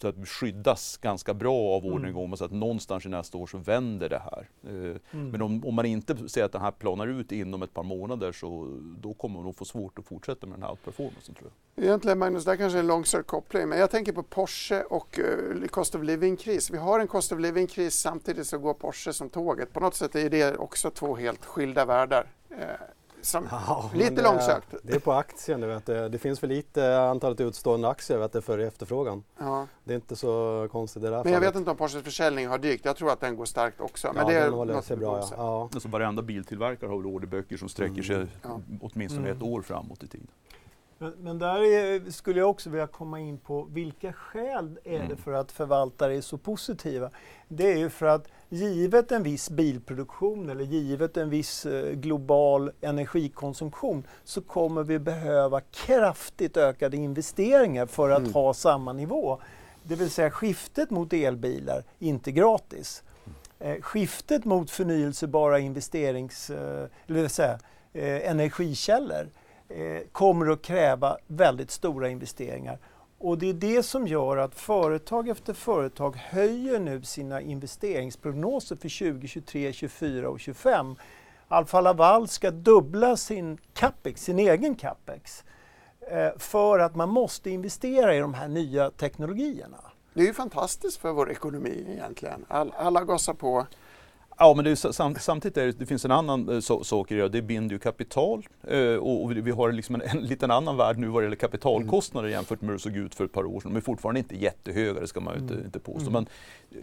så 0.00 0.08
att 0.08 0.28
skyddas 0.28 0.96
ganska 0.96 1.34
bra 1.34 1.58
av 1.58 1.84
mm. 1.84 1.94
orderingången, 1.94 2.36
så 2.36 2.44
att 2.44 2.52
någonstans 2.52 3.06
i 3.06 3.08
nästa 3.08 3.38
år 3.38 3.46
så 3.46 3.58
vänder 3.58 4.08
det 4.08 4.18
här. 4.18 4.48
Eh, 4.66 4.96
mm. 5.10 5.30
Men 5.30 5.42
om, 5.42 5.64
om, 5.66 5.74
man 5.74 5.86
inte 5.86 6.28
ser 6.28 6.44
att 6.44 6.52
den 6.52 6.60
här 6.60 6.70
planar 6.70 7.06
ut 7.06 7.32
inom 7.32 7.62
ett 7.62 7.74
par 7.74 7.82
månader 7.82 8.32
så 8.32 8.78
då 9.00 9.14
kommer 9.14 9.34
man 9.34 9.44
nog 9.44 9.56
få 9.56 9.64
svårt 9.64 9.98
att 9.98 10.06
fortsätta 10.06 10.46
med 10.46 10.56
den 10.56 10.62
här 10.62 10.70
outperformancen 10.70 11.34
tror 11.34 11.50
jag. 11.74 11.84
Egentligen 11.84 12.18
Magnus, 12.18 12.44
det 12.44 12.50
här 12.50 12.58
kanske 12.58 12.78
är 12.78 12.80
en 12.80 12.86
långsökt 12.86 13.28
koppling, 13.28 13.68
men 13.68 13.78
jag 13.78 13.90
tänker 13.90 14.12
på 14.12 14.22
Porsche 14.22 14.82
och 14.82 15.18
uh, 15.18 15.66
cost 15.66 15.94
of 15.94 16.02
living-kris. 16.20 16.70
Vi 16.70 16.78
har 16.78 17.00
en 17.00 17.06
cost 17.06 17.32
of 17.32 17.40
living-kris 17.40 17.94
samtidigt 17.94 18.46
så 18.46 18.58
går 18.58 18.74
Porsche 18.74 19.12
som 19.12 19.30
tåget. 19.30 19.72
På 19.72 19.80
något 19.80 19.94
sätt 19.94 20.14
är 20.14 20.30
det 20.30 20.56
också 20.56 20.90
två 20.90 21.16
helt 21.16 21.44
skilda 21.44 21.84
världar. 21.84 22.26
Eh, 22.50 22.56
som, 23.22 23.48
ja, 23.50 23.90
lite 23.94 24.14
det, 24.14 24.22
långsökt. 24.22 24.74
Det 24.82 24.94
är 24.94 24.98
på 24.98 25.12
aktien. 25.12 25.68
Vet 25.68 25.86
du. 25.86 26.08
Det 26.08 26.18
finns 26.18 26.40
för 26.40 26.46
lite 26.46 27.00
antalet 27.00 27.40
utstående 27.40 27.88
aktier 27.88 28.18
vet 28.18 28.32
du, 28.32 28.40
för 28.40 28.58
efterfrågan. 28.58 29.24
Ja. 29.38 29.66
Det 29.84 29.92
är 29.92 29.96
inte 29.96 30.16
så 30.16 30.68
konstigt 30.72 31.02
det 31.02 31.10
där 31.10 31.24
Men 31.24 31.32
jag 31.32 31.40
vet 31.40 31.56
inte 31.56 31.70
om 31.70 31.76
Porsches 31.76 32.04
försäljning 32.04 32.48
har 32.48 32.58
dykt. 32.58 32.84
Jag 32.84 32.96
tror 32.96 33.12
att 33.12 33.20
den 33.20 33.36
går 33.36 33.44
starkt 33.44 33.80
också. 33.80 34.12
Men 34.14 34.26
ja, 34.26 34.32
det 34.32 34.38
är 34.38 34.44
den 34.44 34.54
håller 34.54 34.80
sig 34.80 34.96
bra. 34.96 35.18
Ja. 35.18 35.34
Ja. 35.36 35.68
Alltså, 35.74 35.88
varenda 35.88 36.22
biltillverkare 36.22 36.88
har 36.88 36.96
väl 36.96 37.06
orderböcker 37.06 37.56
som 37.56 37.68
sträcker 37.68 38.02
sig 38.02 38.16
mm. 38.16 38.28
åtminstone 38.80 39.28
mm. 39.28 39.36
ett 39.36 39.42
år 39.42 39.62
framåt 39.62 40.02
i 40.02 40.06
tiden. 40.06 40.28
Men, 41.02 41.12
men 41.20 41.38
där 41.38 41.62
är, 41.62 42.10
skulle 42.10 42.40
jag 42.40 42.50
också 42.50 42.70
vilja 42.70 42.86
komma 42.86 43.20
in 43.20 43.38
på 43.38 43.62
vilka 43.62 44.12
skäl 44.12 44.78
är 44.84 44.98
det 44.98 45.04
mm. 45.04 45.16
för 45.16 45.32
att 45.32 45.52
förvaltare 45.52 46.16
är 46.16 46.20
så 46.20 46.38
positiva? 46.38 47.10
Det 47.48 47.72
är 47.72 47.76
ju 47.76 47.90
för 47.90 48.06
att 48.06 48.28
givet 48.48 49.12
en 49.12 49.22
viss 49.22 49.50
bilproduktion 49.50 50.50
eller 50.50 50.64
givet 50.64 51.16
en 51.16 51.30
viss 51.30 51.66
eh, 51.66 51.92
global 51.92 52.70
energikonsumtion 52.80 54.06
så 54.24 54.40
kommer 54.40 54.82
vi 54.82 54.98
behöva 54.98 55.60
kraftigt 55.60 56.56
ökade 56.56 56.96
investeringar 56.96 57.86
för 57.86 58.10
att 58.10 58.18
mm. 58.18 58.32
ha 58.32 58.54
samma 58.54 58.92
nivå. 58.92 59.40
Det 59.82 59.94
vill 59.94 60.10
säga 60.10 60.30
skiftet 60.30 60.90
mot 60.90 61.12
elbilar, 61.12 61.84
inte 61.98 62.32
gratis. 62.32 63.02
Eh, 63.58 63.80
skiftet 63.80 64.44
mot 64.44 64.70
förnyelsebara 64.70 65.58
investerings, 65.58 66.50
eh, 66.50 66.86
eller 67.06 67.28
säga, 67.28 67.58
eh, 67.92 68.30
energikällor 68.30 69.28
eh, 69.70 70.02
kommer 70.12 70.46
att 70.46 70.62
kräva 70.62 71.16
väldigt 71.26 71.70
stora 71.70 72.08
investeringar. 72.08 72.78
Och 73.18 73.38
det 73.38 73.48
är 73.48 73.54
det 73.54 73.82
som 73.82 74.06
gör 74.06 74.36
att 74.36 74.54
företag 74.54 75.28
efter 75.28 75.54
företag 75.54 76.16
höjer 76.16 76.80
nu 76.80 77.02
sina 77.02 77.40
investeringsprognoser 77.40 78.76
för 78.76 78.98
2023, 78.98 79.72
2024 79.72 80.28
och 80.28 80.40
2025. 80.40 80.96
Alfa 81.48 81.80
Laval 81.80 82.28
ska 82.28 82.50
dubbla 82.50 83.16
sin 83.16 83.58
capex, 83.74 84.22
sin 84.22 84.38
egen 84.38 84.74
capex, 84.74 85.44
eh, 86.10 86.38
för 86.38 86.78
att 86.78 86.94
man 86.94 87.08
måste 87.08 87.50
investera 87.50 88.14
i 88.14 88.18
de 88.18 88.34
här 88.34 88.48
nya 88.48 88.90
teknologierna. 88.90 89.78
Det 90.14 90.20
är 90.20 90.26
ju 90.26 90.34
fantastiskt 90.34 90.96
för 90.96 91.12
vår 91.12 91.30
ekonomi 91.30 91.86
egentligen. 91.88 92.44
All, 92.48 92.72
alla 92.76 93.04
gasar 93.04 93.34
på. 93.34 93.66
Ja, 94.42 94.54
men 94.54 94.66
är, 94.66 94.74
sam, 94.74 95.14
samtidigt 95.20 95.56
är 95.56 95.66
det, 95.66 95.78
det 95.78 95.86
finns 95.86 96.04
en 96.04 96.10
annan 96.10 96.48
äh, 96.48 96.60
so, 96.60 96.84
sak 96.84 97.10
i 97.10 97.14
det, 97.14 97.28
det 97.28 97.42
binder 97.42 97.74
ju 97.74 97.78
kapital 97.78 98.46
äh, 98.68 98.94
och, 98.94 99.24
och, 99.24 99.32
vi 99.36 99.50
har 99.50 99.72
liksom 99.72 99.94
en, 99.94 100.00
en 100.00 100.18
liten 100.18 100.50
annan 100.50 100.76
värld 100.76 100.98
nu 100.98 101.06
vad 101.06 101.22
det 101.22 101.24
gäller 101.24 101.36
kapitalkostnader 101.36 102.28
mm. 102.28 102.38
jämfört 102.38 102.60
med 102.60 102.68
hur 102.68 102.76
det 102.76 102.82
såg 102.82 102.96
ut 102.96 103.14
för 103.14 103.24
ett 103.24 103.32
par 103.32 103.44
år 103.44 103.60
sedan. 103.60 103.72
De 103.72 103.76
är 103.76 103.80
fortfarande 103.80 104.18
inte 104.18 104.36
jättehöga, 104.36 105.00
det 105.00 105.06
ska 105.06 105.20
man 105.20 105.34
ju 105.34 105.40
mm. 105.40 105.52
inte, 105.52 105.66
inte 105.66 105.78
påstå. 105.78 106.10
Mm. 106.10 106.12
Men 106.12 106.26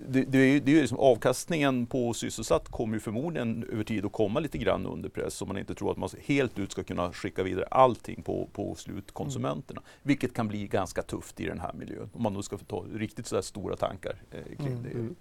det, 0.07 0.23
det, 0.23 0.37
är, 0.37 0.59
det 0.59 0.71
är 0.71 0.81
liksom, 0.81 0.99
avkastningen 0.99 1.85
på 1.85 2.13
sysselsatt 2.13 2.69
kommer 2.69 2.93
ju 2.93 2.99
förmodligen 2.99 3.65
över 3.71 3.83
tid 3.83 4.05
att 4.05 4.11
komma 4.11 4.39
lite 4.39 4.57
grann 4.57 4.85
under 4.85 5.09
press 5.09 5.41
om 5.41 5.47
man 5.47 5.57
inte 5.57 5.75
tror 5.75 5.91
att 5.91 5.97
man 5.97 6.09
helt 6.25 6.59
ut 6.59 6.71
ska 6.71 6.83
kunna 6.83 7.13
skicka 7.13 7.43
vidare 7.43 7.65
allting 7.71 8.21
på, 8.23 8.49
på 8.53 8.75
slutkonsumenterna. 8.75 9.81
Mm. 9.81 9.91
Vilket 10.03 10.33
kan 10.33 10.47
bli 10.47 10.67
ganska 10.67 11.01
tufft 11.01 11.39
i 11.39 11.45
den 11.45 11.59
här 11.59 11.73
miljön 11.73 12.09
om 12.13 12.23
man 12.23 12.33
nu 12.33 12.41
ska 12.41 12.57
få 12.57 12.65
ta 12.65 12.85
riktigt 12.93 13.27
så 13.27 13.41
stora 13.41 13.75
tankar 13.75 14.15
eh, 14.31 14.57
kring 14.57 14.83
det. 14.83 15.15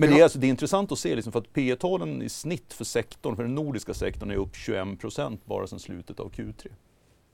Men 0.00 0.10
det 0.10 0.20
är, 0.20 0.22
alltså, 0.22 0.38
det 0.38 0.46
är 0.46 0.48
intressant 0.48 0.92
att 0.92 0.98
se 0.98 1.14
liksom, 1.14 1.32
för 1.32 1.40
att 1.40 1.52
P 1.52 1.76
talen 1.76 2.22
i 2.22 2.28
snitt 2.28 2.72
för 2.72 2.84
sektorn, 2.84 3.36
för 3.36 3.42
den 3.42 3.54
nordiska 3.54 3.94
sektorn 3.94 4.30
är 4.30 4.36
upp 4.36 4.56
21 4.56 5.00
procent 5.00 5.46
bara 5.46 5.66
sedan 5.66 5.78
slutet 5.78 6.20
av 6.20 6.30
Q3. 6.30 6.68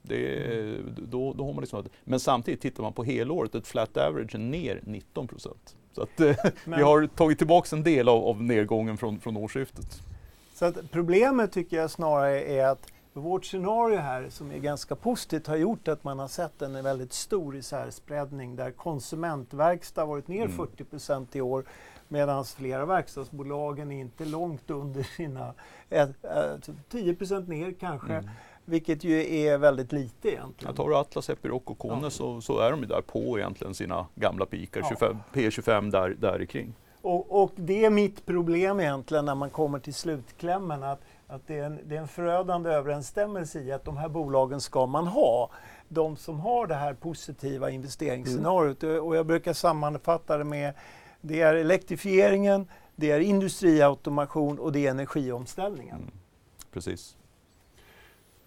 Är, 0.08 0.82
då, 1.10 1.32
då 1.32 1.44
har 1.44 1.52
man 1.52 1.60
liksom, 1.60 1.84
men 2.04 2.20
samtidigt 2.20 2.60
tittar 2.60 2.82
man 2.82 2.92
på 2.92 3.04
helåret, 3.04 3.54
ett 3.54 3.66
flat 3.66 3.96
average 3.96 4.34
är 4.34 4.38
ner 4.38 4.80
19 4.84 5.28
procent. 5.28 5.76
Så 5.92 6.02
att, 6.02 6.20
eh, 6.20 6.36
vi 6.64 6.82
har 6.82 7.06
tagit 7.06 7.38
tillbaka 7.38 7.76
en 7.76 7.82
del 7.82 8.08
av, 8.08 8.24
av 8.24 8.42
nedgången 8.42 8.96
från, 8.96 9.20
från 9.20 9.36
årsskiftet. 9.36 10.02
Så 10.54 10.64
att 10.64 10.90
problemet 10.90 11.52
tycker 11.52 11.76
jag 11.76 11.90
snarare 11.90 12.44
är 12.44 12.66
att 12.66 12.86
vårt 13.12 13.44
scenario 13.44 13.98
här 13.98 14.28
som 14.30 14.50
är 14.50 14.58
ganska 14.58 14.96
positivt 14.96 15.46
har 15.46 15.56
gjort 15.56 15.88
att 15.88 16.04
man 16.04 16.18
har 16.18 16.28
sett 16.28 16.62
en 16.62 16.84
väldigt 16.84 17.12
stor 17.12 17.56
isärspräddning 17.56 18.56
där 18.56 18.70
konsumentverkstad 18.70 20.04
varit 20.04 20.28
ner 20.28 20.44
mm. 20.44 20.56
40 20.56 20.84
procent 20.84 21.36
i 21.36 21.40
år 21.40 21.64
Medan 22.08 22.44
flera 22.44 22.86
verkstadsbolagen 22.86 23.92
är 23.92 24.00
inte 24.00 24.24
långt 24.24 24.70
under 24.70 25.02
sina 25.02 25.54
äh, 25.90 26.08
10% 26.90 27.48
ner 27.48 27.74
kanske. 27.80 28.12
Mm. 28.12 28.30
Vilket 28.64 29.04
ju 29.04 29.36
är 29.36 29.58
väldigt 29.58 29.92
lite 29.92 30.28
egentligen. 30.28 30.74
Ja, 30.76 30.82
tar 30.82 30.88
du 30.88 30.96
Atlas, 30.96 31.30
Epiroc 31.30 31.62
och 31.64 31.78
Kone 31.78 32.00
ja. 32.02 32.10
så, 32.10 32.40
så, 32.40 32.58
är 32.58 32.70
de 32.70 32.80
ju 32.80 32.86
där 32.86 33.00
på 33.00 33.38
egentligen 33.38 33.74
sina 33.74 34.06
gamla 34.14 34.46
pikar, 34.46 34.96
ja. 35.00 35.10
P25 35.32 35.90
där, 35.90 36.08
där 36.08 36.44
kring. 36.44 36.74
Och, 37.06 37.42
och, 37.42 37.52
det 37.56 37.84
är 37.84 37.90
mitt 37.90 38.26
problem 38.26 38.80
egentligen 38.80 39.24
när 39.24 39.34
man 39.34 39.50
kommer 39.50 39.78
till 39.78 39.94
slutklämmen 39.94 40.82
att, 40.82 41.00
att 41.26 41.46
det, 41.46 41.58
är 41.58 41.64
en, 41.64 41.80
det 41.84 41.96
är 41.96 42.00
en 42.00 42.08
förödande 42.08 42.70
överensstämmelse 42.70 43.60
i 43.60 43.72
att 43.72 43.84
de 43.84 43.96
här 43.96 44.08
bolagen 44.08 44.60
ska 44.60 44.86
man 44.86 45.06
ha. 45.06 45.50
De 45.88 46.16
som 46.16 46.40
har 46.40 46.66
det 46.66 46.74
här 46.74 46.94
positiva 46.94 47.70
investeringsscenariot. 47.70 48.82
Mm. 48.82 49.04
Och 49.04 49.16
jag 49.16 49.26
brukar 49.26 49.52
sammanfatta 49.52 50.38
det 50.38 50.44
med 50.44 50.74
det 51.20 51.40
är 51.40 51.54
elektrifieringen, 51.54 52.68
det 52.96 53.10
är 53.10 53.20
industriautomation 53.20 54.58
och 54.58 54.72
det 54.72 54.86
är 54.86 54.90
energiomställningen. 54.90 55.96
Mm. 55.96 56.10
Precis. 56.72 57.16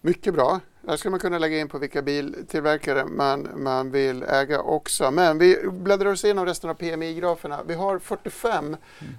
Mycket 0.00 0.34
bra. 0.34 0.60
Där 0.82 0.96
ska 0.96 1.10
man 1.10 1.20
kunna 1.20 1.38
lägga 1.38 1.58
in 1.58 1.68
på 1.68 1.78
vilka 1.78 2.02
biltillverkare 2.02 3.04
man, 3.04 3.48
man 3.62 3.90
vill 3.90 4.22
äga 4.22 4.60
också. 4.60 5.10
Men 5.10 5.38
vi 5.38 5.68
bläddrar 5.72 6.10
oss 6.10 6.24
igenom 6.24 6.46
resten 6.46 6.70
av 6.70 6.74
PMI-graferna. 6.74 7.60
Vi 7.66 7.74
har 7.74 7.98
45, 7.98 8.64
mm. 8.64 8.78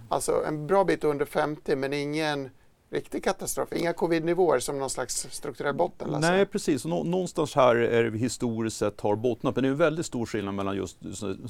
alltså 0.09 0.43
en 0.47 0.67
bra 0.67 0.83
bit 0.83 1.03
under 1.03 1.25
50 1.25 1.75
men 1.75 1.93
ingen 1.93 2.49
riktig 2.91 3.23
katastrof. 3.23 3.73
Inga 3.73 3.93
covid-nivåer 3.93 4.59
som 4.59 4.79
någon 4.79 4.89
slags 4.89 5.27
strukturell 5.31 5.75
botten? 5.75 6.09
Lasse. 6.11 6.31
Nej, 6.31 6.45
precis. 6.45 6.85
Nå 6.85 7.03
någonstans 7.03 7.55
här 7.55 7.75
är 7.75 8.03
vi 8.03 8.19
historiskt 8.19 8.77
sett 8.77 9.01
har 9.01 9.15
bottnat. 9.15 9.55
Men 9.55 9.63
det 9.63 9.67
är 9.67 9.71
en 9.71 9.77
väldigt 9.77 10.05
stor 10.05 10.25
skillnad 10.25 10.53
mellan 10.53 10.75
just 10.75 10.97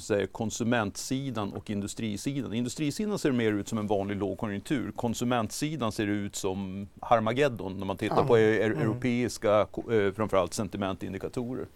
säga, 0.00 0.26
konsumentsidan 0.26 1.52
och 1.52 1.70
industrisidan. 1.70 2.54
Industrisidan 2.54 3.18
ser 3.18 3.32
mer 3.32 3.52
ut 3.52 3.68
som 3.68 3.78
en 3.78 3.86
vanlig 3.86 4.16
lågkonjunktur. 4.16 4.92
Konsumentsidan 4.96 5.92
ser 5.92 6.06
ut 6.06 6.36
som 6.36 6.88
Harmageddon 7.00 7.78
när 7.78 7.86
man 7.86 7.96
tittar 7.96 8.16
ja. 8.16 8.26
på 8.26 8.38
e 8.38 8.62
mm. 8.62 8.78
europeiska, 8.78 9.60
eh, 9.60 10.12
framförallt 10.12 10.54
sentimentindikatorer. 10.54 11.66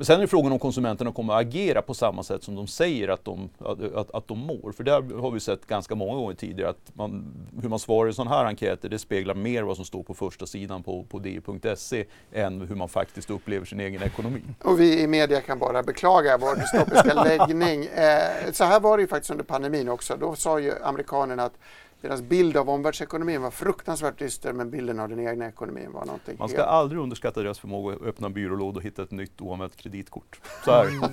Men 0.00 0.04
sen 0.04 0.20
är 0.20 0.26
frågan 0.26 0.52
om 0.52 0.58
konsumenterna 0.58 1.12
kommer 1.12 1.34
att 1.34 1.40
agera 1.40 1.82
på 1.82 1.94
samma 1.94 2.22
sätt 2.22 2.42
som 2.42 2.54
de 2.54 2.66
säger 2.66 3.08
att 3.08 3.24
de, 3.24 3.50
att, 3.94 4.10
att 4.10 4.28
de 4.28 4.38
mår. 4.38 4.72
För 4.72 4.84
där 4.84 5.20
har 5.20 5.30
vi 5.30 5.40
sett 5.40 5.66
ganska 5.66 5.94
många 5.94 6.14
gånger 6.14 6.34
tidigare 6.34 6.70
att 6.70 6.96
man, 6.96 7.24
hur 7.62 7.68
man 7.68 7.78
svarar 7.78 8.10
i 8.10 8.12
sådana 8.12 8.36
här 8.36 8.44
enkäter 8.44 8.88
det 8.88 8.98
speglar 8.98 9.34
mer 9.34 9.62
vad 9.62 9.76
som 9.76 9.84
står 9.84 10.02
på 10.02 10.14
första 10.14 10.46
sidan 10.46 10.82
på, 10.82 11.04
på 11.04 11.18
di.se 11.18 12.04
än 12.32 12.60
hur 12.60 12.74
man 12.74 12.88
faktiskt 12.88 13.30
upplever 13.30 13.66
sin 13.66 13.80
egen 13.80 14.02
ekonomi. 14.02 14.42
Och 14.64 14.80
vi 14.80 15.00
i 15.00 15.06
media 15.06 15.40
kan 15.40 15.58
bara 15.58 15.82
beklaga 15.82 16.38
vår 16.38 16.56
dystopiska 16.56 17.14
läggning. 17.24 17.84
Eh, 17.84 18.52
så 18.52 18.64
här 18.64 18.80
var 18.80 18.96
det 18.96 19.00
ju 19.00 19.06
faktiskt 19.08 19.30
under 19.30 19.44
pandemin 19.44 19.88
också. 19.88 20.16
Då 20.16 20.34
sa 20.34 20.60
ju 20.60 20.72
amerikanerna 20.82 21.42
att 21.42 21.58
deras 22.00 22.22
bild 22.22 22.56
av 22.56 22.70
omvärldsekonomin 22.70 23.42
var 23.42 23.50
fruktansvärt 23.50 24.18
dyster 24.18 24.52
men 24.52 24.70
bilden 24.70 25.00
av 25.00 25.08
den 25.08 25.28
egna 25.28 25.48
ekonomin 25.48 25.92
var 25.92 26.04
någonting 26.04 26.36
Man 26.38 26.48
ska 26.48 26.58
helt... 26.58 26.68
aldrig 26.68 27.00
underskatta 27.00 27.42
deras 27.42 27.58
förmåga 27.58 27.96
att 27.96 28.02
öppna 28.02 28.26
en 28.26 28.32
byrålåda 28.32 28.76
och 28.76 28.82
hitta 28.82 29.02
ett 29.02 29.10
nytt 29.10 29.40
oanvänt 29.40 29.76
kreditkort. 29.76 30.40
Så 30.64 30.84
det. 30.84 31.10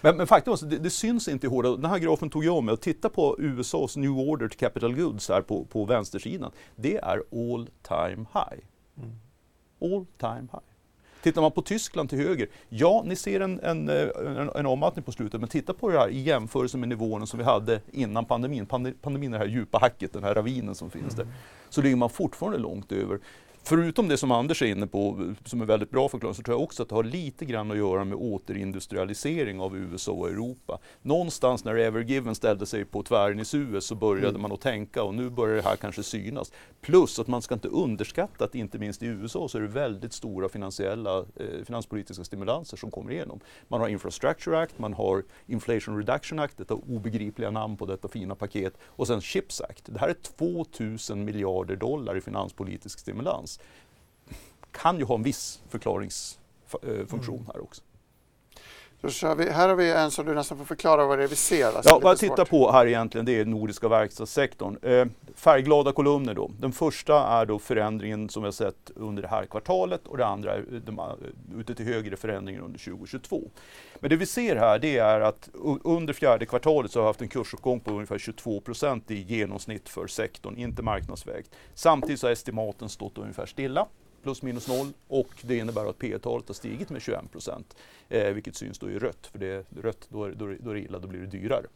men, 0.00 0.16
men 0.16 0.26
faktum 0.26 0.52
är 0.52 0.54
att 0.54 0.70
det, 0.70 0.78
det 0.78 0.90
syns 0.90 1.28
inte 1.28 1.46
i 1.46 1.50
hårda... 1.50 1.76
Den 1.76 1.90
här 1.90 1.98
grafen 1.98 2.30
tog 2.30 2.44
jag 2.44 2.64
med 2.64 2.72
och 2.72 2.80
titta 2.80 3.08
på 3.08 3.36
USAs 3.38 3.96
New 3.96 4.10
Order 4.10 4.48
to 4.48 4.56
Capital 4.58 4.94
Goods 4.94 5.28
här 5.28 5.42
på, 5.42 5.64
på 5.64 5.84
vänstersidan. 5.84 6.52
Det 6.76 6.96
är 6.96 7.22
all 7.32 7.68
time 7.82 8.26
high. 8.32 8.64
All 9.80 10.06
time 10.18 10.48
high. 10.52 10.71
Tittar 11.22 11.40
man 11.40 11.52
på 11.52 11.62
Tyskland 11.62 12.08
till 12.08 12.18
höger, 12.18 12.48
ja 12.68 13.02
ni 13.06 13.16
ser 13.16 13.40
en, 13.40 13.60
en, 13.60 13.88
en, 13.88 14.50
en 14.54 14.66
avmattning 14.66 15.02
på 15.02 15.12
slutet 15.12 15.40
men 15.40 15.48
titta 15.48 15.72
på 15.72 15.88
det 15.88 15.98
här 15.98 16.08
i 16.08 16.20
jämförelse 16.20 16.76
med 16.78 16.88
nivåerna 16.88 17.26
som 17.26 17.38
vi 17.38 17.44
hade 17.44 17.80
innan 17.92 18.24
pandemin. 18.24 18.66
Pandemin 18.66 19.34
är 19.34 19.38
det 19.38 19.44
här 19.44 19.52
djupa 19.52 19.78
hacket, 19.78 20.12
den 20.12 20.24
här 20.24 20.34
ravinen 20.34 20.74
som 20.74 20.90
finns 20.90 21.14
där. 21.14 21.26
Så 21.68 21.82
ligger 21.82 21.96
man 21.96 22.10
fortfarande 22.10 22.58
långt 22.58 22.92
över. 22.92 23.18
Förutom 23.64 24.08
det 24.08 24.16
som 24.16 24.30
Anders 24.30 24.62
är 24.62 24.66
inne 24.66 24.86
på, 24.86 25.34
som 25.44 25.60
är 25.60 25.64
väldigt 25.64 25.90
bra 25.90 26.08
förklaring, 26.08 26.34
så 26.34 26.42
tror 26.42 26.56
jag 26.56 26.62
också 26.62 26.82
att 26.82 26.88
det 26.88 26.94
har 26.94 27.04
lite 27.04 27.44
grann 27.44 27.70
att 27.70 27.76
göra 27.76 28.04
med 28.04 28.18
återindustrialisering 28.18 29.60
av 29.60 29.76
USA 29.76 30.12
och 30.12 30.28
Europa. 30.28 30.78
Någonstans 31.02 31.64
när 31.64 31.74
Evergiven 31.74 32.34
ställde 32.34 32.66
sig 32.66 32.84
på 32.84 33.02
tvären 33.02 33.40
i 33.40 33.44
Suez 33.44 33.84
så 33.84 33.94
började 33.94 34.38
man 34.38 34.52
att 34.52 34.60
tänka 34.60 35.02
och 35.02 35.14
nu 35.14 35.30
börjar 35.30 35.56
det 35.56 35.62
här 35.62 35.76
kanske 35.76 36.02
synas. 36.02 36.52
Plus 36.80 37.18
att 37.18 37.26
man 37.26 37.42
ska 37.42 37.54
inte 37.54 37.68
underskatta 37.68 38.44
att 38.44 38.54
inte 38.54 38.78
minst 38.78 39.02
i 39.02 39.06
USA 39.06 39.48
så 39.48 39.58
är 39.58 39.62
det 39.62 39.68
väldigt 39.68 40.12
stora 40.12 40.48
finansiella, 40.48 41.18
eh, 41.18 41.64
finanspolitiska 41.66 42.24
stimulanser 42.24 42.76
som 42.76 42.90
kommer 42.90 43.12
igenom. 43.12 43.40
Man 43.68 43.80
har 43.80 43.88
Infrastructure 43.88 44.58
Act, 44.58 44.78
man 44.78 44.92
har 44.92 45.22
Inflation 45.46 45.96
Reduction 45.96 46.38
Act, 46.38 46.58
detta 46.58 46.74
obegripliga 46.74 47.50
namn 47.50 47.76
på 47.76 47.86
detta 47.86 48.08
fina 48.08 48.34
paket, 48.34 48.74
och 48.86 49.06
sen 49.06 49.20
Chips 49.20 49.60
Act. 49.60 49.84
Det 49.86 49.98
här 49.98 50.08
är 50.08 50.14
2000 50.14 51.24
miljarder 51.24 51.76
dollar 51.76 52.16
i 52.16 52.20
finanspolitisk 52.20 52.98
stimulans. 52.98 53.51
Kan 54.70 54.98
ju 54.98 55.04
ha 55.04 55.14
en 55.14 55.22
viss 55.22 55.60
förklaringsfunktion 55.68 57.50
här 57.52 57.62
också. 57.62 57.82
Då 59.02 59.08
kör 59.10 59.34
vi, 59.34 59.50
här 59.50 59.68
har 59.68 59.76
vi 59.76 59.90
en 59.92 60.10
som 60.10 60.26
du 60.26 60.34
nästan 60.34 60.58
får 60.58 60.64
förklara 60.64 61.06
vad 61.06 61.18
det 61.18 61.24
är 61.24 61.28
vi 61.28 61.36
ser. 61.36 61.66
Alltså, 61.66 61.90
Ja, 61.90 61.98
vad 62.02 62.10
jag 62.10 62.18
svårt. 62.18 62.28
tittar 62.30 62.44
på 62.44 62.72
här 62.72 62.86
egentligen 62.86 63.24
det 63.24 63.40
är 63.40 63.44
nordiska 63.44 63.88
verkstadssektorn. 63.88 64.78
Eh, 64.82 65.06
färgglada 65.34 65.92
kolumner 65.92 66.34
då. 66.34 66.50
Den 66.60 66.72
första 66.72 67.26
är 67.26 67.46
då 67.46 67.58
förändringen 67.58 68.28
som 68.28 68.42
vi 68.42 68.46
har 68.46 68.52
sett 68.52 68.90
under 68.96 69.22
det 69.22 69.28
här 69.28 69.46
kvartalet 69.46 70.06
och 70.06 70.16
det 70.16 70.26
andra 70.26 70.54
är 70.54 70.64
de, 70.84 70.98
eh, 70.98 71.04
ute 71.58 71.74
till 71.74 71.86
höger 71.86 72.16
förändringen 72.16 72.62
under 72.62 72.78
2022. 72.78 73.42
Men 74.00 74.10
det 74.10 74.16
vi 74.16 74.26
ser 74.26 74.56
här 74.56 74.78
det 74.78 74.98
är 74.98 75.20
att 75.20 75.48
under 75.84 76.12
fjärde 76.12 76.46
kvartalet 76.46 76.90
så 76.90 76.98
har 76.98 77.04
vi 77.04 77.08
haft 77.08 77.22
en 77.22 77.28
kursuppgång 77.28 77.80
på 77.80 77.90
ungefär 77.90 78.18
22 78.18 78.60
procent 78.60 79.10
i 79.10 79.14
genomsnitt 79.14 79.88
för 79.88 80.06
sektorn, 80.06 80.56
inte 80.56 80.82
marknadsvägt. 80.82 81.50
Samtidigt 81.74 82.20
så 82.20 82.26
har 82.26 82.32
estimaten 82.32 82.88
stått 82.88 83.18
ungefär 83.18 83.46
stilla 83.46 83.86
plus 84.22 84.42
minus 84.42 84.68
noll 84.68 84.92
och 85.08 85.28
det 85.42 85.56
innebär 85.56 85.86
att 85.86 85.98
P 85.98 86.18
talet 86.18 86.48
har 86.48 86.54
stigit 86.54 86.90
med 86.90 87.02
21 87.02 87.32
procent. 87.32 87.76
Eh, 88.08 88.32
vilket 88.32 88.56
syns 88.56 88.78
då 88.78 88.90
i 88.90 88.98
rött, 88.98 89.26
för 89.26 89.38
det 89.38 89.46
är 89.46 89.64
rött 89.82 90.06
då 90.08 90.24
är, 90.24 90.30
då, 90.30 90.46
är, 90.46 90.56
då 90.60 90.70
är 90.70 90.74
det 90.74 90.80
illa, 90.80 90.98
då 90.98 91.08
blir 91.08 91.20
det 91.20 91.26
dyrare. 91.26 91.66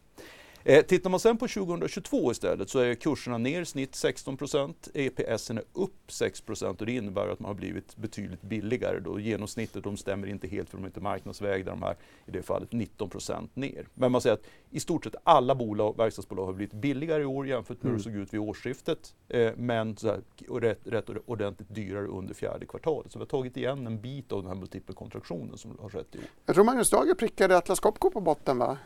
Eh, 0.68 0.82
tittar 0.82 1.10
man 1.10 1.20
sen 1.20 1.38
på 1.38 1.48
2022 1.48 2.32
istället 2.32 2.70
så 2.70 2.78
är 2.78 2.94
kurserna 2.94 3.38
ner 3.38 3.60
i 3.60 3.64
snitt 3.64 3.94
16 3.94 4.36
procent, 4.36 4.88
EPSen 4.94 5.58
är 5.58 5.64
upp 5.72 6.12
6 6.12 6.40
procent 6.40 6.80
och 6.80 6.86
det 6.86 6.92
innebär 6.92 7.28
att 7.28 7.40
man 7.40 7.48
har 7.48 7.54
blivit 7.54 7.96
betydligt 7.96 8.42
billigare. 8.42 9.00
Då. 9.00 9.20
Genomsnittet 9.20 9.84
de 9.84 9.96
stämmer 9.96 10.26
inte 10.26 10.46
helt 10.48 10.70
för 10.70 10.76
de 10.76 10.84
är 10.84 10.86
inte 10.86 11.00
marknadsvägda, 11.00 11.70
de 11.70 11.82
här 11.82 11.96
i 12.26 12.30
det 12.30 12.42
fallet 12.42 12.72
19 12.72 13.10
procent 13.10 13.56
ner. 13.56 13.88
Men 13.94 14.12
man 14.12 14.20
säger 14.20 14.34
att 14.34 14.46
i 14.70 14.80
stort 14.80 15.04
sett 15.04 15.14
alla 15.24 15.54
bolag, 15.54 15.96
verkstadsbolag 15.96 16.46
har 16.46 16.52
blivit 16.52 16.74
billigare 16.74 17.22
i 17.22 17.26
år 17.26 17.46
jämfört 17.46 17.82
med 17.82 17.90
hur 17.90 17.98
det 17.98 18.04
såg 18.04 18.14
ut 18.14 18.34
vid 18.34 18.40
årsskiftet. 18.40 19.14
Eh, 19.28 19.52
men 19.56 19.96
så 19.96 20.08
här, 20.08 20.20
rätt, 20.60 20.80
rätt 20.84 21.10
ordentligt 21.26 21.74
dyrare 21.74 22.06
under 22.06 22.34
fjärde 22.34 22.66
kvartalet. 22.66 23.12
Så 23.12 23.18
vi 23.18 23.22
har 23.22 23.26
tagit 23.26 23.56
igen 23.56 23.86
en 23.86 24.00
bit 24.00 24.32
av 24.32 24.42
den 24.42 24.48
här 24.48 24.58
multipelkontraktionen 24.58 25.58
som 25.58 25.78
har 25.80 25.88
skett 25.88 26.14
i 26.14 26.18
år. 26.18 26.24
Jag 26.46 26.54
tror 26.54 26.64
Magnus 26.64 26.90
Dager 26.90 27.14
prickade 27.14 27.56
Atlas 27.56 27.80
Copco 27.80 28.10
på 28.10 28.20
botten 28.20 28.58
va? 28.58 28.78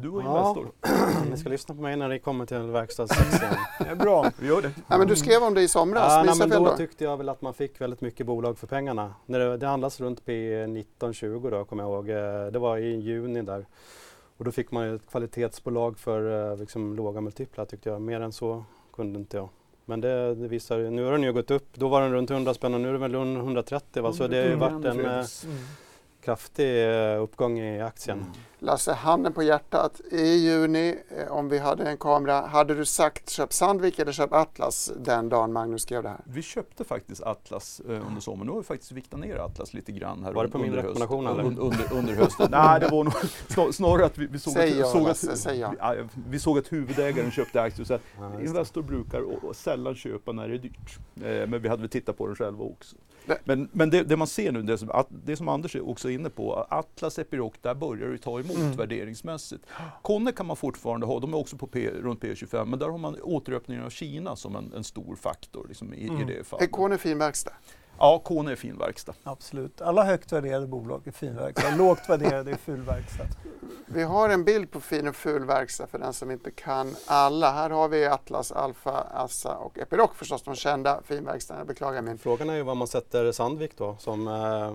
Du 0.00 0.08
var 0.08 0.22
Ja. 0.22 0.38
Investor. 0.56 1.26
Ni 1.30 1.36
ska 1.36 1.48
lyssna 1.48 1.74
på 1.74 1.80
mig 1.82 1.96
när 1.96 2.08
ni 2.08 2.18
kommer 2.18 2.46
till 2.46 2.58
verkstadssektorn. 2.58 3.58
Det 3.78 3.84
är 3.90 3.94
bra. 3.94 4.30
Vi 4.40 4.46
gör 4.48 4.62
det. 4.62 4.70
Ja, 4.88 4.98
men 4.98 5.06
du 5.08 5.16
skrev 5.16 5.42
om 5.42 5.54
det 5.54 5.62
i 5.62 5.68
somras, 5.68 6.04
Ja, 6.08 6.22
nej, 6.26 6.34
men 6.38 6.50
då 6.50 6.70
då? 6.70 6.76
tyckte 6.76 7.04
jag 7.04 7.16
väl 7.16 7.28
att 7.28 7.42
man 7.42 7.54
fick 7.54 7.80
väldigt 7.80 8.00
mycket 8.00 8.26
bolag 8.26 8.58
för 8.58 8.66
pengarna. 8.66 9.14
När 9.26 9.38
det, 9.38 9.56
det 9.56 9.66
handlas 9.66 10.00
runt 10.00 10.24
P 10.24 10.54
1920 10.62 11.48
då, 11.50 11.64
kommer 11.64 11.82
jag 11.82 11.92
ihåg. 11.92 12.08
Eh, 12.10 12.46
Det 12.52 12.58
var 12.58 12.76
i 12.78 12.96
juni 12.96 13.42
där. 13.42 13.66
Och 14.36 14.44
då 14.44 14.52
fick 14.52 14.70
man 14.70 14.94
ett 14.94 15.10
kvalitetsbolag 15.10 15.98
för 15.98 16.50
eh, 16.52 16.56
liksom, 16.58 16.96
låga 16.96 17.20
multiplar 17.20 17.64
tyckte 17.64 17.88
jag. 17.88 18.00
Mer 18.00 18.20
än 18.20 18.32
så 18.32 18.64
kunde 18.92 19.18
inte 19.18 19.36
jag. 19.36 19.48
Men 19.84 20.00
det, 20.00 20.34
det 20.34 20.48
visar 20.48 20.78
nu 20.78 21.04
har 21.04 21.12
den 21.12 21.22
ju 21.22 21.32
gått 21.32 21.50
upp. 21.50 21.68
Då 21.74 21.88
var 21.88 22.00
den 22.02 22.12
runt 22.12 22.30
100 22.30 22.54
spänn 22.54 22.74
och 22.74 22.80
nu 22.80 22.88
är 22.88 22.92
den 22.92 23.00
väl 23.00 23.14
runt 23.14 23.38
130 23.38 24.02
va? 24.02 24.12
Så 24.12 24.26
det 24.26 24.36
har 24.38 24.44
ju 24.46 24.54
varit 24.54 24.84
en 24.84 25.00
eh, 25.06 25.24
Mm. 25.44 25.58
kraftig 26.24 26.86
uppgång 27.18 27.58
i 27.58 27.80
aktien. 27.82 28.24
Lasse, 28.60 28.92
handen 28.92 29.32
på 29.32 29.42
hjärtat. 29.42 30.00
I 30.10 30.34
juni, 30.34 30.98
eh, 31.18 31.32
om 31.32 31.48
vi 31.48 31.58
hade 31.58 31.84
en 31.90 31.96
kamera, 31.96 32.46
hade 32.46 32.74
du 32.74 32.84
sagt 32.84 33.30
köp 33.30 33.52
Sandvik 33.52 33.98
eller 33.98 34.12
köp 34.12 34.32
Atlas 34.32 34.92
den 34.96 35.28
dagen 35.28 35.52
Magnus 35.52 35.82
skrev 35.82 36.02
det 36.02 36.08
här? 36.08 36.20
Vi 36.24 36.42
köpte 36.42 36.84
faktiskt 36.84 37.22
Atlas 37.22 37.80
eh, 37.80 38.06
under 38.06 38.20
sommaren. 38.20 38.46
Nu 38.46 38.52
har 38.52 38.58
vi 38.58 38.64
faktiskt 38.64 38.92
viktat 38.92 39.20
ner 39.20 39.36
Atlas 39.36 39.74
lite 39.74 39.92
grann. 39.92 40.24
Här 40.24 40.32
Var 40.32 40.44
det 40.44 40.50
på 40.50 40.58
min 40.58 40.72
rekommendation, 40.72 41.26
hösten. 41.26 41.46
eller? 41.46 41.50
Un, 41.50 41.58
under, 41.58 41.92
under 41.92 42.14
hösten. 42.14 42.48
Nej, 42.50 42.80
det 42.80 42.88
var 42.88 43.04
nog 43.04 43.12
snar, 43.48 43.72
snarare 43.72 44.06
att 44.06 44.18
vi, 44.18 44.26
vi 44.26 44.38
såg, 44.38 44.52
Säg 44.52 44.70
att, 44.72 44.78
ja, 44.78 44.86
såg, 44.86 45.02
Lasse, 45.02 45.32
att, 45.32 45.38
säg 45.38 45.58
ja. 45.58 45.74
ja, 45.78 45.94
vi 46.28 46.38
såg 46.38 46.58
att 46.58 46.72
huvudägaren 46.72 47.30
köpte 47.30 47.62
aktier. 47.62 47.86
Så. 47.86 47.98
Investor 48.40 48.82
brukar 48.82 49.20
och, 49.20 49.44
och 49.44 49.56
sällan 49.56 49.94
köpa 49.94 50.32
när 50.32 50.48
det 50.48 50.54
är 50.54 50.58
dyrt. 50.58 50.98
Eh, 51.16 51.48
men 51.48 51.62
vi 51.62 51.68
hade 51.68 51.82
väl 51.82 51.90
tittat 51.90 52.18
på 52.18 52.26
den 52.26 52.36
själva 52.36 52.64
också. 52.64 52.96
Men, 53.44 53.68
men 53.72 53.90
det, 53.90 54.02
det 54.02 54.16
man 54.16 54.26
ser 54.26 54.52
nu, 54.52 54.62
det 54.62 54.78
som, 54.78 54.90
att, 54.90 55.06
det 55.10 55.36
som 55.36 55.48
Anders 55.48 55.76
är 55.76 55.88
också 55.88 56.10
inne 56.10 56.30
på, 56.30 56.66
Atlas, 56.70 57.18
Epiroc, 57.18 57.52
där 57.62 57.74
börjar 57.74 58.08
det 58.08 58.18
ta 58.18 58.40
emot 58.40 58.56
Mm. 58.56 58.72
värderingsmässigt. 58.76 59.64
Konne 60.02 60.32
kan 60.32 60.46
man 60.46 60.56
fortfarande 60.56 61.06
ha, 61.06 61.20
de 61.20 61.34
är 61.34 61.38
också 61.38 61.56
på 61.56 61.66
P, 61.66 61.90
runt 61.90 62.20
P25, 62.22 62.64
men 62.64 62.78
där 62.78 62.88
har 62.88 62.98
man 62.98 63.16
återöppningen 63.22 63.84
av 63.84 63.90
Kina 63.90 64.36
som 64.36 64.56
en, 64.56 64.72
en 64.76 64.84
stor 64.84 65.16
faktor 65.16 65.66
liksom, 65.68 65.94
i, 65.94 65.96
i 65.96 66.08
Mm. 66.08 66.26
det 66.26 66.46
fallet. 66.46 66.68
Är 66.68 66.70
Kone 66.72 66.98
fin 66.98 67.18
verkstad? 67.18 67.52
Ja, 67.98 68.18
Kone 68.18 68.52
är 68.52 68.56
fin 68.56 68.78
verkstad. 68.78 69.14
Absolut. 69.22 69.80
Alla 69.80 70.04
högt 70.04 70.32
värderade 70.32 70.66
bolag 70.66 71.06
är 71.06 71.10
finverkstad. 71.10 71.76
Lågt 71.76 72.08
värderade 72.08 72.50
är 72.50 72.56
fulverkstad. 72.56 73.24
Vi 73.86 74.02
har 74.02 74.28
en 74.28 74.44
bild 74.44 74.70
på 74.70 74.80
fin 74.80 75.08
och 75.08 75.16
ful 75.16 75.44
verkstad 75.44 75.86
för 75.86 75.98
den 75.98 76.12
som 76.12 76.30
inte 76.30 76.50
kan 76.50 76.96
alla. 77.06 77.52
Här 77.52 77.70
har 77.70 77.88
vi 77.88 78.06
Atlas, 78.06 78.52
Alfa, 78.52 79.00
Assa 79.00 79.56
och 79.56 79.78
Epiroc 79.78 80.10
förstås, 80.14 80.42
de 80.42 80.54
kända 80.54 81.00
finverkstäderna. 81.04 81.60
Jag 81.60 81.66
beklagar 81.66 82.02
min 82.02 82.18
Frågan 82.18 82.50
är 82.50 82.54
ju 82.54 82.62
var 82.62 82.74
man 82.74 82.86
sätter 82.86 83.32
Sandvik 83.32 83.78
då 83.78 83.96
som 83.98 84.28
eh, 84.28 84.72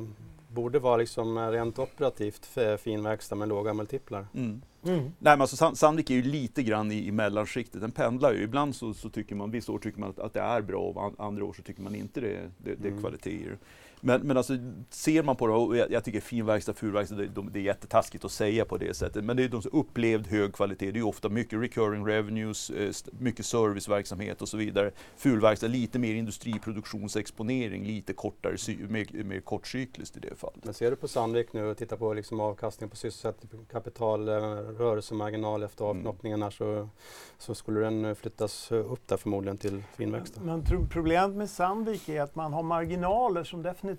borde 0.53 0.79
vara 0.79 0.97
liksom 0.97 1.51
rent 1.51 1.79
operativt 1.79 2.45
fin 2.79 3.03
verkstad 3.03 3.35
med 3.35 3.47
låga 3.47 3.73
multiplar. 3.73 4.27
Mm. 4.33 4.61
Mm. 4.85 4.99
Nej, 4.99 5.11
men 5.19 5.41
alltså, 5.41 5.55
Sand- 5.55 5.75
Sandvik 5.77 6.09
är 6.09 6.15
ju 6.15 6.21
lite 6.23 6.63
grann 6.63 6.91
i, 6.91 7.07
i 7.07 7.11
mellanskiktet. 7.11 7.81
Den 7.81 7.91
pendlar 7.91 8.33
ju. 8.33 8.43
Ibland 8.43 8.75
så, 8.75 8.93
så 8.93 9.09
tycker 9.09 9.35
man, 9.35 9.51
vissa 9.51 9.71
år 9.71 9.79
tycker 9.79 9.99
man 9.99 10.09
att, 10.09 10.19
att 10.19 10.33
det 10.33 10.39
är 10.41 10.61
bra 10.61 10.79
och 10.81 11.03
an, 11.03 11.15
andra 11.17 11.45
år 11.45 11.53
så 11.53 11.61
tycker 11.61 11.81
man 11.81 11.95
inte 11.95 12.21
det, 12.21 12.39
det, 12.57 12.75
det 12.75 12.87
är 12.87 12.91
Mm. 12.91 13.01
kvaliteter. 13.01 13.57
Men, 14.05 14.21
men 14.21 14.37
alltså, 14.37 14.53
ser 14.89 15.23
man 15.23 15.35
på 15.35 15.47
det, 15.47 15.53
och 15.53 15.77
jag, 15.77 15.91
jag 15.91 16.03
tycker 16.03 16.19
fin 16.21 16.45
verkstad, 16.45 16.73
ful 16.73 16.91
verkstad, 16.93 17.15
det, 17.15 17.27
de, 17.27 17.51
det 17.51 17.59
är 17.59 17.63
jättetaskigt 17.63 18.25
att 18.25 18.31
säga 18.31 18.65
på 18.65 18.77
det 18.77 18.93
sättet. 18.93 19.23
Men 19.23 19.37
det 19.37 19.43
är 19.43 19.49
de 19.49 19.61
som 19.61 19.71
upplevd 19.73 20.27
hög 20.27 20.53
kvalitet. 20.53 20.85
Det 20.91 20.97
är 20.97 21.01
ju 21.01 21.03
ofta 21.03 21.29
mycket 21.29 21.59
recurring 21.59 22.05
revenues, 22.07 22.69
eh, 22.69 22.91
mycket 23.19 23.45
serviceverksamhet 23.45 24.41
och 24.41 24.49
så 24.49 24.57
vidare. 24.57 24.91
Ful 25.17 25.41
verkstad, 25.41 25.67
lite 25.67 25.99
mer 25.99 26.13
industriproduktionsexponering, 26.15 27.85
lite 27.85 28.13
kortare, 28.13 28.55
mer, 28.89 29.23
mer 29.23 29.39
kortcykliskt 29.39 30.17
i 30.17 30.19
det 30.19 30.35
fallet. 30.35 30.65
Men 30.65 30.73
ser 30.73 30.89
du 30.89 30.95
på 30.95 31.07
Sandvik 31.07 31.53
nu 31.53 31.65
och 31.65 31.77
tittar 31.77 31.97
på 31.97 32.13
liksom 32.13 32.39
avkastning 32.39 32.89
på 32.89 32.95
sysselsättning, 32.95 33.65
kapital, 33.71 34.27
eh, 34.29 34.33
rörelsemarginal 34.77 35.63
efter 35.63 35.83
Mm. 35.85 35.97
avknoppningen 35.97 36.41
här 36.41 36.49
så, 36.49 36.89
så 37.37 37.55
skulle 37.55 37.79
den 37.79 38.05
eh, 38.05 38.13
flyttas 38.15 38.71
upp 38.71 39.07
där 39.07 39.17
förmodligen 39.17 39.57
till 39.57 39.83
fin 39.97 40.11
verkstad. 40.11 40.41
Men 40.41 40.65
tro- 40.65 40.87
problemet 40.89 41.35
med 41.37 41.49
Sandvik 41.49 42.09
är 42.09 42.21
att 42.21 42.35
man 42.35 42.53
har 42.53 42.63
marginaler 42.63 43.43
som 43.43 43.61
definitivt 43.63 43.92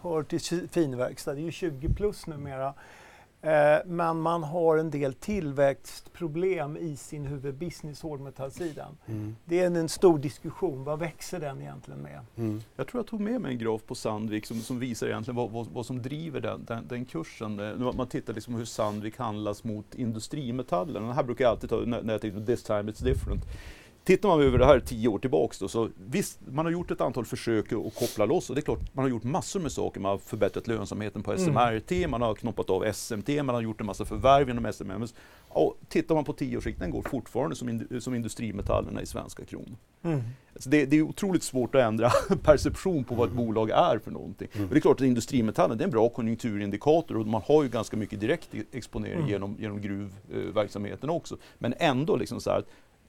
hör 0.00 0.22
till 0.22 0.68
finverkstad. 0.68 1.34
Det 1.34 1.40
är 1.40 1.44
ju 1.44 1.50
20 1.50 1.88
plus 1.88 2.26
numera. 2.26 2.74
Eh, 3.44 3.78
men 3.86 4.20
man 4.20 4.42
har 4.42 4.76
en 4.76 4.90
del 4.90 5.14
tillväxtproblem 5.14 6.76
i 6.76 6.96
sin 6.96 7.26
huvudbusiness, 7.26 8.02
hårdmetallsidan. 8.02 8.96
Mm. 9.06 9.36
Det 9.44 9.60
är 9.60 9.66
en, 9.66 9.76
en 9.76 9.88
stor 9.88 10.18
diskussion. 10.18 10.84
Vad 10.84 10.98
växer 10.98 11.40
den 11.40 11.60
egentligen 11.60 12.00
med? 12.00 12.20
Mm. 12.36 12.62
Jag 12.76 12.86
tror 12.86 12.98
jag 12.98 13.06
tog 13.06 13.20
med 13.20 13.40
mig 13.40 13.52
en 13.52 13.58
graf 13.58 13.82
på 13.86 13.94
Sandvik 13.94 14.46
som, 14.46 14.60
som 14.60 14.78
visar 14.78 15.06
egentligen 15.06 15.36
vad, 15.36 15.50
vad, 15.50 15.66
vad 15.66 15.86
som 15.86 16.02
driver 16.02 16.40
den, 16.40 16.64
den, 16.64 16.88
den 16.88 17.04
kursen. 17.04 17.60
Eh, 17.60 17.92
Man 17.92 18.06
tittar 18.06 18.34
liksom 18.34 18.54
hur 18.54 18.64
Sandvik 18.64 19.18
handlas 19.18 19.64
mot 19.64 19.94
industrimetaller. 19.94 21.00
Den 21.00 21.12
här 21.12 21.22
brukar 21.22 21.44
jag 21.44 21.50
alltid 21.50 21.70
ta 21.70 21.76
när, 21.76 22.02
när 22.02 22.14
jag 22.14 22.20
tänker 22.20 22.46
this 22.46 22.62
time 22.62 22.82
it's 22.82 23.04
different. 23.04 23.44
Tittar 24.04 24.28
man 24.28 24.42
över 24.42 24.58
det 24.58 24.66
här 24.66 24.80
tio 24.80 25.08
år 25.08 25.18
tillbaks 25.18 25.58
då, 25.58 25.68
så 25.68 25.88
visst, 25.96 26.38
man 26.46 26.66
har 26.66 26.72
gjort 26.72 26.90
ett 26.90 27.00
antal 27.00 27.24
försök 27.24 27.72
att 27.72 27.94
koppla 27.94 28.26
loss 28.26 28.50
och 28.50 28.56
det 28.56 28.60
är 28.60 28.62
klart, 28.62 28.94
man 28.94 29.02
har 29.04 29.10
gjort 29.10 29.24
massor 29.24 29.60
med 29.60 29.72
saker. 29.72 30.00
Man 30.00 30.10
har 30.10 30.18
förbättrat 30.18 30.66
lönsamheten 30.66 31.22
på 31.22 31.38
SMRT, 31.38 31.92
mm. 31.92 32.10
man 32.10 32.22
har 32.22 32.34
knoppat 32.34 32.70
av 32.70 32.92
SMT, 32.92 33.28
man 33.28 33.48
har 33.48 33.62
gjort 33.62 33.80
en 33.80 33.86
massa 33.86 34.04
förvärv 34.04 34.48
genom 34.48 34.72
SMM. 34.72 35.06
Och 35.48 35.78
tittar 35.88 36.14
man 36.14 36.24
på 36.24 36.32
tioårssikten 36.32 36.90
går 36.90 37.02
fortfarande 37.02 37.56
som, 37.56 37.68
in, 37.68 38.00
som 38.00 38.14
industrimetallerna 38.14 39.02
i 39.02 39.06
svenska 39.06 39.44
kronor. 39.44 39.76
Mm. 40.02 40.22
Alltså 40.54 40.70
det, 40.70 40.86
det, 40.86 40.96
är 40.96 41.02
otroligt 41.02 41.42
svårt 41.42 41.74
att 41.74 41.82
ändra 41.82 42.10
perception 42.42 43.04
på 43.04 43.14
vad 43.14 43.28
ett 43.28 43.32
mm. 43.32 43.46
bolag 43.46 43.70
är 43.70 43.98
för 43.98 44.10
någonting. 44.10 44.48
Mm. 44.52 44.68
det 44.68 44.76
är 44.76 44.80
klart 44.80 45.00
att 45.00 45.06
industrimetallen 45.06 45.80
är 45.80 45.84
en 45.84 45.90
bra 45.90 46.08
konjunkturindikator 46.08 47.16
och 47.16 47.26
man 47.26 47.42
har 47.46 47.62
ju 47.62 47.68
ganska 47.68 47.96
mycket 47.96 48.20
direkt 48.20 48.48
exponering 48.72 49.18
mm. 49.18 49.28
genom, 49.28 49.56
genom 49.60 49.80
gruvverksamheten 49.80 51.10
också. 51.10 51.36
Men 51.58 51.74
ändå 51.78 52.16
liksom 52.16 52.40
så 52.40 52.50
här, 52.50 52.64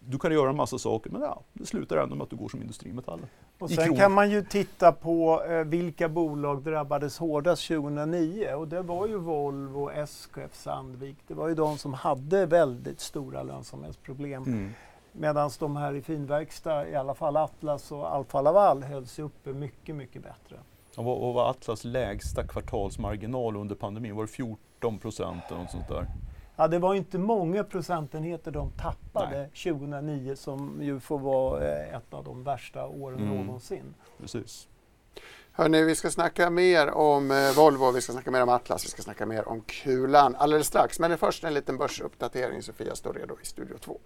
du 0.08 0.20
kan 0.20 0.32
göra 0.32 0.50
en 0.50 0.56
massa 0.56 0.78
saker 0.78 1.10
men 1.10 1.22
ja, 1.22 1.42
det 1.54 1.66
slutar 1.66 1.98
ändå 1.98 2.16
med 2.16 2.24
att 2.24 2.30
du 2.30 2.36
går 2.36 2.50
som 2.50 2.62
industrimetaller. 2.62 3.28
Och 3.60 3.70
sen 3.70 3.96
kan 3.96 4.12
man 4.12 4.32
ju 4.32 4.44
titta 4.44 4.92
på 4.92 5.44
eh, 5.44 5.64
vilka 5.64 6.10
bolag 6.10 6.64
drabbades 6.64 7.18
hårdast 7.18 7.68
2009 7.68 8.54
och 8.54 8.68
det 8.68 8.82
var 8.82 9.08
ju 9.08 9.18
Volvo, 9.18 9.90
SKF, 9.90 10.56
Sandvik. 10.56 11.18
Det 11.28 11.34
var 11.34 11.48
ju 11.48 11.56
de 11.56 11.78
som 11.78 11.94
hade 11.94 12.46
väldigt 12.46 13.00
stora 13.00 13.44
lönsamhetsproblem. 13.44 14.44
Mm. 14.44 14.72
Medan 15.12 15.50
de 15.60 15.76
här 15.76 15.94
i 15.96 16.02
finverkstad, 16.02 16.90
i 16.90 16.96
alla 16.96 17.14
fall 17.14 17.38
Atlas 17.38 17.92
och 17.92 18.16
Alfa 18.16 18.42
Laval, 18.42 18.84
höll 18.84 19.08
sig 19.08 19.26
uppe 19.26 19.54
mycket, 19.54 19.96
mycket 19.96 20.24
bättre. 20.24 20.58
Och 20.98 21.06
vad 21.06 21.34
var 21.34 21.50
Atlas 21.50 21.84
lägsta 21.84 22.48
kvartalsmarginal 22.48 23.56
under 23.56 23.76
pandemin? 23.76 24.16
Var 24.16 24.24
det 24.24 24.32
14 24.32 25.00
procent 25.00 25.44
eller 25.50 25.60
något 25.60 25.72
sånt 25.72 25.88
där? 25.88 26.08
Ja, 26.56 26.68
det 26.68 26.80
var 26.80 26.96
inte 26.96 27.18
många 27.18 27.64
procentenheter 27.64 28.52
de 28.52 28.72
tappade 28.72 29.38
Nej. 29.38 29.74
2009 29.74 30.36
som 30.36 30.82
ju 30.82 31.00
får 31.00 31.20
vara 31.20 31.64
eh, 31.68 31.96
ett 31.96 32.14
av 32.14 32.24
de 32.24 32.44
värsta 32.44 32.88
åren 32.88 33.20
mm. 33.20 33.36
någonsin. 33.36 33.94
Precis. 34.20 34.68
Hörrni, 35.52 35.84
vi 35.84 35.96
ska 35.96 36.10
snacka 36.10 36.50
mer 36.50 36.92
om 36.92 37.32
eh, 37.32 37.56
Volvo, 37.56 37.92
vi 37.92 38.02
ska 38.02 38.14
snacka 38.14 38.32
mer 38.32 38.44
om 38.44 38.50
Atlas, 38.50 38.86
vi 38.86 38.90
ska 38.90 39.02
snacka 39.02 39.26
mer 39.26 39.48
om 39.48 39.62
Kulan 39.62 40.36
alldeles 40.36 40.68
strax. 40.68 41.00
Men 41.00 41.18
först 41.18 41.44
en 41.44 41.54
liten 41.54 41.78
börsuppdatering. 41.78 42.62
Sofia 42.62 42.96
står 42.96 43.14
redo 43.14 43.38
i 43.42 43.46
Studio 43.46 43.78
2. 43.78 44.00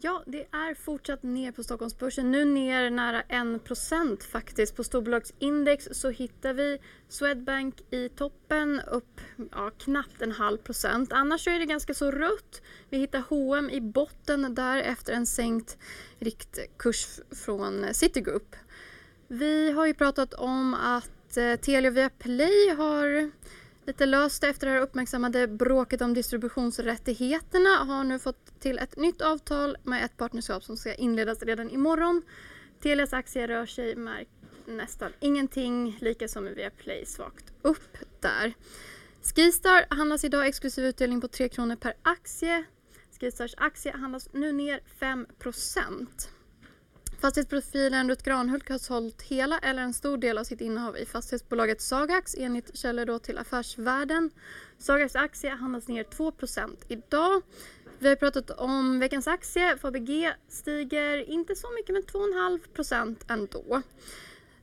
Ja, 0.00 0.22
det 0.26 0.46
är 0.52 0.74
fortsatt 0.74 1.22
ner 1.22 1.52
på 1.52 1.62
Stockholmsbörsen. 1.62 2.30
Nu 2.30 2.44
ner 2.44 2.90
nära 2.90 3.22
1% 3.22 4.22
faktiskt. 4.22 4.76
På 4.76 4.84
storbolagsindex 4.84 5.88
så 5.92 6.10
hittar 6.10 6.52
vi 6.52 6.78
Swedbank 7.08 7.80
i 7.90 8.08
toppen 8.08 8.80
upp 8.80 9.20
ja, 9.52 9.70
knappt 9.78 10.22
en 10.22 10.32
halv 10.32 10.58
procent. 10.58 11.12
Annars 11.12 11.48
är 11.48 11.58
det 11.58 11.64
ganska 11.64 11.94
så 11.94 12.10
rött. 12.10 12.62
Vi 12.90 12.98
hittar 12.98 13.22
H&M 13.28 13.70
i 13.70 13.80
botten 13.80 14.54
där 14.54 14.80
efter 14.80 15.12
en 15.12 15.26
sänkt 15.26 15.78
riktkurs 16.18 17.20
från 17.30 17.94
Citigroup. 17.94 18.56
Vi 19.28 19.70
har 19.70 19.86
ju 19.86 19.94
pratat 19.94 20.34
om 20.34 20.74
att 20.74 21.36
eh, 21.36 21.56
Telia 21.56 21.90
Viaplay 21.90 22.74
har 22.76 23.30
lite 23.88 24.06
löst 24.06 24.44
efter 24.44 24.66
det 24.66 24.72
här 24.72 24.80
uppmärksammade 24.80 25.46
bråket 25.46 26.00
om 26.00 26.14
distributionsrättigheterna 26.14 27.68
har 27.68 28.04
nu 28.04 28.18
fått 28.18 28.60
till 28.60 28.78
ett 28.78 28.96
nytt 28.96 29.22
avtal 29.22 29.76
med 29.82 30.04
ett 30.04 30.16
partnerskap 30.16 30.64
som 30.64 30.76
ska 30.76 30.94
inledas 30.94 31.42
redan 31.42 31.70
imorgon. 31.70 32.22
Telias 32.82 33.12
aktie 33.12 33.48
rör 33.48 33.66
sig 33.66 33.96
med 33.96 34.26
nästan 34.66 35.12
ingenting, 35.20 35.98
lika 36.00 36.28
som 36.28 36.44
Viaplay 36.44 37.06
svagt 37.06 37.52
upp 37.62 37.98
där. 38.20 38.52
Skistar 39.22 39.96
handlas 39.96 40.24
idag 40.24 40.46
exklusiv 40.46 40.84
utdelning 40.84 41.20
på 41.20 41.28
3 41.28 41.48
kronor 41.48 41.76
per 41.76 41.94
aktie. 42.02 42.64
Skistars 43.20 43.54
aktie 43.56 43.92
handlas 43.92 44.28
nu 44.32 44.52
ner 44.52 44.80
5 45.00 45.26
procent. 45.38 46.30
Fastighetsprofilen 47.20 48.08
Rut 48.08 48.22
Granhult 48.22 48.68
har 48.68 48.78
sålt 48.78 49.22
hela 49.22 49.58
eller 49.58 49.82
en 49.82 49.94
stor 49.94 50.16
del 50.16 50.38
av 50.38 50.44
sitt 50.44 50.60
innehav 50.60 50.96
i 50.96 51.06
fastighetsbolaget 51.06 51.80
Sagax 51.80 52.34
enligt 52.38 52.76
källor 52.76 53.04
då 53.04 53.18
till 53.18 53.38
Affärsvärlden. 53.38 54.30
Sagax 54.78 55.16
aktie 55.16 55.50
handlas 55.50 55.88
ner 55.88 56.04
2% 56.04 56.76
idag. 56.88 57.42
Vi 57.98 58.08
har 58.08 58.16
pratat 58.16 58.50
om 58.50 59.00
veckans 59.00 59.26
aktie. 59.26 59.76
Fabg 59.76 60.32
stiger 60.48 61.30
inte 61.30 61.56
så 61.56 61.66
mycket 61.70 61.92
men 61.92 62.02
2,5% 62.02 63.16
ändå. 63.28 63.82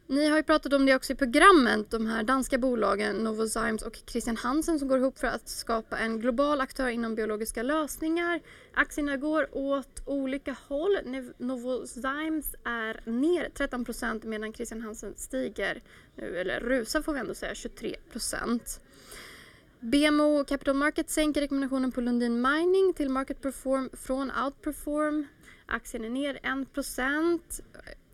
Ni 0.07 0.29
har 0.29 0.37
ju 0.37 0.43
pratat 0.43 0.73
om 0.73 0.85
det 0.85 0.95
också 0.95 1.13
i 1.13 1.15
programmet, 1.15 1.91
de 1.91 2.07
här 2.07 2.23
danska 2.23 2.57
bolagen 2.57 3.15
Novozymes 3.15 3.81
och 3.81 4.01
Christian 4.05 4.37
Hansen 4.37 4.79
som 4.79 4.87
går 4.87 4.97
ihop 4.97 5.19
för 5.19 5.27
att 5.27 5.49
skapa 5.49 5.97
en 5.97 6.19
global 6.19 6.61
aktör 6.61 6.87
inom 6.87 7.15
biologiska 7.15 7.63
lösningar. 7.63 8.41
Aktierna 8.73 9.17
går 9.17 9.47
åt 9.51 10.01
olika 10.05 10.55
håll. 10.67 10.97
Novozymes 11.37 12.55
är 12.63 13.09
ner 13.09 13.49
13% 13.49 14.25
medan 14.25 14.53
Christian 14.53 14.81
Hansen 14.81 15.13
stiger, 15.17 15.81
nu, 16.15 16.37
eller 16.37 16.59
rusar 16.59 17.01
får 17.01 17.13
vi 17.13 17.19
ändå 17.19 17.33
säga, 17.33 17.53
23% 17.53 18.79
BMO 19.79 20.43
Capital 20.43 20.75
Markets 20.75 21.13
sänker 21.13 21.41
rekommendationen 21.41 21.91
på 21.91 22.01
Lundin 22.01 22.41
Mining 22.41 22.93
till 22.93 23.09
Market 23.09 23.41
Perform 23.41 23.89
från 23.93 24.31
Outperform. 24.45 25.27
Aktien 25.65 26.05
är 26.05 26.09
ner 26.09 26.39
1 26.43 27.61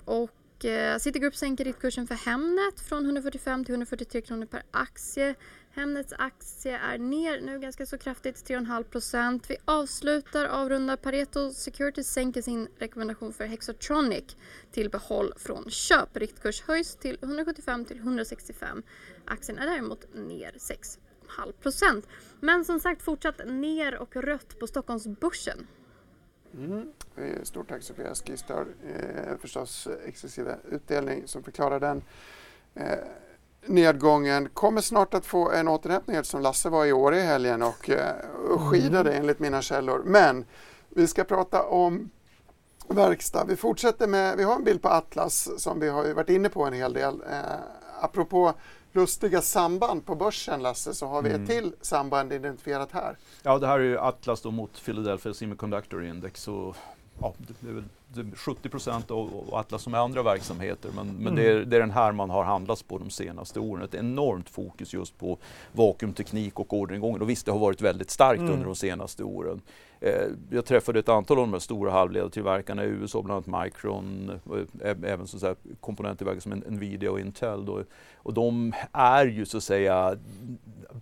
och 0.06 0.32
Eh, 0.66 0.98
Citigroup 0.98 1.36
sänker 1.36 1.66
riktkursen 1.66 2.08
för 2.08 2.16
Hemnet 2.16 2.80
från 2.80 3.06
145 3.06 3.66
till 3.66 3.74
143 3.74 4.22
kronor 4.22 4.46
per 4.46 4.64
aktie. 4.72 5.36
Hemnets 5.72 6.14
aktie 6.18 6.78
är 6.78 6.98
ner 6.98 7.42
nu 7.42 7.60
ganska 7.60 7.86
så 7.86 7.98
kraftigt, 7.98 8.36
3,5% 8.36 9.46
Vi 9.48 9.58
avslutar 9.66 10.46
avrundar 10.46 10.96
Pareto 10.96 11.54
Securities 11.54 12.08
sänker 12.08 12.42
sin 12.42 12.68
rekommendation 12.80 13.34
för 13.34 13.46
Hexatronic 13.46 14.36
till 14.72 14.90
behåll 14.90 15.34
från 15.38 15.70
köp. 15.70 16.18
Riktkurs 16.18 16.62
höjs 16.62 16.96
till 16.96 17.18
175 17.22 17.86
till 17.86 17.98
165. 17.98 18.84
Aktien 19.26 19.58
är 19.58 19.66
däremot 19.66 20.14
ner 20.14 20.52
6,5% 20.52 22.04
Men 22.40 22.66
som 22.66 22.80
sagt 22.80 23.02
fortsatt 23.02 23.42
ner 23.48 23.96
och 23.96 24.16
rött 24.16 24.60
på 24.60 24.68
Stockholmsbörsen. 24.68 25.68
Mm. 26.54 26.88
Stort 27.44 27.70
tack 27.70 27.84
Sofia 27.84 28.16
Skistar. 28.16 28.66
Eh, 28.88 29.38
förstås 29.42 29.88
exklusiva 30.06 30.56
utdelning 30.72 31.24
som 31.28 31.44
förklarar 31.44 31.80
den. 31.80 32.02
Eh, 32.76 32.98
nedgången 33.66 34.50
kommer 34.50 34.82
snart 34.82 35.14
att 35.14 35.26
få 35.26 35.52
en 35.52 35.68
återhämtning 35.68 36.24
som 36.24 36.42
Lasse 36.42 36.70
var 36.70 36.86
i 36.86 36.94
år 36.94 37.16
i 37.16 37.22
helgen 37.22 37.62
och, 37.62 37.90
eh, 37.90 38.16
och 38.50 38.62
skidade 38.62 39.10
mm. 39.10 39.22
enligt 39.22 39.40
mina 39.40 39.62
källor. 39.62 40.02
Men 40.06 40.46
vi 40.90 41.08
ska 41.08 41.24
prata 41.24 41.64
om 41.64 42.10
verkstad. 42.88 43.46
Vi 43.46 43.56
fortsätter 43.56 44.08
med, 44.08 44.38
vi 44.38 44.44
har 44.44 44.56
en 44.56 44.64
bild 44.64 44.82
på 44.82 44.90
Atlas 44.90 45.50
som 45.58 45.80
vi 45.80 45.90
har 45.90 46.14
varit 46.14 46.30
inne 46.30 46.50
på 46.50 46.64
en 46.64 46.74
hel 46.74 46.94
del. 46.94 47.22
Eh, 47.30 47.56
apropå 48.02 48.54
lustiga 48.92 49.42
samband 49.42 50.06
på 50.06 50.16
börsen, 50.16 50.62
Lasse, 50.62 50.94
så 50.94 51.08
har 51.08 51.22
vi 51.22 51.30
mm. 51.30 51.44
ett 51.44 51.50
till 51.50 51.74
samband 51.82 52.34
identifierat 52.34 52.92
här. 52.92 53.18
Ja, 53.44 53.60
det 53.60 53.68
här 53.68 53.80
är 53.80 53.96
Atlas 53.96 54.42
då 54.42 54.52
mot 54.52 54.86
Philadelphia 54.86 55.34
Semiconductor 55.34 56.06
Index. 56.06 56.48
Och, 56.48 56.76
ja, 57.20 57.34
det 57.38 57.70
är 57.70 57.74
väl 57.74 58.36
70 58.36 58.70
procent 58.70 59.12
och 59.12 59.60
Atlas 59.60 59.82
som 59.84 59.94
är 59.94 59.98
andra 59.98 60.24
verksamheter. 60.24 60.90
Men, 60.96 61.10
mm. 61.10 61.24
men 61.24 61.36
det, 61.36 61.48
är, 61.48 61.56
det, 61.56 61.76
är, 61.76 61.80
den 61.80 61.92
här 61.92 62.12
man 62.12 62.30
har 62.30 62.44
handlats 62.44 62.84
på 62.84 62.98
de 62.98 63.10
senaste 63.10 63.60
åren. 63.60 63.84
Ett 63.84 63.96
enormt 63.96 64.50
fokus 64.50 64.94
just 64.94 65.18
på 65.18 65.38
vakuumteknik 65.72 66.60
och 66.60 66.74
orderingången. 66.74 67.22
Och 67.22 67.30
visst, 67.30 67.46
det 67.46 67.52
har 67.52 67.60
varit 67.60 67.82
väldigt 67.82 68.10
starkt 68.10 68.40
mm. 68.40 68.54
under 68.54 68.66
de 68.66 68.76
senaste 68.76 69.24
åren. 69.24 69.62
Eh, 70.04 70.28
jag 70.50 70.66
träffade 70.66 71.00
ett 71.00 71.10
antal 71.10 71.38
av 71.38 71.44
de 71.44 71.54
här 71.54 71.60
stora 71.60 71.92
halvledartillverkarna 71.92 72.86
i 72.86 72.88
USA, 72.88 73.22
bland 73.22 73.48
annat 73.50 73.66
Micron, 73.66 74.32
eh, 74.84 74.90
även 75.04 75.28
så 75.28 75.48
att 75.48 75.58
komponenttillverkare 75.80 76.42
som 76.42 76.52
Nvidia 76.52 77.12
och 77.12 77.20
Intel. 77.20 77.66
Då. 77.66 77.84
Och 78.16 78.34
de 78.34 78.74
är 78.92 79.26
ju 79.26 79.46
så 79.46 79.58
att 79.58 79.64
säga, 79.64 80.18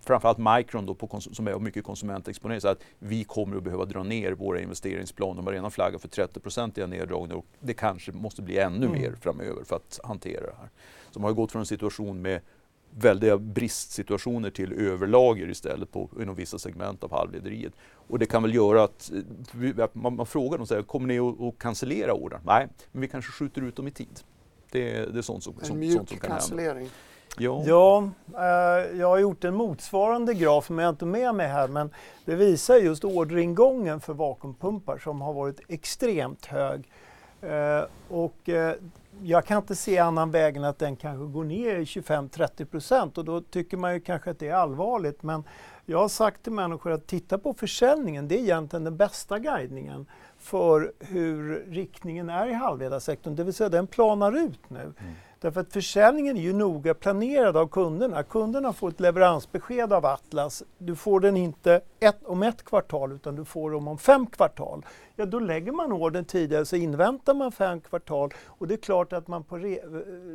framförallt 0.04 0.38
Micron 0.38 0.86
då 0.86 1.20
som 1.20 1.48
är 1.48 1.58
mycket 1.58 1.84
konsumentexponerad, 1.84 2.62
så 2.62 2.68
att 2.68 2.82
vi 2.98 3.24
kommer 3.24 3.56
att 3.56 3.62
behöva 3.62 3.84
dra 3.84 4.02
ner 4.02 4.32
våra 4.32 4.60
investeringsplaner. 4.60 5.36
De 5.36 5.46
har 5.46 5.52
redan 5.52 5.70
flaggat 5.70 6.00
för 6.00 6.08
30% 6.08 6.86
neddragningar 6.86 7.36
och 7.36 7.46
det 7.60 7.74
kanske 7.74 8.12
måste 8.12 8.42
bli 8.42 8.58
ännu 8.58 8.86
mm. 8.86 9.00
mer 9.00 9.12
framöver 9.20 9.64
för 9.64 9.76
att 9.76 10.00
hantera 10.04 10.40
det 10.40 10.56
här. 10.58 10.68
Så 11.10 11.18
de 11.18 11.24
har 11.24 11.32
gått 11.32 11.52
från 11.52 11.60
en 11.60 11.66
situation 11.66 12.22
med 12.22 12.40
väldiga 12.90 13.38
bristsituationer 13.38 14.50
till 14.50 14.72
överlager 14.72 15.50
istället 15.50 15.92
på, 15.92 16.08
inom 16.22 16.34
vissa 16.34 16.58
segment 16.58 17.04
av 17.04 17.10
halvlederiet. 17.10 17.72
Och 18.08 18.18
det 18.18 18.26
kan 18.26 18.42
väl 18.42 18.54
göra 18.54 18.82
att 18.82 19.10
man, 19.92 20.16
man 20.16 20.26
frågar 20.26 20.58
dem, 20.58 20.66
så 20.66 20.74
här, 20.74 20.82
kommer 20.82 21.08
ni 21.08 21.18
att, 21.18 21.40
att 21.40 21.58
cancellera 21.58 22.14
ordern? 22.14 22.40
Nej, 22.44 22.68
men 22.92 23.00
vi 23.00 23.08
kanske 23.08 23.32
skjuter 23.32 23.62
ut 23.62 23.76
dem 23.76 23.88
i 23.88 23.90
tid. 23.90 24.20
Det, 24.70 25.12
det 25.12 25.18
är 25.18 25.22
sånt 25.22 25.44
som, 25.44 25.54
en 25.60 25.66
som, 25.66 25.78
mjuk 25.78 25.96
sånt 25.96 26.08
som 26.08 26.18
kan 26.18 26.30
hända. 26.30 26.90
Ja, 27.38 27.62
ja 27.66 28.10
eh, 28.34 28.98
jag 28.98 29.08
har 29.08 29.18
gjort 29.18 29.44
en 29.44 29.54
motsvarande 29.54 30.34
graf 30.34 30.66
som 30.66 30.78
jag 30.78 30.88
inte 30.88 31.06
med 31.06 31.34
mig 31.34 31.48
här 31.48 31.68
men 31.68 31.90
det 32.24 32.34
visar 32.34 32.76
just 32.76 33.04
orderingången 33.04 34.00
för 34.00 34.14
vakuumpumpar 34.14 34.98
som 34.98 35.20
har 35.20 35.32
varit 35.32 35.60
extremt 35.68 36.46
hög. 36.46 36.88
Eh, 37.42 37.82
och 38.08 38.48
eh, 38.48 38.74
jag 39.22 39.44
kan 39.44 39.58
inte 39.58 39.76
se 39.76 39.98
annan 39.98 40.30
väg 40.30 40.56
än 40.56 40.64
att 40.64 40.78
den 40.78 40.96
kanske 40.96 41.24
går 41.24 41.44
ner 41.44 41.76
i 41.76 41.84
25-30 41.84 42.64
procent 42.64 43.18
och 43.18 43.24
då 43.24 43.40
tycker 43.40 43.76
man 43.76 43.94
ju 43.94 44.00
kanske 44.00 44.30
att 44.30 44.38
det 44.38 44.48
är 44.48 44.54
allvarligt. 44.54 45.22
Men 45.22 45.44
jag 45.86 45.98
har 45.98 46.08
sagt 46.08 46.42
till 46.42 46.52
människor 46.52 46.92
att 46.92 47.06
titta 47.06 47.38
på 47.38 47.54
försäljningen, 47.54 48.28
det 48.28 48.34
är 48.34 48.42
egentligen 48.42 48.84
den 48.84 48.96
bästa 48.96 49.38
guidningen. 49.38 50.06
för 50.38 50.92
hur 50.98 51.64
riktningen 51.68 52.28
är 52.28 52.46
i 52.46 52.52
halvledarsektorn, 52.52 53.36
det 53.36 53.44
vill 53.44 53.54
säga 53.54 53.68
den 53.68 53.86
planar 53.86 54.36
ut 54.36 54.70
nu. 54.70 54.80
Mm. 54.80 55.14
Därför 55.40 55.60
att 55.60 55.72
försäljningen 55.72 56.36
är 56.36 56.40
ju 56.40 56.52
noga 56.52 56.94
planerad 56.94 57.56
av 57.56 57.68
kunderna. 57.68 58.22
Kunderna 58.22 58.72
får 58.72 58.88
ett 58.88 59.00
leveransbesked 59.00 59.92
av 59.92 60.06
Atlas. 60.06 60.62
Du 60.78 60.96
får 60.96 61.20
den 61.20 61.36
inte 61.36 61.80
ett, 62.00 62.24
om 62.24 62.42
ett 62.42 62.64
kvartal 62.64 63.12
utan 63.12 63.36
du 63.36 63.44
får 63.44 63.70
den 63.70 63.88
om 63.88 63.98
fem 63.98 64.26
kvartal. 64.26 64.86
Ja, 65.16 65.26
då 65.26 65.38
lägger 65.38 65.72
man 65.72 65.92
orden 65.92 66.24
tidigare 66.24 66.64
så 66.64 66.76
inväntar 66.76 67.34
man 67.34 67.52
fem 67.52 67.80
kvartal 67.80 68.32
och 68.46 68.68
det 68.68 68.74
är 68.74 68.78
klart 68.78 69.12
att 69.12 69.28
man 69.28 69.44
på 69.44 69.56
re, 69.56 69.78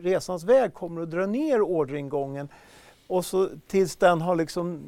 resans 0.02 0.44
väg 0.44 0.74
kommer 0.74 1.02
att 1.02 1.12
dra 1.12 1.26
ner 1.26 1.62
orderingången 1.62 2.50
och 3.08 3.26
så 3.26 3.50
tills 3.68 3.96
den 3.96 4.22
har 4.22 4.36
liksom 4.36 4.84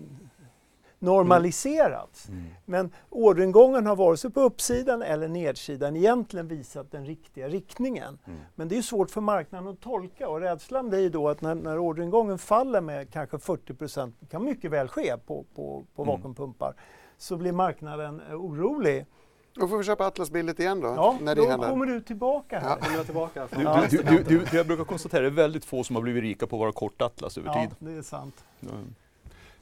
normaliserats. 0.99 2.29
Mm. 2.29 2.43
Men 2.65 2.91
orderingången 3.09 3.85
har 3.85 3.95
vare 3.95 4.17
sig 4.17 4.31
på 4.31 4.41
uppsidan 4.41 5.01
eller 5.01 5.27
nedsidan 5.27 5.95
egentligen 5.95 6.47
visat 6.47 6.91
den 6.91 7.05
riktiga 7.05 7.47
riktningen. 7.47 8.19
Mm. 8.25 8.39
Men 8.55 8.67
det 8.67 8.77
är 8.77 8.81
svårt 8.81 9.11
för 9.11 9.21
marknaden 9.21 9.67
att 9.67 9.81
tolka 9.81 10.29
och 10.29 10.39
rädslan 10.39 10.89
blir 10.89 11.09
då 11.09 11.29
att 11.29 11.41
när, 11.41 11.55
när 11.55 11.79
orderingången 11.79 12.37
faller 12.37 12.81
med 12.81 13.13
kanske 13.13 13.39
40 13.39 13.73
procent, 13.73 14.15
det 14.19 14.25
kan 14.25 14.43
mycket 14.43 14.71
väl 14.71 14.87
ske 14.87 15.17
på, 15.17 15.45
på, 15.55 15.83
på 15.95 16.03
mm. 16.03 16.15
vakuumpumpar, 16.15 16.73
så 17.17 17.37
blir 17.37 17.51
marknaden 17.51 18.21
eh, 18.29 18.35
orolig. 18.35 19.05
Då 19.53 19.67
får 19.67 19.77
vi 19.77 19.83
köpa 19.83 20.05
Atlasbildet 20.05 20.59
igen 20.59 20.81
då. 20.81 20.87
Ja, 20.87 21.17
när 21.21 21.35
det 21.35 21.41
då 21.41 21.47
händer. 21.47 21.69
kommer 21.69 21.85
du 21.85 22.01
tillbaka 22.01 22.59
här. 22.59 22.77
Ja. 22.97 23.03
tillbaka. 23.03 23.47
Du, 23.51 23.97
du, 23.97 24.23
du, 24.23 24.45
du, 24.51 24.57
jag 24.57 24.67
brukar 24.67 24.83
konstatera 24.83 25.27
att 25.27 25.35
det 25.35 25.41
är 25.41 25.43
väldigt 25.43 25.65
få 25.65 25.83
som 25.83 25.95
har 25.95 26.03
blivit 26.03 26.23
rika 26.23 26.47
på 26.47 26.55
att 26.55 26.59
vara 26.59 26.71
kort 26.71 27.01
Atlas 27.01 27.37
över 27.37 27.49
ja, 27.49 27.61
tid. 27.61 27.75
det 27.79 27.91
är 27.91 28.01
sant. 28.01 28.45
Mm. 28.61 28.95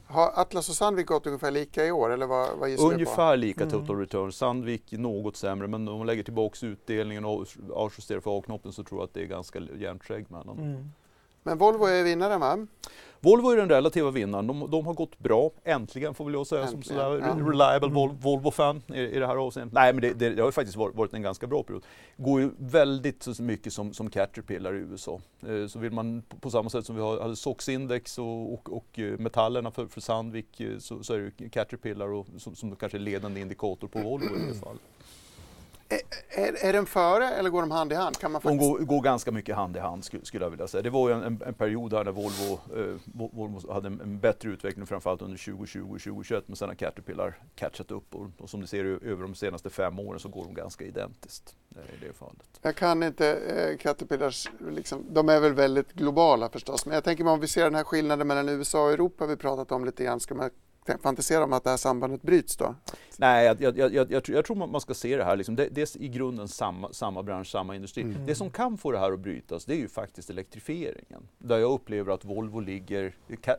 Har 0.08 0.32
Atlas 0.36 0.70
och 0.70 0.76
Sandvik 0.76 1.08
gått 1.08 1.28
ungefär 1.28 1.52
lika 1.52 1.86
i 1.86 1.92
år 1.92 2.10
eller 2.10 2.26
vad, 2.26 2.58
vad 2.58 2.70
gissar 2.70 2.94
Ungefär 2.94 3.38
lika 3.38 3.64
mm. 3.64 3.72
total 3.72 4.00
return. 4.00 4.32
Sandvik 4.32 4.92
något 4.92 5.36
sämre 5.36 5.68
men 5.68 5.88
om 5.88 5.98
man 5.98 6.08
lägger 6.08 6.24
tillbaka 6.24 6.66
utdelningen 6.66 7.26
och 7.26 7.48
avjusterar 7.74 8.20
för 8.20 8.40
A-knoppen 8.40 8.74
så 8.74 8.84
tror 8.84 9.00
jag 9.00 9.08
att 9.08 9.14
det 9.14 9.22
är 9.22 9.26
ganska 9.26 9.60
jämnt 9.78 10.04
skägg 10.04 10.32
mellan 10.32 10.60
mm. 10.60 10.92
Men 11.44 11.58
Volvo 11.58 11.86
är 11.86 12.04
vinnaren 12.04 12.40
va? 12.40 12.68
Volvo 13.26 13.50
är 13.50 13.58
den 13.58 13.70
relativa 13.70 14.12
vinnaren. 14.12 14.48
De, 14.48 14.72
de 14.72 14.86
har 14.86 14.94
gått 14.94 15.20
bra, 15.20 15.52
äntligen 15.64 16.14
får 16.14 16.26
väl 16.26 16.34
jag 16.34 16.48
säga 16.48 16.62
äntligen. 16.62 16.84
som 16.84 16.96
sådär 16.96 17.28
ja. 17.28 17.52
reliable 17.52 17.88
mm. 17.88 18.18
Volvo-fan 18.20 18.82
i, 18.88 19.00
i, 19.00 19.20
det 19.20 19.28
här 19.28 19.36
avseendet. 19.36 19.74
Nej 19.74 19.94
men 19.94 20.02
det, 20.02 20.14
det, 20.14 20.30
det 20.30 20.42
har 20.42 20.52
faktiskt 20.52 20.78
varit, 20.78 20.96
varit, 20.96 21.14
en 21.14 21.22
ganska 21.22 21.48
bra 21.48 21.64
period. 21.64 21.84
Går 22.18 22.42
ju 22.42 22.50
väldigt 22.58 23.40
mycket 23.40 23.74
som, 23.74 23.94
som 23.94 24.10
Caterpillar 24.10 24.76
i 24.76 24.78
USA. 24.78 25.20
Eh, 25.48 25.68
så 25.68 25.80
vill 25.80 25.92
man 25.92 26.24
på, 26.42 26.50
samma 26.50 26.70
sätt 26.70 26.86
som 26.86 26.96
vi 26.96 27.02
har, 27.02 27.22
hade 27.22 27.36
SOX-index 27.36 28.18
och, 28.20 28.54
och, 28.54 28.78
och, 28.78 29.00
eh, 29.00 29.20
metallerna 29.20 29.72
för, 29.72 29.88
för 29.88 30.02
Sandvik 30.02 30.60
eh, 30.60 30.78
så, 30.78 31.04
så, 31.04 31.14
är 31.14 31.32
det 31.38 31.50
Caterpillar 31.50 32.08
och, 32.08 32.28
som, 32.38 32.56
som 32.56 32.76
kanske 32.76 32.98
är 32.98 33.00
ledande 33.00 33.42
indikator 33.42 33.88
på 33.88 34.00
Volvo 34.00 34.36
i 34.36 34.48
det 34.54 34.60
fallet. 34.60 34.82
Är, 35.90 36.66
är 36.66 36.74
den 36.74 36.86
före 36.86 37.30
eller 37.30 37.50
går 37.50 37.62
de 37.62 37.72
hand 37.72 37.92
i 37.92 37.96
hand? 37.96 38.18
Kan 38.18 38.32
man 38.32 38.42
faktiskt... 38.42 38.62
De 38.62 38.70
går, 38.70 38.80
går 38.80 39.02
ganska 39.02 39.32
mycket 39.32 39.56
hand 39.56 39.78
i 39.78 39.80
hand 39.80 40.06
skulle 40.06 40.46
jag 40.46 40.50
vilja 40.50 40.68
säga. 40.68 40.82
Det 40.82 40.90
var 40.90 41.10
ju 41.10 41.16
en, 41.16 41.42
en 41.46 41.54
period 41.54 41.92
där 41.92 42.12
Volvo, 42.12 42.60
eh, 42.76 42.96
Volvo 43.14 43.72
hade 43.72 43.88
en, 43.88 44.02
en, 44.02 44.20
bättre 44.20 44.50
utveckling 44.50 44.86
framförallt 44.86 45.22
under 45.22 45.38
2020 45.38 45.80
och 45.80 45.88
2021 45.88 46.44
men 46.48 46.56
sen 46.56 46.70
har 46.70 46.76
Caterpillar 46.76 47.38
catchat 47.56 47.92
upp 47.92 48.16
och, 48.16 48.28
och 48.38 48.50
som 48.50 48.60
ni 48.60 48.68
ser 48.68 48.86
över 48.86 49.22
de 49.22 49.36
senaste 49.36 49.70
fem 49.70 50.00
åren 50.00 50.20
så 50.20 50.30
går 50.30 50.44
de 50.44 50.54
ganska 50.54 50.86
identiskt 50.86 51.56
eh, 51.76 52.04
i 52.04 52.08
det 52.08 52.14
fallet. 52.14 52.60
Jag 52.62 52.76
kan 52.76 53.04
inte 53.04 53.34
eh, 53.34 53.78
Caterpillars, 53.78 54.50
liksom, 54.70 55.06
de 55.10 55.30
är 55.30 55.40
väl 55.40 55.54
väldigt 55.54 55.94
globala 55.94 56.50
förstås 56.50 56.86
men 56.86 56.96
jag 56.96 57.04
tänker 57.04 57.28
om 57.28 57.40
vi 57.40 57.48
ser 57.48 57.64
den 57.64 57.76
här 57.76 57.84
skillnaden 57.84 58.28
mellan 58.28 58.50
USA 58.50 58.84
och 58.84 58.92
Europa 58.92 59.26
vi 59.26 59.36
pratat 59.36 59.72
om 59.72 59.86
lite 59.86 60.04
grann, 60.04 60.20
ska 60.20 60.36
man 60.36 60.50
fantisera 61.04 61.44
om 61.44 61.54
att 61.54 61.64
det 61.64 61.70
här 61.70 61.78
sambandet 61.78 62.22
bryts 62.22 62.58
då? 62.58 62.76
Nej, 63.18 63.46
jag, 63.46 63.78
jag, 63.78 63.94
jag, 63.94 64.12
jag, 64.12 64.24
tror, 64.24 64.42
tror 64.42 64.56
man 64.56 64.82
ska 64.82 64.94
se 64.94 65.18
det 65.18 65.24
här, 65.24 65.36
liksom. 65.36 65.56
det, 65.56 65.70
det 65.72 65.82
är 65.82 66.02
i 66.02 66.08
grunden 66.08 66.48
samma, 66.48 66.94
samma 66.94 67.24
bransch, 67.24 67.48
samma 67.48 67.76
industri. 67.76 68.04
Mm. 68.04 68.26
Det 68.26 68.36
som 68.36 68.50
kan 68.50 68.78
få 68.78 68.92
det 68.92 69.00
här 69.00 69.12
att 69.12 69.20
brytas, 69.20 69.66
det 69.66 69.74
är 69.74 69.78
ju 69.78 69.88
faktiskt 69.88 70.30
elektrifieringen. 70.30 71.28
Där 71.38 71.58
jag 71.58 71.72
upplever 71.72 72.12
att 72.12 72.26
Volvo 72.26 72.60
ligger, 72.60 73.16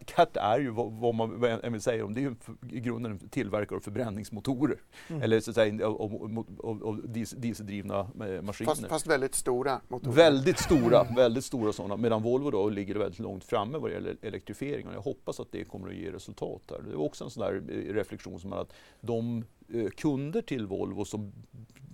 CAT 0.06 0.36
är 0.36 0.58
ju 0.58 0.70
vad, 0.70 0.92
vad 0.92 1.14
man 1.14 1.40
vad 1.40 1.72
vill 1.72 1.80
säga, 1.80 2.06
det 2.06 2.20
är 2.20 2.22
ju 2.22 2.34
i 2.70 2.80
grunden 2.80 3.12
en 3.12 3.28
tillverkare 3.28 3.76
av 3.76 3.80
förbränningsmotorer. 3.80 4.80
Mm. 5.08 5.22
Eller 5.22 5.40
så 5.40 5.50
att 5.50 5.54
säga 5.54 5.86
av, 5.86 6.02
av, 6.02 6.44
av, 6.62 6.84
av 6.84 7.02
dieseldrivna 7.36 8.00
eh, 8.00 8.42
maskiner. 8.42 8.70
Fast, 8.70 8.86
fast, 8.86 9.06
väldigt 9.06 9.34
stora 9.34 9.80
motorer? 9.88 10.12
Väldigt 10.12 10.58
stora, 10.58 11.04
väldigt 11.16 11.44
stora 11.44 11.72
sådana. 11.72 11.96
Medan 11.96 12.22
Volvo 12.22 12.50
då 12.50 12.68
ligger 12.68 12.94
väldigt 12.94 13.18
långt 13.18 13.44
framme 13.44 13.78
vad 13.78 13.90
det 13.90 13.94
gäller 13.94 14.16
elektrifiering. 14.22 14.86
Och 14.88 14.94
jag 14.94 15.00
hoppas 15.00 15.40
att 15.40 15.52
det 15.52 15.64
kommer 15.64 15.88
att 15.88 15.94
ge 15.94 16.12
resultat 16.12 16.62
här. 16.70 16.82
Det 16.82 16.90
är 16.90 16.96
också 17.16 17.24
en 17.24 17.30
sån 17.30 17.42
där 17.42 17.74
eh, 17.74 17.94
reflektion 17.94 18.40
som 18.40 18.52
att 18.52 18.72
de 19.00 19.44
eh, 19.68 19.88
kunder 19.88 20.42
till 20.42 20.66
Volvo 20.66 21.04
som 21.04 21.32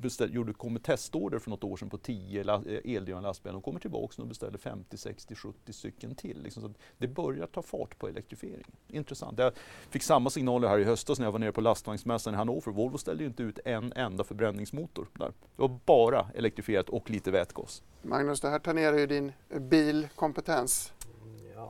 beställ, 0.01 0.35
gjorde, 0.35 0.53
kom 0.53 0.73
med 0.73 0.83
testorder 0.83 1.39
för 1.39 1.51
något 1.51 1.65
år 1.65 1.77
sedan 1.77 1.91
på 1.91 1.99
10 1.99 2.45
la, 2.45 2.55
eh, 2.55 2.97
eldrivna 2.97 3.21
lastbilar. 3.21 3.53
De 3.53 3.63
kommer 3.63 3.81
tillbaka 3.81 4.23
och 4.23 4.29
beställer 4.29 4.59
50, 4.59 4.97
60, 4.97 5.35
70 5.35 5.73
stycken 5.73 6.15
till. 6.15 6.43
Liksom, 6.43 6.63
så 6.63 6.73
det 6.99 7.09
börjar 7.09 7.47
ta 7.47 7.63
fart 7.63 7.99
på 7.99 8.09
elektrifiering. 8.09 8.67
Intressant. 8.89 9.39
Jag 9.39 9.53
fick 9.91 10.03
samma 10.03 10.31
signaler 10.31 10.69
här 10.69 10.79
i 10.79 10.85
höstas 10.85 11.19
när 11.19 11.27
jag 11.27 11.33
var 11.33 11.39
nere 11.39 11.53
på 11.53 11.61
lastvagnsmässan 11.61 12.35
i 12.35 12.37
Hannover. 12.37 12.73
Volvo 12.73 12.99
ställde 12.99 13.25
inte 13.25 13.43
ut 13.43 13.59
en 13.65 13.93
enda 13.93 14.25
förbränningsmotor 14.25 15.09
där. 15.13 15.33
Det 15.57 15.63
var 15.63 15.79
bara 15.87 16.27
elektrifierat 16.35 16.89
och 16.89 17.11
lite 17.11 17.31
vätgas. 17.31 17.83
Magnus, 18.03 18.41
det 18.41 18.49
här 18.49 18.59
tangerar 18.59 18.99
ju 18.99 19.07
din 19.07 19.33
bilkompetens. 19.49 20.93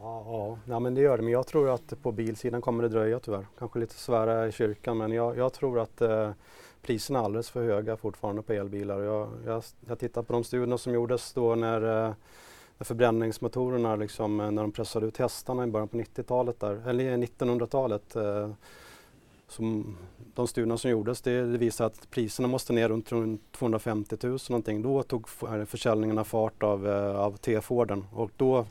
Ja, 0.00 0.58
ja, 0.68 0.80
men 0.80 0.94
det 0.94 1.00
gör 1.00 1.16
det. 1.16 1.22
Men 1.22 1.32
jag 1.32 1.46
tror 1.46 1.70
att 1.70 2.02
på 2.02 2.12
bilsidan 2.12 2.60
kommer 2.60 2.82
det 2.82 2.88
dröja 2.88 3.20
tyvärr. 3.20 3.46
Kanske 3.58 3.78
lite 3.78 3.94
svära 3.94 4.48
i 4.48 4.52
kyrkan 4.52 4.98
men 4.98 5.12
jag, 5.12 5.36
jag 5.36 5.52
tror 5.52 5.80
att 5.80 6.00
eh, 6.00 6.30
priserna 6.82 7.18
är 7.18 7.22
alldeles 7.24 7.50
för 7.50 7.64
höga 7.64 7.96
fortfarande 7.96 8.42
på 8.42 8.52
elbilar. 8.52 9.00
Jag, 9.00 9.28
jag, 9.46 9.62
jag 9.88 9.98
tittar 9.98 10.22
på 10.22 10.32
de 10.32 10.44
studierna 10.44 10.78
som 10.78 10.94
gjordes 10.94 11.32
då 11.32 11.54
när, 11.54 12.06
eh, 12.06 12.14
när 12.78 12.84
förbränningsmotorerna, 12.84 13.96
liksom, 13.96 14.40
eh, 14.40 14.50
när 14.50 14.62
de 14.62 14.72
pressade 14.72 15.06
ut 15.06 15.18
hästarna 15.18 15.64
i 15.64 15.66
början 15.66 15.88
på 15.88 15.96
90-talet, 15.96 16.62
eller 16.62 17.16
1900-talet. 17.16 18.16
Eh, 18.16 18.50
som 19.48 19.96
de 20.34 20.48
studierna 20.48 20.78
som 20.78 20.90
gjordes 20.90 21.22
det, 21.22 21.42
det 21.42 21.58
visar 21.58 21.86
att 21.86 22.10
priserna 22.10 22.48
måste 22.48 22.72
ner 22.72 22.88
runt, 22.88 23.12
runt 23.12 23.52
250 23.52 24.16
000 24.22 24.38
någonting. 24.48 24.82
Då 24.82 25.02
tog 25.02 25.28
försäljningarna 25.66 26.24
fart 26.24 26.62
av, 26.62 26.88
eh, 26.88 27.16
av 27.16 27.36
T-Forden 27.36 28.04
och 28.12 28.30
då 28.36 28.66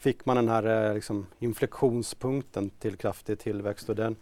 fick 0.00 0.26
man 0.26 0.36
den 0.36 0.48
här 0.48 0.88
eh, 0.88 0.94
liksom, 0.94 1.26
inflektionspunkten 1.38 2.70
till 2.70 2.96
kraftig 2.96 3.38
tillväxt 3.38 3.88
och 3.88 3.96
den, 3.96 4.16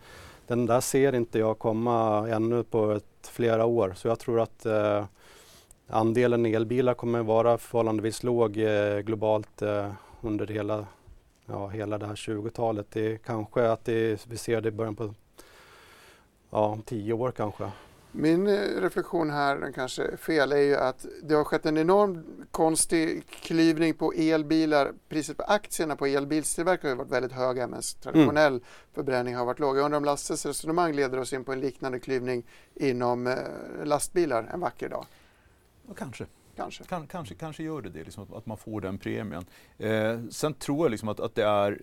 den 0.47 0.66
där 0.66 0.81
ser 0.81 1.14
inte 1.14 1.39
jag 1.39 1.59
komma 1.59 2.29
ännu 2.29 2.62
på 2.62 2.93
ett, 2.93 3.05
flera 3.22 3.64
år. 3.64 3.93
Så 3.97 4.09
jag 4.09 4.18
tror 4.18 4.41
att 4.41 4.66
eh, 4.66 5.05
andelen 5.87 6.47
elbilar 6.47 6.95
kommer 6.95 7.22
vara 7.22 7.59
förhållandevis 7.59 8.22
låg 8.22 8.57
eh, 8.57 8.99
globalt 8.99 9.62
eh, 9.62 9.93
under 10.20 10.47
hela, 10.47 10.87
ja, 11.47 11.68
hela 11.68 11.99
det 11.99 12.07
här 12.07 12.14
20-talet. 12.14 12.87
Det 12.91 13.12
är 13.12 13.16
kanske 13.16 13.70
att 13.70 13.85
det, 13.85 14.26
vi 14.26 14.37
ser 14.37 14.61
det 14.61 14.68
i 14.68 14.72
början 14.72 14.97
på 14.97 15.14
ja, 16.51 16.79
tio 16.85 17.12
år 17.12 17.31
kanske. 17.31 17.70
Min 18.13 18.47
eh, 18.47 18.81
reflektion 18.81 19.31
här, 19.31 19.57
den 19.57 19.73
kanske 19.73 20.03
är 20.03 20.17
fel, 20.17 20.53
är 20.53 20.57
ju 20.57 20.77
att 20.77 21.07
det 21.23 21.35
har 21.35 21.45
skett 21.45 21.67
en 21.67 21.79
enorm 21.79 22.25
konstig 22.51 23.27
klyvning 23.27 23.95
på 23.95 24.13
elbilar. 24.13 24.93
Priset 25.09 25.37
på 25.37 25.43
aktierna 25.43 25.97
på 25.97 26.07
elbilstillverkare 26.07 26.91
har 26.91 26.97
varit 26.97 27.11
väldigt 27.11 27.33
höga 27.33 27.67
medan 27.67 27.83
traditionell 28.03 28.53
mm. 28.53 28.65
förbränning 28.93 29.37
har 29.37 29.45
varit 29.45 29.59
låg. 29.59 29.77
Jag 29.77 29.85
undrar 29.85 29.99
om 29.99 30.05
Lasses 30.05 30.47
resonemang 30.47 30.93
leder 30.93 31.19
oss 31.19 31.33
in 31.33 31.45
på 31.45 31.53
en 31.53 31.61
liknande 31.61 32.01
klyvning 32.01 32.47
inom 32.75 33.27
eh, 33.27 33.35
lastbilar 33.85 34.51
en 34.53 34.61
vacker 34.61 34.89
dag? 34.89 35.05
Kanske. 35.99 36.27
Kanske. 36.59 36.85
Kan, 36.85 37.07
kanske, 37.07 37.35
kanske 37.35 37.63
gör 37.63 37.83
det 37.83 37.89
det, 37.89 38.05
liksom, 38.05 38.27
att, 38.35 38.47
man 38.47 38.57
får 38.57 38.81
den 38.81 38.99
premien. 38.99 39.45
Eh, 39.79 40.21
sen 40.31 40.55
tror 40.55 40.85
jag 40.85 40.91
liksom 40.91 41.09
att, 41.09 41.21
att 41.21 41.35
det 41.35 41.45
är... 41.45 41.79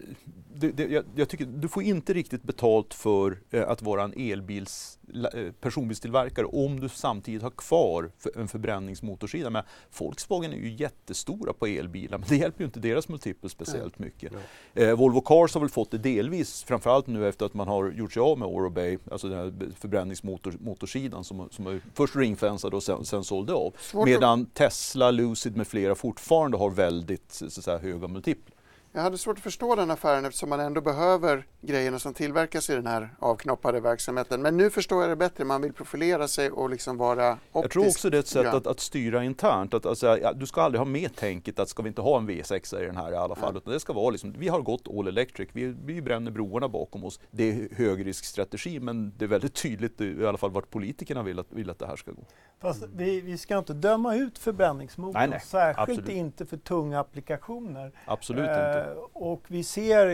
Det, 0.60 0.72
det, 0.72 0.84
jag, 0.84 1.06
jag, 1.16 1.30
tycker, 1.30 1.46
du 1.46 1.68
får 1.68 1.84
inte 1.84 2.14
riktigt 2.14 2.44
betalt 2.44 2.94
för 2.94 3.38
eh, 3.52 3.70
att 3.70 3.82
vara 3.82 4.04
en 4.04 4.14
elbils 4.18 5.00
Eh, 5.14 5.52
personbilstillverkare 5.52 6.46
om 6.46 6.80
du 6.80 6.90
samtidigt 6.90 7.42
har 7.42 7.50
kvar 7.50 8.12
en 8.36 8.48
förbränningsmotorsida. 8.48 9.50
Men 9.50 9.64
Volkswagen 10.00 10.54
är 10.54 10.58
ju 10.58 10.76
jättestora 10.76 11.54
på 11.54 11.66
elbilar 11.66 12.18
men 12.18 12.28
det 12.30 12.36
hjälper 12.36 12.62
ju 12.62 12.66
inte 12.66 12.80
deras 12.80 13.10
multipel 13.10 13.50
speciellt 13.50 14.00
mycket. 14.00 14.34
Eh, 14.74 14.96
Volvo 14.96 15.22
Cars 15.22 15.54
har 15.54 15.62
väl 15.62 15.70
fått 15.70 15.92
det 15.92 15.98
delvis, 15.98 16.64
framförallt 16.64 17.08
nu 17.08 17.28
efter 17.28 17.46
att 17.46 17.54
man 17.54 17.68
har 17.68 17.92
gjort 17.92 18.14
sig 18.14 18.22
av 18.22 18.40
med 18.40 18.48
Orobay, 18.48 18.98
alltså 19.12 19.30
den 19.30 19.38
här 19.38 19.54
förbränningsmotorsidan 19.80 21.24
som, 21.24 21.50
som 21.52 21.82
först 21.94 22.16
ringfensade 22.16 22.76
och 22.76 22.84
sen, 22.84 23.06
sen 23.06 23.24
sålde 23.24 23.54
av. 23.54 23.74
Svårt 23.80 24.06
Medan 24.06 24.46
Tesla, 24.46 25.12
Lucid 25.12 25.58
med 25.58 25.68
flera 25.68 25.96
fortfarande 25.96 26.58
har 26.58 26.70
väldigt 26.70 27.32
så 27.32 27.46
att 27.46 27.54
säga, 27.54 27.78
höga 27.78 28.08
multiplar. 28.08 28.55
Jag 28.96 29.02
hade 29.02 29.18
svårt 29.18 29.38
att 29.38 29.44
förstå 29.44 29.76
den 29.76 29.92
affären 29.92 30.26
eftersom 30.26 30.50
man 30.50 30.60
ändå 30.60 30.82
behöver 30.82 31.46
grejerna 31.62 32.00
som 32.00 32.14
tillverkas 32.14 32.70
i 32.70 32.76
den 32.76 32.88
här 32.88 33.10
avknoppade 33.20 33.80
verksamheten. 33.80 34.42
Men 34.42 34.58
nu 34.58 34.70
förstår 34.70 35.02
jag 35.02 35.12
det 35.12 35.16
bättre. 35.16 35.44
Man 35.44 35.62
vill 35.62 35.74
profilera 35.74 36.28
sig 36.28 36.52
och 36.52 36.70
liksom 36.70 36.98
vara 36.98 37.32
optisk. 37.32 37.64
Jag 37.64 37.72
tror 37.72 37.88
också 37.88 38.10
det 38.10 38.18
är 38.18 38.20
ett 38.20 38.28
sätt 38.28 38.46
att, 38.46 38.68
att 38.68 38.80
styra 38.80 39.24
internt. 39.24 39.74
Att, 39.74 39.86
alltså, 39.86 40.18
ja, 40.18 40.34
du 40.34 40.46
ska 40.46 40.62
aldrig 40.62 40.80
ha 40.80 40.86
med 40.86 41.16
tänket 41.16 41.60
att 41.60 41.70
ska 41.70 41.84
vi 41.84 41.90
inte 41.90 42.02
ha 42.02 42.18
en 42.18 42.30
V6 42.30 42.82
i 42.82 42.86
den 42.86 42.98
här 42.98 43.12
i 43.12 43.16
alla 43.16 43.36
fall. 43.36 43.58
Utan 43.58 43.74
det 43.74 43.80
ska 43.80 43.94
vara 43.94 44.10
liksom, 44.10 44.36
vi 44.38 44.48
har 44.48 44.62
gått 44.62 44.88
all 44.88 45.08
electric, 45.08 45.50
vi, 45.54 45.76
vi 45.86 46.02
bränner 46.02 46.32
broarna 46.32 46.70
bakom 46.70 47.04
oss. 47.04 47.20
Det 47.32 47.52
är 47.52 47.76
högriskstrategi 47.76 48.80
men 48.80 49.14
det 49.18 49.26
är 49.26 49.30
väldigt 49.30 49.56
tydligt 49.56 50.02
i 50.02 50.26
alla 50.26 50.38
fall 50.38 50.52
vart 50.52 50.70
politikerna 50.70 51.24
vill 51.24 51.40
att, 51.40 51.48
vill 51.50 51.70
att 51.70 51.80
det 51.80 51.88
här 51.88 51.96
ska 51.96 52.12
gå. 52.12 52.26
Fast 52.62 52.84
vi, 52.94 53.22
vi 53.22 53.38
ska 53.38 53.58
inte 53.58 53.74
döma 53.74 54.16
ut 54.16 54.38
förbränningsmotorn, 54.38 55.20
Nej, 55.20 55.30
nej, 55.30 55.42
särskilt 55.46 56.00
absolut. 56.00 56.10
inte 56.10 56.46
för 56.46 56.58
tunga 56.58 57.00
applikationer. 57.00 57.92
Absolut 58.06 58.40
inte. 58.40 58.85
Eh, 58.86 58.98
och 59.14 59.44
vi 59.48 59.64
ser, 59.64 60.08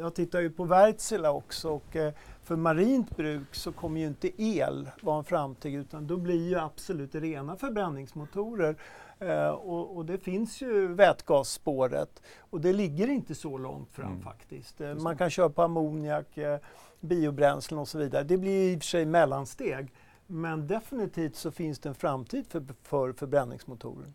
jag 0.00 0.14
tittar 0.14 0.40
ju 0.40 0.50
på 0.50 0.64
Wärtsilä 0.64 1.28
också 1.28 1.70
och 1.70 1.96
eh, 1.96 2.12
för 2.42 2.56
marint 2.56 3.16
bruk 3.16 3.54
så 3.54 3.72
kommer 3.72 4.00
ju 4.00 4.06
inte 4.06 4.42
el 4.42 4.90
vara 5.02 5.18
en 5.18 5.24
framtid 5.24 5.74
utan 5.74 6.06
då 6.06 6.16
blir 6.16 6.48
ju 6.48 6.58
absolut 6.58 7.14
rena 7.14 7.56
förbränningsmotorer. 7.56 8.76
Eh, 9.18 9.48
och, 9.48 9.96
och 9.96 10.04
det 10.04 10.18
finns 10.18 10.60
ju 10.62 10.94
vätgasspåret 10.94 12.22
och 12.38 12.60
det 12.60 12.72
ligger 12.72 13.08
inte 13.08 13.34
så 13.34 13.58
långt 13.58 13.92
fram 13.92 14.06
Mm. 14.06 14.22
faktiskt. 14.22 14.80
Eh, 14.80 14.94
man 14.94 15.16
kan 15.16 15.30
köra 15.30 15.50
på 15.50 15.62
ammoniak, 15.62 16.38
eh, 16.38 16.58
biobränslen 17.00 17.80
och 17.80 17.88
så 17.88 17.98
vidare. 17.98 18.22
Det 18.24 18.38
blir 18.38 18.72
i 18.72 18.76
och 18.76 18.80
för 18.82 18.86
sig 18.86 19.06
mellansteg. 19.06 19.92
Men 20.26 20.66
definitivt 20.66 21.36
så 21.36 21.50
finns 21.50 21.78
det 21.78 21.88
en 21.88 21.94
framtid 21.94 22.46
för, 22.46 22.64
för 22.82 23.12
förbränningsmotorer. 23.12 24.12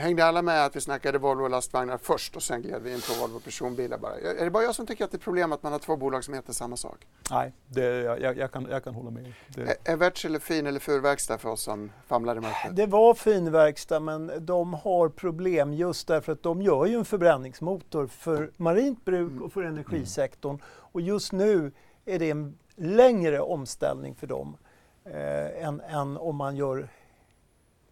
Hängde 0.00 0.24
alla 0.24 0.42
med 0.42 0.64
att 0.64 0.76
vi 0.76 0.80
snackade 0.80 1.18
Volvo 1.18 1.48
lastvagnar 1.48 1.98
först 1.98 2.36
och 2.36 2.42
sen 2.42 2.62
gled 2.62 2.82
vi 2.82 2.94
in 2.94 3.00
på 3.00 3.20
Volvo 3.20 3.40
personbilar 3.40 3.98
bara? 3.98 4.14
Är 4.14 4.44
det 4.44 4.50
bara 4.50 4.62
jag 4.62 4.74
som 4.74 4.86
tycker 4.86 5.04
att 5.04 5.10
det 5.10 5.16
är 5.16 5.18
problem 5.18 5.52
att 5.52 5.62
man 5.62 5.72
har 5.72 5.78
två 5.78 5.96
bolag 5.96 6.24
som 6.24 6.34
heter 6.34 6.52
samma 6.52 6.76
sak? 6.76 7.06
Nej, 7.30 7.52
det, 7.66 7.82
jag, 7.82 8.36
jag, 8.36 8.52
kan, 8.52 8.66
jag 8.70 8.84
kan 8.84 8.94
hålla 8.94 9.10
med. 9.10 9.32
Det, 9.48 9.62
Är, 9.62 9.92
är 9.92 9.96
Wärtsilä 9.96 10.40
fin 10.40 10.66
eller 10.66 10.80
ful 10.80 11.00
verkstad 11.00 11.38
för 11.38 11.48
oss 11.48 11.62
som 11.62 11.92
famlar 12.06 12.36
i 12.36 12.40
mörkret? 12.40 12.76
Det 12.76 12.86
var 12.86 13.14
fin 13.14 13.52
verkstad 13.52 14.00
men 14.00 14.32
de 14.40 14.74
har 14.74 15.08
problem 15.08 15.74
just 15.74 16.08
därför 16.08 16.32
att 16.32 16.42
de 16.42 16.62
gör 16.62 16.86
ju 16.86 16.94
en 16.94 17.04
förbränningsmotor 17.04 18.06
för 18.06 18.50
marint 18.56 19.04
bruk 19.04 19.42
och 19.42 19.52
för 19.52 19.62
energisektorn. 19.62 20.58
Och 20.66 21.00
just 21.00 21.32
nu 21.32 21.72
är 22.04 22.18
det 22.18 22.30
en 22.30 22.58
längre 22.76 23.40
omställning 23.40 24.14
för 24.14 24.26
dem 24.26 24.56
eh, 25.04 25.66
än, 25.66 25.80
än 25.80 26.16
om 26.16 26.36
man 26.36 26.56
gör 26.56 26.88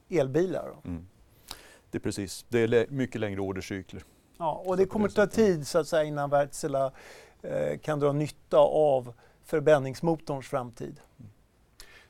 elbilar. 0.09 0.75
Mm. 0.85 1.07
Det 1.97 1.99
är 1.99 2.03
precis, 2.03 2.45
det 2.49 2.59
är 2.61 2.87
mycket 2.91 3.21
längre 3.21 3.41
ordercykler. 3.41 4.05
Ja, 4.39 4.63
och 4.67 4.77
det 4.77 4.87
kommer 4.87 5.09
ta 5.09 5.27
tid 5.27 5.67
så 5.67 5.79
att 5.79 5.89
säga 5.89 6.05
innan 6.05 6.31
Wärtsilä 6.31 6.93
eh, 7.43 7.79
kan 7.79 8.01
dra 8.01 8.13
nytta 8.13 8.59
av 8.59 9.13
förbränningsmotorns 9.45 10.49
framtid. 10.49 11.01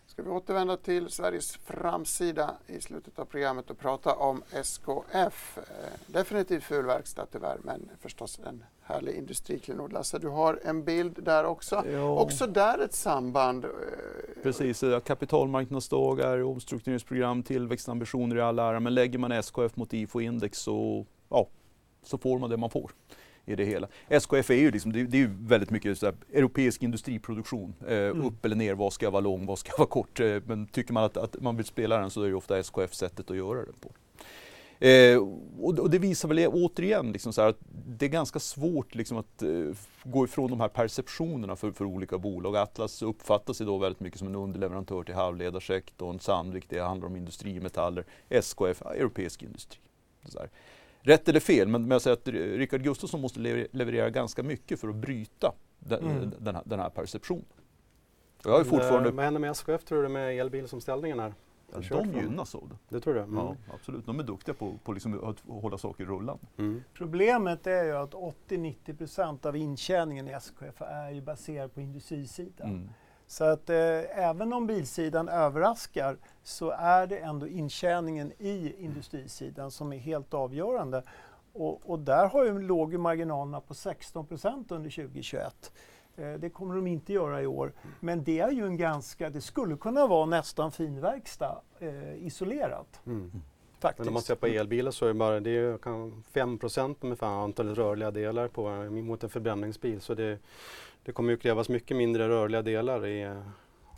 Ska 0.06 0.22
vi 0.22 0.30
återvända 0.30 0.76
till 0.76 1.10
Sveriges 1.10 1.56
framsida 1.56 2.54
i 2.66 2.80
slutet 2.80 3.18
av 3.18 3.24
programmet 3.24 3.70
och 3.70 3.78
prata 3.78 4.14
om 4.14 4.42
SKF. 4.50 5.58
Eh, 5.58 5.64
definitivt 6.06 6.64
ful 6.64 6.86
verkstad 6.86 7.26
tyvärr, 7.32 7.58
men 7.62 7.90
förstås 8.00 8.40
en 8.46 8.64
härlig 8.86 9.14
industriklenod. 9.14 9.92
Lasse, 9.92 10.18
du 10.18 10.28
har 10.28 10.60
en 10.64 10.84
bild 10.84 11.18
där 11.22 11.44
också. 11.44 11.84
Ja. 11.92 12.20
Också 12.20 12.46
där 12.46 12.78
ett 12.78 12.94
samband. 12.94 13.64
eh, 13.64 13.70
Precis, 14.42 14.82
eh, 14.82 15.00
kapitalmarknadsdagar, 15.00 16.42
omstruktureringsprogram, 16.42 17.42
tillväxtambitioner 17.42 18.36
i 18.36 18.40
all 18.40 18.58
ära. 18.58 18.80
Men 18.80 18.94
lägger 18.94 19.18
man 19.18 19.32
SKF 19.32 19.76
mot 19.76 19.92
IFO-index 19.92 20.58
så, 20.58 21.06
ja, 21.28 21.48
så 22.02 22.18
får 22.18 22.38
man 22.38 22.50
det 22.50 22.56
man 22.56 22.70
får 22.70 22.90
i 23.44 23.56
det 23.56 23.64
hela. 23.64 23.88
SKF 24.08 24.50
är 24.50 24.54
ju, 24.54 24.70
liksom, 24.70 24.92
det, 24.92 25.02
det 25.04 25.16
är 25.16 25.20
ju 25.20 25.30
väldigt 25.40 25.70
mycket 25.70 25.98
så 25.98 26.06
här, 26.06 26.14
europeisk 26.32 26.82
industriproduktion. 26.82 27.74
Eh, 27.88 28.26
Upp 28.26 28.44
eller 28.44 28.56
ner, 28.56 28.74
vad 28.74 28.92
ska 28.92 29.10
vara 29.10 29.20
lång, 29.20 29.46
vad 29.46 29.58
ska 29.58 29.72
vara 29.78 29.88
kort. 29.88 30.20
Eh, 30.20 30.42
men 30.46 30.66
tycker 30.66 30.92
man 30.92 31.04
att, 31.04 31.16
att 31.16 31.40
man 31.42 31.56
vill 31.56 31.66
spela 31.66 31.98
den 31.98 32.10
så 32.10 32.22
är 32.22 32.28
det 32.28 32.34
ofta 32.34 32.58
SKF 32.58 32.94
sättet 32.94 33.30
att 33.30 33.36
göra 33.36 33.58
det 33.58 33.80
på. 33.80 33.90
Eh, 34.80 35.18
och, 35.60 35.78
och 35.78 35.90
det 35.90 35.98
visar 35.98 36.28
väl 36.28 36.48
återigen 36.48 37.12
liksom 37.12 37.32
så 37.32 37.40
här 37.42 37.48
att 37.48 37.58
det 37.98 38.06
är 38.06 38.10
ganska 38.10 38.38
svårt 38.38 38.94
liksom 38.94 39.16
att 39.16 39.42
eh, 39.42 39.48
gå 40.04 40.24
ifrån 40.24 40.50
de 40.50 40.60
här 40.60 40.68
perceptionerna 40.68 41.56
för, 41.56 41.70
för 41.72 41.84
olika 41.84 42.18
bolag. 42.18 42.56
Atlas 42.56 43.02
uppfattas 43.02 43.60
idag 43.60 43.80
väldigt 43.80 44.00
mycket 44.00 44.18
som 44.18 44.28
en 44.28 44.34
underleverantör 44.36 45.02
till 45.02 45.14
halvledarsektorn. 45.14 46.18
Sandvik 46.20 46.68
det 46.68 46.78
handlar 46.80 47.08
om 47.08 47.16
industrimetaller. 47.16 48.04
SKF, 48.28 48.82
europeisk 48.82 49.42
industri. 49.42 49.80
Så 50.28 50.38
här. 50.38 50.50
Rätt 51.00 51.28
eller 51.28 51.40
fel, 51.40 51.68
men, 51.68 51.82
men 51.82 51.90
jag 51.90 52.02
säger 52.02 52.16
att 52.16 52.28
Rickard 52.28 52.82
Gustafsson 52.82 53.20
måste 53.20 53.40
lever- 53.40 53.68
leverera 53.70 54.10
ganska 54.10 54.42
mycket 54.42 54.80
för 54.80 54.88
att 54.88 54.94
bryta 54.94 55.52
den, 55.78 56.04
Mm. 56.04 56.32
den, 56.38 56.54
här, 56.54 56.62
den 56.66 56.80
här 56.80 56.90
perceptionen. 56.90 57.44
Jag 58.44 58.58
ju 58.58 58.64
fortfarande, 58.64 59.08
Eh, 59.08 59.14
Vad 59.14 59.24
händer 59.24 59.40
med 59.40 59.50
SKF 59.50 59.84
tror 59.84 60.02
du 60.02 60.08
med 60.08 60.40
elbilsomställningen 60.40 61.18
här? 61.20 61.34
Ja, 61.72 61.80
de 61.88 62.12
gynnas 62.12 62.54
av 62.54 62.68
det. 62.68 62.96
Det 62.96 63.00
tror 63.00 63.14
du? 63.14 63.20
Mm. 63.20 63.36
Ja, 63.36 63.56
absolut. 63.74 64.06
De 64.06 64.18
är 64.18 64.24
duktiga 64.24 64.54
på, 64.54 64.78
på 64.84 64.92
liksom 64.92 65.24
att 65.24 65.62
hålla 65.62 65.78
saker 65.78 66.04
rullande. 66.04 66.46
Mm. 66.58 66.82
Problemet 66.94 67.66
är 67.66 67.84
ju 67.84 67.96
att 67.96 68.14
80-90% 68.14 69.46
av 69.46 69.56
intjäningen 69.56 70.28
i 70.28 70.32
SKF 70.32 70.82
är 70.82 71.10
ju 71.10 71.20
baserad 71.20 71.74
på 71.74 71.80
industrisidan. 71.80 72.68
Mm. 72.68 72.88
Så 73.26 73.44
att 73.44 73.70
eh, 73.70 74.18
även 74.18 74.52
om 74.52 74.66
bilsidan 74.66 75.28
överraskar 75.28 76.18
så 76.42 76.70
är 76.70 77.06
det 77.06 77.18
ändå 77.18 77.48
intjäningen 77.48 78.32
i 78.38 78.74
industrisidan 78.78 79.70
som 79.70 79.92
är 79.92 79.98
helt 79.98 80.34
avgörande. 80.34 81.02
Och, 81.52 81.90
och 81.90 81.98
där 81.98 82.28
har 82.28 82.44
ju 82.44 82.58
låg 82.58 82.92
ju 82.92 82.98
marginalerna 82.98 83.60
på 83.60 83.74
16% 83.74 84.72
under 84.72 84.90
2021. 84.90 85.72
Eh, 86.16 86.32
det 86.32 86.50
kommer 86.50 86.74
de 86.74 86.86
inte 86.86 87.12
göra 87.12 87.42
i 87.42 87.46
år. 87.46 87.72
Men 88.00 88.24
det 88.24 88.38
är 88.38 88.50
ju 88.50 88.66
en 88.66 88.76
ganska, 88.76 89.30
det 89.30 89.40
skulle 89.40 89.76
kunna 89.76 90.06
vara 90.06 90.26
nästan 90.26 90.72
finverkstad 90.72 91.60
eh, 91.78 92.26
isolerat. 92.26 93.00
Mm. 93.06 93.30
Faktiskt. 93.80 93.98
Men 93.98 94.08
om 94.08 94.14
man 94.14 94.22
ser 94.22 94.34
på 94.34 94.46
elbilar 94.46 94.90
så 94.90 95.04
är 95.04 95.08
det 95.08 95.14
bara 95.14 95.40
det 95.40 95.50
är 95.50 95.78
kan 95.78 96.22
5 96.30 96.58
ungefär 97.00 97.26
antalet 97.26 97.78
rörliga 97.78 98.10
delar 98.10 98.48
på, 98.48 98.70
mot 98.90 99.22
en 99.22 99.30
förbränningsbil. 99.30 100.00
Så 100.00 100.14
det, 100.14 100.38
det 101.04 101.12
kommer 101.12 101.30
ju 101.30 101.36
krävas 101.36 101.68
mycket 101.68 101.96
mindre 101.96 102.28
rörliga 102.28 102.62
delar 102.62 103.06
i, 103.06 103.22
eh, 103.22 103.40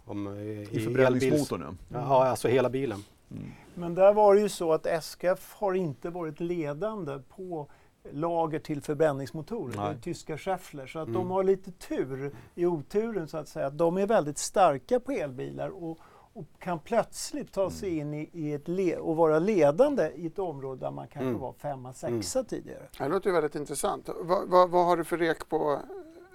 om, 0.04 0.38
i, 0.38 0.68
I 0.70 0.80
förbränningsmotorn 0.80 1.78
ja. 1.88 1.98
Ja, 1.98 2.26
alltså 2.26 2.48
hela 2.48 2.70
bilen. 2.70 3.04
Mm. 3.30 3.52
Men 3.74 3.94
där 3.94 4.12
var 4.12 4.34
det 4.34 4.40
ju 4.40 4.48
så 4.48 4.72
att 4.72 4.86
SKF 4.86 5.54
har 5.54 5.74
inte 5.74 6.10
varit 6.10 6.40
ledande 6.40 7.18
på 7.36 7.68
lager 8.12 8.58
till 8.58 8.82
förbränningsmotorer. 8.82 9.72
Det 9.76 9.78
är 9.82 9.92
Nej. 9.92 9.98
tyska 10.02 10.38
Schaeffler. 10.38 10.86
Så 10.86 10.98
att 10.98 11.08
Mm. 11.08 11.18
de 11.20 11.30
har 11.30 11.44
lite 11.44 11.70
tur 11.72 12.32
i 12.54 12.66
oturen 12.66 13.28
så 13.28 13.36
att 13.36 13.48
säga. 13.48 13.70
De 13.70 13.98
är 13.98 14.06
väldigt 14.06 14.38
starka 14.38 15.00
på 15.00 15.12
elbilar 15.12 15.68
och, 15.68 15.98
och 16.32 16.44
kan 16.58 16.78
plötsligt 16.78 17.52
ta 17.52 17.70
sig 17.70 18.00
Mm. 18.00 18.14
in 18.14 18.20
i, 18.20 18.30
i 18.48 18.52
ett 18.52 18.68
le- 18.68 18.96
och 18.96 19.16
vara 19.16 19.38
ledande 19.38 20.10
i 20.14 20.26
ett 20.26 20.38
område 20.38 20.80
där 20.80 20.90
man 20.90 21.06
kanske 21.08 21.28
Mm. 21.28 21.40
var 21.40 21.52
femma, 21.52 21.92
sexa 21.92 22.44
tidigare. 22.44 22.82
Det 22.98 23.08
låter 23.08 23.26
ju 23.30 23.34
väldigt 23.34 23.54
intressant. 23.54 24.08
Vad, 24.20 24.48
vad, 24.48 24.70
vad 24.70 24.86
har 24.86 24.96
du 24.96 25.04
för 25.04 25.16
rek 25.18 25.48
på 25.48 25.78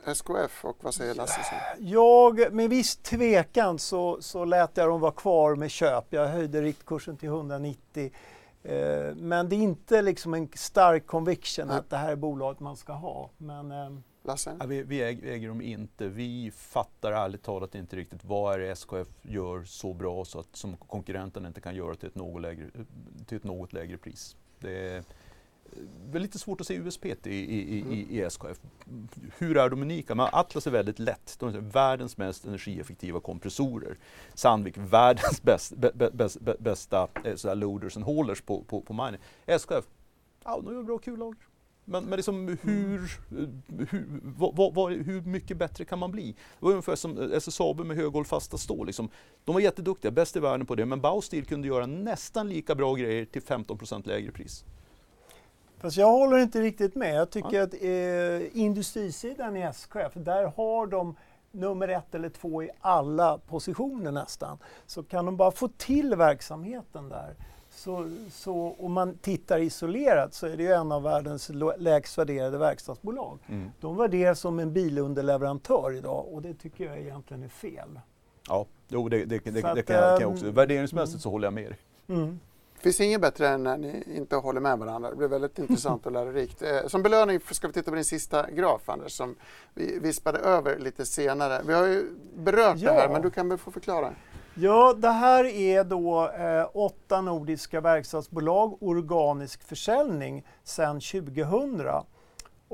SKF 0.05 0.65
och 0.65 0.77
vad 0.81 0.93
säger 0.93 1.13
Lasse? 1.15 1.41
sen? 1.43 1.87
Jag, 1.87 2.53
med 2.53 2.69
viss 2.69 2.95
tvekan 2.95 3.79
så, 3.79 4.21
så 4.21 4.45
lät 4.45 4.77
jag 4.77 4.89
dem 4.89 4.99
vara 5.01 5.11
kvar 5.11 5.55
med 5.55 5.71
köp. 5.71 6.05
Jag 6.09 6.27
höjde 6.27 6.61
riktkursen 6.61 7.17
till 7.17 7.29
190. 7.29 8.11
Eh, 8.63 9.15
men 9.15 9.49
det 9.49 9.55
är 9.55 9.61
inte 9.61 10.01
liksom 10.01 10.33
en 10.33 10.49
stark 10.55 11.07
conviction 11.07 11.67
Nej. 11.67 11.77
att 11.77 11.89
det 11.89 11.97
här 11.97 12.11
är 12.11 12.15
bolaget 12.15 12.59
man 12.59 12.77
ska 12.77 12.93
ha. 12.93 13.29
Men 13.37 13.71
eh, 13.71 13.89
Lasse? 14.23 14.57
Ja, 14.59 14.65
vi, 14.65 14.83
vi 14.83 15.03
äger, 15.03 15.27
äger 15.27 15.47
dem 15.47 15.61
inte. 15.61 16.07
Vi 16.07 16.51
fattar 16.51 17.11
ärligt 17.11 17.43
talat 17.43 17.75
inte 17.75 17.95
riktigt 17.95 18.23
vad 18.23 18.53
är 18.53 18.59
det 18.59 18.71
SKF 18.71 19.07
gör 19.21 19.63
så 19.63 19.93
bra 19.93 20.25
så 20.25 20.39
att 20.39 20.55
som 20.55 20.77
konkurrenten 20.77 21.45
inte 21.45 21.61
kan 21.61 21.75
göra 21.75 21.95
till 21.95 22.07
ett 22.07 22.15
något 22.15 22.41
lägre, 22.41 22.65
till 23.25 23.37
ett 23.37 23.43
något 23.43 23.73
lägre 23.73 23.97
pris. 23.97 24.35
Det 24.59 24.89
är 24.89 25.03
väl 26.11 26.21
lite 26.21 26.39
svårt 26.39 26.61
att 26.61 26.67
se 26.67 26.75
USP 26.75 27.05
i, 27.05 27.13
i, 27.25 27.79
i, 27.79 28.17
i 28.17 28.21
SKF. 28.21 28.57
Hur 29.37 29.57
är 29.57 29.69
de 29.69 29.81
unika? 29.81 30.15
Men 30.15 30.27
Atlas 30.31 30.67
är 30.67 30.71
väldigt 30.71 30.99
lätt. 30.99 31.35
De 31.39 31.49
är 31.49 31.59
världens 31.59 32.17
mest 32.17 32.45
energieffektiva 32.45 33.19
kompressorer. 33.19 33.97
Sandvik, 34.33 34.77
världens 34.77 35.41
bäst, 35.43 35.73
bä, 35.75 35.91
bä, 35.93 36.09
bäst, 36.13 36.39
bä, 36.39 36.55
bästa 36.59 37.07
eh, 37.23 37.35
sådär 37.35 37.55
loaders 37.55 37.97
and 37.97 38.05
haulers 38.05 38.41
på, 38.41 38.63
på, 38.63 38.81
på 38.81 38.93
mining. 38.93 39.21
SKF, 39.45 39.85
ja, 40.43 40.61
de 40.65 40.73
gör 40.73 40.83
bra 40.83 40.97
kullager. 40.97 41.47
Men, 41.85 42.03
men 42.03 42.15
liksom 42.15 42.57
hur, 42.61 43.11
hur, 43.89 44.21
vad, 44.23 44.55
vad, 44.55 44.73
vad, 44.73 44.93
hur 44.93 45.21
mycket 45.21 45.57
bättre 45.57 45.85
kan 45.85 45.99
man 45.99 46.11
bli? 46.11 46.31
Det 46.31 46.65
var 46.65 46.71
ungefär 46.71 46.95
som 46.95 47.31
SSAB 47.33 47.85
med 47.85 47.97
höghållfasta 47.97 48.57
stål. 48.57 48.87
Liksom. 48.87 49.09
De 49.45 49.53
var 49.53 49.61
jätteduktiga, 49.61 50.11
bäst 50.11 50.35
i 50.35 50.39
världen 50.39 50.65
på 50.65 50.75
det, 50.75 50.85
men 50.85 51.01
Bausteel 51.01 51.45
kunde 51.45 51.67
göra 51.67 51.85
nästan 51.85 52.49
lika 52.49 52.75
bra 52.75 52.93
grejer 52.93 53.25
till 53.25 53.41
15% 53.41 54.07
lägre 54.07 54.31
pris. 54.31 54.65
Fast 55.83 55.97
jag 55.97 56.11
håller 56.11 56.37
inte 56.37 56.61
riktigt 56.61 56.95
med. 56.95 57.15
Jag 57.15 57.29
tycker 57.29 57.61
att 57.61 57.73
eh, 57.73 58.57
industrisidan 58.61 59.57
i 59.57 59.61
SKF, 59.61 60.11
där 60.13 60.43
har 60.57 60.87
de 60.87 61.15
nummer 61.51 61.87
ett 61.87 62.15
eller 62.15 62.29
två 62.29 62.63
i 62.63 62.69
alla 62.81 63.37
positioner 63.37 64.11
nästan. 64.11 64.57
Så 64.85 65.03
kan 65.03 65.25
de 65.25 65.37
bara 65.37 65.51
få 65.51 65.67
till 65.67 66.15
verksamheten 66.15 67.09
där 67.09 67.35
Så, 67.69 68.11
så 68.31 68.75
om 68.79 68.93
man 68.93 69.17
tittar 69.17 69.59
isolerat 69.59 70.33
så 70.33 70.47
är 70.47 70.57
det 70.57 70.63
ju 70.63 70.71
en 70.71 70.91
av 70.91 71.03
världens 71.03 71.51
lägst 71.77 72.17
värderade 72.17 72.57
verkstadsbolag. 72.57 73.39
Mm. 73.47 73.71
De 73.79 73.97
värderas 73.97 74.39
som 74.39 74.59
en 74.59 74.73
bilunderleverantör 74.73 75.93
idag 75.97 76.25
och 76.31 76.41
det 76.41 76.53
tycker 76.53 76.85
jag 76.85 76.99
egentligen 76.99 77.43
är 77.43 77.47
fel. 77.47 77.99
Ja, 78.47 78.65
jo, 78.87 79.09
det, 79.09 79.25
det, 79.25 79.39
det, 79.45 79.51
det 79.51 79.61
kan, 79.83 79.95
jag, 79.95 80.21
jag 80.21 80.31
också. 80.31 80.47
Ehm, 80.47 80.53
Värderingsmässigt 80.53 81.13
mm. 81.13 81.21
så 81.21 81.29
håller 81.29 81.45
jag 81.45 81.53
med 81.53 81.71
dig. 81.71 81.77
Mm. 82.07 82.39
Finns 82.83 83.01
inget 83.01 83.21
bättre 83.21 83.47
än 83.47 83.63
när 83.63 83.77
ni 83.77 84.03
inte 84.15 84.35
håller 84.35 84.61
med 84.61 84.79
varandra. 84.79 85.09
Det 85.09 85.15
blir 85.15 85.27
väldigt 85.27 85.59
intressant 85.59 86.05
och 86.05 86.11
lärorikt. 86.11 86.61
Eh, 86.61 86.87
som 86.87 87.03
belöning 87.03 87.39
ska 87.51 87.67
vi 87.67 87.73
titta 87.73 87.91
på 87.91 87.95
din 87.95 88.05
sista 88.05 88.51
graf 88.51 88.89
Anders 88.89 89.11
som 89.11 89.35
vi 89.73 89.99
vispade 89.99 90.39
över 90.39 90.79
lite 90.79 91.05
senare. 91.05 91.61
Vi 91.67 91.73
har 91.73 91.87
ju 91.87 92.05
berört 92.35 92.77
ja. 92.77 92.93
det 92.93 92.99
här 92.99 93.09
men 93.09 93.21
du 93.21 93.31
kan 93.31 93.49
väl 93.49 93.57
få 93.57 93.71
förklara. 93.71 94.13
Ja, 94.55 94.93
det 94.97 95.09
här 95.09 95.45
är 95.45 95.83
då 95.83 96.29
eh, 96.29 96.69
åtta 96.73 97.21
nordiska 97.21 97.81
verkstadsbolag, 97.81 98.83
organisk 98.83 99.63
försäljning 99.63 100.45
sedan 100.63 100.99
2000. 100.99 101.81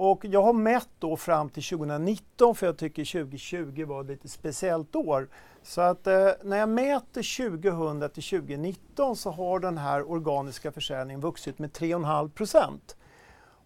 Och 0.01 0.25
jag 0.25 0.43
har 0.43 0.53
mätt 0.53 0.89
då 0.99 1.17
fram 1.17 1.49
till 1.49 1.63
2019 1.63 2.55
för 2.55 2.65
jag 2.65 2.77
tycker 2.77 3.23
2020 3.23 3.85
var 3.85 4.01
ett 4.01 4.07
lite 4.07 4.27
speciellt 4.29 4.95
år. 4.95 5.29
Så 5.63 5.81
att 5.81 6.07
eh, 6.07 6.29
när 6.43 6.57
jag 6.57 6.69
mäter 6.69 7.51
2000 7.51 8.09
till 8.09 8.23
2019 8.23 9.15
så 9.15 9.31
har 9.31 9.59
den 9.59 9.77
här 9.77 10.11
organiska 10.11 10.71
försäljningen 10.71 11.21
vuxit 11.21 11.59
med 11.59 11.71
3,5 11.71 12.29
procent. 12.29 12.97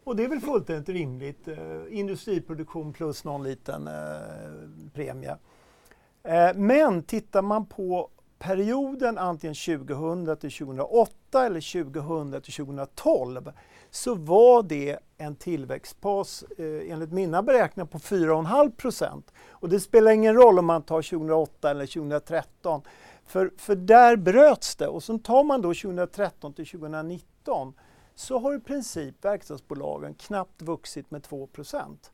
Och 0.03 0.15
det 0.15 0.23
är 0.23 0.27
väl 0.27 0.39
fullständigt 0.39 0.89
rimligt. 0.89 1.47
Eh, 1.47 1.57
industriproduktion 1.89 2.93
plus 2.93 3.23
någon 3.23 3.43
liten 3.43 3.87
eh, 3.87 3.93
premie. 4.93 5.37
Eh, 6.23 6.53
men 6.55 7.03
tittar 7.03 7.41
man 7.41 7.65
på 7.65 8.09
perioden 8.39 9.17
antingen 9.17 9.55
2000 9.55 10.37
till 10.37 10.51
2008 10.51 11.45
eller 11.45 11.83
2000 11.83 12.41
till 12.41 12.53
2012 12.53 13.51
så 13.91 14.15
var 14.15 14.63
det 14.63 14.99
en 15.23 15.35
tillväxtpaus 15.35 16.43
eh, 16.57 16.91
enligt 16.91 17.11
mina 17.11 17.43
beräkningar 17.43 17.85
på 17.85 17.97
4,5 17.97 18.71
procent. 18.71 19.33
Och 19.49 19.69
det 19.69 19.79
spelar 19.79 20.11
ingen 20.11 20.35
roll 20.35 20.59
om 20.59 20.65
man 20.65 20.81
tar 20.81 21.01
2008 21.01 21.71
eller 21.71 21.85
2013 21.85 22.81
för, 23.25 23.51
för 23.57 23.75
där 23.75 24.15
bröts 24.15 24.75
det 24.75 24.87
och 24.87 25.03
så 25.03 25.17
tar 25.17 25.43
man 25.43 25.61
då 25.61 25.73
2013 25.73 26.53
till 26.53 26.67
2019 26.67 27.73
så 28.15 28.39
har 28.39 28.55
i 28.55 28.59
princip 28.59 29.25
verkstadsbolagen 29.25 30.13
knappt 30.13 30.61
vuxit 30.61 31.11
med 31.11 31.23
2 31.23 31.47
procent. 31.47 32.11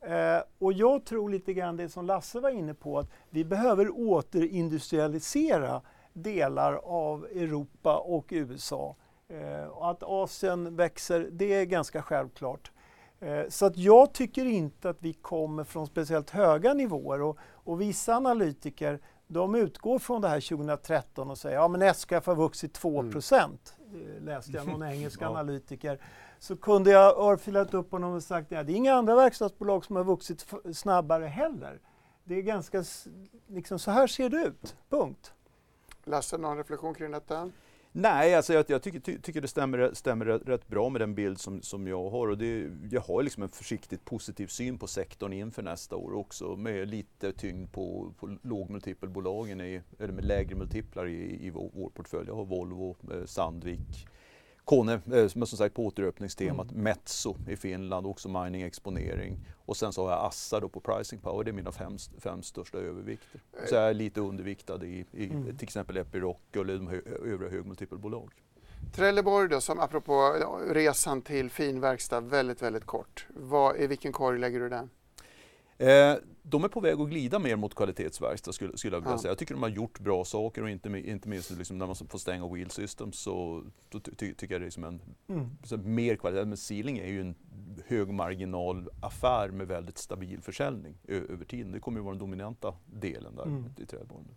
Eh, 0.00 0.42
och 0.58 0.72
jag 0.72 1.04
tror 1.04 1.30
lite 1.30 1.52
grann 1.52 1.76
det 1.76 1.88
som 1.88 2.06
Lasse 2.06 2.40
var 2.40 2.50
inne 2.50 2.74
på, 2.74 2.98
att 2.98 3.10
vi 3.30 3.44
behöver 3.44 3.90
återindustrialisera 3.90 5.82
delar 6.12 6.74
av 6.84 7.24
Europa 7.24 7.96
och 7.96 8.26
USA. 8.30 8.96
Eh, 9.28 9.66
och 9.66 9.90
att 9.90 10.02
Asien 10.02 10.76
växer, 10.76 11.28
det 11.32 11.54
är 11.54 11.64
ganska 11.64 12.02
självklart. 12.02 12.70
Eh, 13.20 13.48
så 13.48 13.66
att 13.66 13.76
jag 13.76 14.14
tycker 14.14 14.44
inte 14.44 14.90
att 14.90 15.02
vi 15.02 15.12
kommer 15.12 15.64
från 15.64 15.86
speciellt 15.86 16.30
höga 16.30 16.74
nivåer 16.74 17.22
och, 17.22 17.38
och 17.40 17.80
vissa 17.80 18.16
analytiker 18.16 19.00
de 19.26 19.54
utgår 19.54 19.98
från 19.98 20.20
det 20.20 20.28
här 20.28 20.40
2013 20.40 21.30
och 21.30 21.38
säger 21.38 21.56
ja 21.56 21.68
men 21.68 21.82
SKF 21.82 22.26
har 22.26 22.34
vuxit 22.34 22.72
2 22.72 23.00
mm. 23.00 23.12
procent. 23.12 23.76
Mm. 23.92 24.24
läste 24.24 24.52
jag 24.52 24.66
någon 24.66 24.82
engelsk 24.92 25.22
ja. 25.22 25.28
analytiker 25.28 26.00
så 26.38 26.56
kunde 26.56 26.90
jag 26.90 27.18
örfilat 27.18 27.74
upp 27.74 27.90
honom 27.90 28.12
och 28.12 28.22
sagt 28.22 28.46
att 28.46 28.52
ja, 28.52 28.62
det 28.62 28.72
är 28.72 28.76
inga 28.76 28.94
andra 28.94 29.14
verkstadsbolag 29.14 29.84
som 29.84 29.96
har 29.96 30.04
vuxit 30.04 30.46
snabbare 30.72 31.24
heller. 31.24 31.80
Det 32.24 32.34
är 32.34 32.42
ganska, 32.42 32.84
liksom 33.46 33.78
så 33.78 33.90
här 33.90 34.06
ser 34.06 34.28
det 34.28 34.36
ut, 34.36 34.76
punkt. 34.88 35.32
Lasse, 36.04 36.38
någon 36.38 36.56
reflektion 36.56 36.94
kring 36.94 37.10
detta? 37.10 37.50
Nej, 37.92 38.34
alltså 38.34 38.52
jag, 38.52 38.64
jag 38.68 38.82
tycker, 38.82 39.00
ty, 39.00 39.18
tycker, 39.18 39.40
det 39.40 39.48
stämmer, 39.48 39.90
stämmer 39.94 40.24
rätt 40.24 40.68
bra 40.68 40.88
med 40.88 41.00
den 41.00 41.14
bild 41.14 41.40
som, 41.40 41.62
som 41.62 41.86
jag 41.86 42.10
har. 42.10 42.28
Och 42.28 42.38
det, 42.38 42.70
jag 42.90 43.00
har 43.00 43.22
liksom 43.22 43.42
en 43.42 43.48
försiktigt 43.48 44.04
positiv 44.04 44.46
syn 44.46 44.78
på 44.78 44.86
sektorn 44.86 45.32
inför 45.32 45.62
nästa 45.62 45.96
år 45.96 46.12
också 46.12 46.56
med 46.56 46.88
lite 46.88 47.32
tyngd 47.32 47.72
på, 47.72 48.14
på 48.18 48.36
lågmultipelbolagen, 48.42 49.60
eller 49.60 50.12
med 50.12 50.24
lägre 50.24 50.54
multiplar 50.54 51.06
i, 51.06 51.46
i 51.46 51.50
vår, 51.50 51.70
vår 51.74 51.90
portfölj. 51.90 52.28
Jag 52.28 52.34
har 52.34 52.44
Volvo, 52.44 52.96
eh, 53.12 53.24
Sandvik, 53.24 54.06
Kone, 54.68 55.00
eh, 55.12 55.28
som 55.28 55.46
sagt 55.46 55.74
på 55.74 55.86
återöppningstemat, 55.86 56.70
mm. 56.70 56.82
Metso 56.82 57.36
i 57.48 57.56
Finland, 57.56 58.06
också 58.06 58.28
mining 58.28 58.62
exponering. 58.62 59.38
Och 59.64 59.76
sen 59.76 59.92
så 59.92 60.04
har 60.04 60.10
jag 60.10 60.24
Assa 60.24 60.60
då 60.60 60.68
på 60.68 60.80
pricing 60.80 61.20
power, 61.20 61.44
det 61.44 61.50
är 61.50 61.52
mina 61.52 61.72
fem, 61.72 61.96
fem 62.18 62.42
största 62.42 62.78
övervikter. 62.78 63.40
Så 63.68 63.74
jag 63.74 63.88
är 63.88 63.94
lite 63.94 64.20
underviktad 64.20 64.84
i, 64.84 65.04
i 65.12 65.30
mm. 65.30 65.56
till 65.56 65.64
exempel 65.64 65.96
Epiroc 65.96 66.36
eller 66.52 66.74
de 66.74 66.86
hö, 66.86 67.00
övriga 67.24 67.50
högmultipelbolag. 67.50 68.32
Trelleborg 68.94 69.48
då, 69.48 69.60
som 69.60 69.80
apropå 69.80 70.36
resan 70.70 71.22
till 71.22 71.50
finverkstad, 71.50 72.20
väldigt, 72.20 72.62
väldigt 72.62 72.84
kort. 72.84 73.26
Vad, 73.28 73.76
I 73.76 73.86
vilken 73.86 74.12
korg 74.12 74.38
lägger 74.38 74.60
du 74.60 74.68
den? 74.68 74.90
Eh, 75.78 76.14
de 76.42 76.64
är 76.64 76.68
på 76.68 76.80
väg 76.80 77.00
att 77.00 77.08
glida 77.08 77.38
mer 77.38 77.56
mot 77.56 77.74
kvalitetsverkstad 77.74 78.52
skulle, 78.52 78.76
skulle 78.76 78.96
jag 78.96 79.00
vilja 79.00 79.12
ja. 79.12 79.18
säga. 79.18 79.30
Jag 79.30 79.38
tycker 79.38 79.54
de 79.54 79.62
har 79.62 79.70
gjort 79.70 80.00
bra 80.00 80.24
saker 80.24 80.62
och 80.62 80.70
inte, 80.70 80.88
inte 80.88 81.28
minst 81.28 81.50
liksom 81.50 81.78
när 81.78 81.86
man 81.86 81.96
får 81.96 82.18
stänga 82.18 82.48
Wheel 82.48 82.70
Systems 82.70 83.18
så 83.18 83.64
ty, 83.90 84.00
ty, 84.00 84.34
tycker 84.34 84.54
jag 84.54 84.62
det 84.62 84.66
är 84.66 84.70
som 84.70 84.84
en 84.84 85.00
mm. 85.28 85.94
mer 85.94 86.16
kvalitet. 86.16 86.44
Men 86.44 86.56
Sealing 86.56 86.98
är 86.98 87.06
ju 87.06 87.20
en 87.20 87.34
högmarginalaffär 87.86 89.50
med 89.50 89.68
väldigt 89.68 89.98
stabil 89.98 90.42
försäljning 90.42 90.98
över 91.08 91.44
tiden. 91.44 91.72
Det 91.72 91.80
kommer 91.80 91.98
ju 91.98 92.04
vara 92.04 92.14
den 92.14 92.20
dominanta 92.20 92.74
delen 92.86 93.36
där 93.36 93.46
mm. 93.46 93.64
i 93.78 93.86
trädgården. 93.86 94.36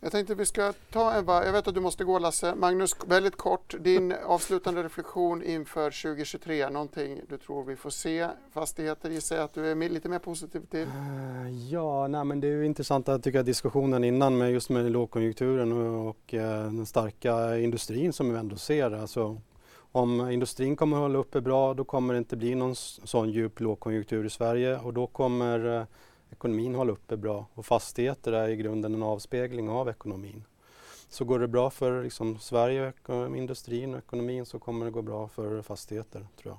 Jag 0.00 0.12
tänkte 0.12 0.34
vi 0.34 0.46
ska 0.46 0.72
ta 0.90 1.12
en 1.12 1.26
Jag 1.26 1.52
vet 1.52 1.68
att 1.68 1.74
du 1.74 1.80
måste 1.80 2.04
gå 2.04 2.18
Lasse. 2.18 2.54
Magnus, 2.54 2.96
väldigt 3.06 3.36
kort. 3.36 3.74
Din 3.80 4.14
avslutande 4.26 4.82
reflektion 4.82 5.42
inför 5.42 6.02
2023. 6.02 6.70
Någonting 6.70 7.20
du 7.28 7.36
tror 7.38 7.64
vi 7.64 7.76
får 7.76 7.90
se? 7.90 8.28
Fastigheter 8.52 9.10
gissar 9.10 9.36
jag 9.36 9.44
att 9.44 9.54
du 9.54 9.70
är 9.70 9.88
lite 9.88 10.08
mer 10.08 10.18
positiv 10.18 10.60
till? 10.70 10.82
Eh, 10.82 11.70
ja, 11.70 12.08
nej, 12.08 12.24
men 12.24 12.40
det 12.40 12.46
är 12.46 12.52
ju 12.52 12.66
intressant 12.66 13.08
att 13.08 13.22
tycka 13.22 13.42
diskussionen 13.42 14.04
innan 14.04 14.38
med 14.38 14.52
just 14.52 14.70
med 14.70 14.90
lågkonjunkturen 14.90 15.72
och, 15.72 16.08
och 16.08 16.34
eh, 16.34 16.64
den 16.64 16.86
starka 16.86 17.58
industrin 17.58 18.12
som 18.12 18.32
vi 18.32 18.38
ändå 18.38 18.56
ser. 18.56 18.90
Alltså, 18.90 19.40
om 19.92 20.30
industrin 20.30 20.76
kommer 20.76 20.96
att 20.96 21.02
hålla 21.02 21.18
uppe 21.18 21.40
bra 21.40 21.74
då 21.74 21.84
kommer 21.84 22.14
det 22.14 22.18
inte 22.18 22.36
bli 22.36 22.54
någon 22.54 22.74
sån 22.74 23.30
djup 23.30 23.60
lågkonjunktur 23.60 24.26
i 24.26 24.30
Sverige 24.30 24.78
och 24.78 24.94
då 24.94 25.06
kommer 25.06 25.76
eh, 25.76 25.84
ekonomin 26.38 26.74
håller 26.74 26.92
uppe 26.92 27.16
bra 27.16 27.46
och 27.54 27.66
fastigheter 27.66 28.32
är 28.32 28.48
i 28.48 28.56
grunden 28.56 28.94
en 28.94 29.02
avspegling 29.02 29.70
av 29.70 29.88
ekonomin. 29.88 30.44
Så 31.08 31.24
går 31.24 31.38
det 31.38 31.48
bra 31.48 31.70
för 31.70 32.02
liksom, 32.02 32.38
Sverige, 32.38 32.92
industrin 33.36 33.94
och 33.94 33.98
ekonomin 33.98 34.46
så 34.46 34.58
kommer 34.58 34.84
det 34.84 34.90
gå 34.92 35.02
bra 35.02 35.28
för 35.28 35.62
fastigheter 35.62 36.26
tror 36.40 36.54
jag. 36.54 36.58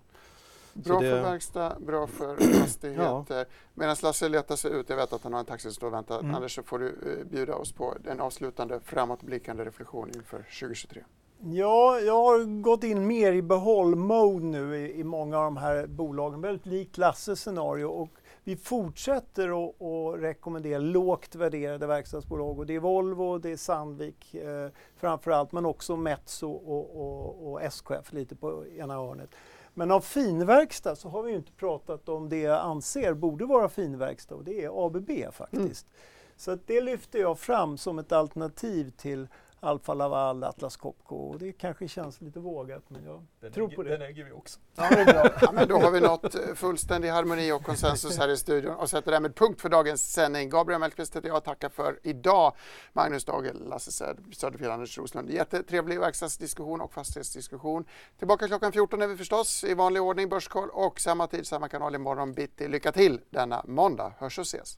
Bra 0.83 0.99
det... 0.99 1.09
för 1.09 1.21
verkstad, 1.21 1.75
bra 1.79 2.07
för 2.07 2.35
fastigheter. 2.61 3.37
ja. 3.37 3.45
Medan 3.73 3.95
Lasse 4.03 4.29
letar 4.29 4.55
sig 4.55 4.71
ut, 4.71 4.89
jag 4.89 4.97
vet 4.97 5.13
att 5.13 5.23
han 5.23 5.33
har 5.33 5.39
en 5.39 5.45
taxi 5.45 5.63
som 5.63 5.73
står 5.73 5.87
och 5.87 5.93
väntar. 5.93 6.19
Mm. 6.19 6.35
Anders 6.35 6.55
så 6.55 6.63
får 6.63 6.79
du 6.79 6.85
uh, 6.85 7.25
bjuda 7.25 7.55
oss 7.55 7.71
på 7.71 7.95
en 8.05 8.19
avslutande 8.19 8.79
framåtblickande 8.79 9.65
reflektion 9.65 10.11
inför 10.15 10.37
2023. 10.37 11.03
Ja, 11.43 11.99
jag 11.99 12.23
har 12.23 12.61
gått 12.61 12.83
in 12.83 13.07
mer 13.07 13.33
i 13.33 13.41
behåll-mode 13.41 14.45
nu 14.45 14.77
i, 14.77 14.99
i, 14.99 15.03
många 15.03 15.37
av 15.37 15.43
de 15.43 15.57
här 15.57 15.87
bolagen. 15.87 16.41
Väldigt 16.41 16.65
likt 16.65 16.97
Lasses 16.97 17.39
scenario 17.39 17.85
och 17.85 18.09
vi 18.43 18.55
fortsätter 18.55 19.67
att, 19.67 19.81
att 19.81 20.21
rekommendera 20.21 20.79
lågt 20.79 21.35
värderade 21.35 21.87
verkstadsbolag 21.87 22.59
och 22.59 22.65
det 22.65 22.75
är 22.75 22.79
Volvo, 22.79 23.37
det 23.37 23.49
är 23.49 23.57
Sandvik 23.57 24.35
eh, 24.35 24.69
framförallt 24.95 25.51
men 25.51 25.65
också 25.65 25.95
Metso 25.95 26.51
och, 26.51 27.01
och, 27.01 27.51
och, 27.51 27.61
SKF 27.61 28.13
lite 28.13 28.35
på 28.35 28.65
ena 28.77 28.93
hörnet. 28.93 29.29
Men 29.73 29.91
av 29.91 30.01
finverkstad 30.01 30.95
så 30.95 31.09
har 31.09 31.23
vi 31.23 31.33
inte 31.33 31.51
pratat 31.51 32.09
om 32.09 32.29
det 32.29 32.39
jag 32.39 32.59
anser 32.59 33.13
borde 33.13 33.45
vara 33.45 33.69
finverkstad 33.69 34.35
och 34.35 34.43
det 34.43 34.63
är 34.63 34.85
ABB 34.85 35.11
faktiskt. 35.33 35.87
Mm. 35.87 35.99
Så 36.37 36.57
det 36.65 36.81
lyfter 36.81 37.19
jag 37.19 37.39
fram 37.39 37.77
som 37.77 37.99
ett 37.99 38.11
alternativ 38.11 38.91
till 38.97 39.27
Alfa 39.59 39.93
Laval, 39.93 40.43
Atlas 40.43 40.77
Copco. 40.77 41.15
Och 41.15 41.39
det 41.39 41.51
kanske 41.51 41.87
känns 41.87 42.21
lite 42.21 42.39
vågat 42.39 42.83
men 42.87 43.03
jag 43.03 43.25
den 43.39 43.51
tror 43.51 43.69
på 43.69 43.83
det. 43.83 43.89
Den 43.89 44.01
äger 44.01 44.23
vi 44.23 44.31
också. 44.31 44.59
Ja, 44.75 44.89
det 44.89 45.01
är 45.01 45.05
bra. 45.05 45.25
Ja, 45.41 45.51
men 45.51 45.67
då 45.67 45.79
har 45.79 45.91
vi 45.91 45.99
nått 45.99 46.35
eh, 46.35 46.41
fullständig 46.55 47.09
harmoni 47.09 47.51
och 47.51 47.63
konsensus 47.63 48.17
här 48.17 48.29
i 48.29 48.37
studion 48.37 48.75
och 48.75 48.89
sätter 48.89 49.11
därmed 49.11 49.35
punkt 49.35 49.61
för 49.61 49.69
dagens 49.69 50.13
sändning. 50.13 50.49
Gabriel 50.49 50.79
Mellqvist 50.79 51.15
heter 51.15 51.27
jag 51.27 51.43
tackar 51.43 51.69
för 51.69 51.99
idag. 52.03 52.53
Magnus 52.93 53.25
Dagel, 53.25 53.69
Lasse 53.69 53.91
Söderfjell, 54.31 54.71
Anders 54.71 54.97
Roslund. 54.97 55.29
Jättetrevlig 55.29 55.99
verkstadsdiskussion 55.99 56.81
och 56.81 56.93
fastighetsdiskussion. 56.93 57.85
Tillbaka 58.17 58.47
klockan 58.47 58.71
14 58.71 59.01
är 59.01 59.07
vi 59.07 59.17
förstås 59.17 59.63
i 59.63 59.73
vanlig 59.73 60.01
ordning 60.01 60.29
Börskoll 60.29 60.69
och 60.69 60.99
samma 60.99 61.27
tid, 61.27 61.47
samma 61.47 61.69
kanal 61.69 61.95
imorgon 61.95 62.33
bitti. 62.33 62.67
Lycka 62.67 62.91
till 62.91 63.21
denna 63.29 63.63
måndag. 63.67 64.13
Hörs 64.17 64.39
och 64.39 64.45
ses. 64.45 64.77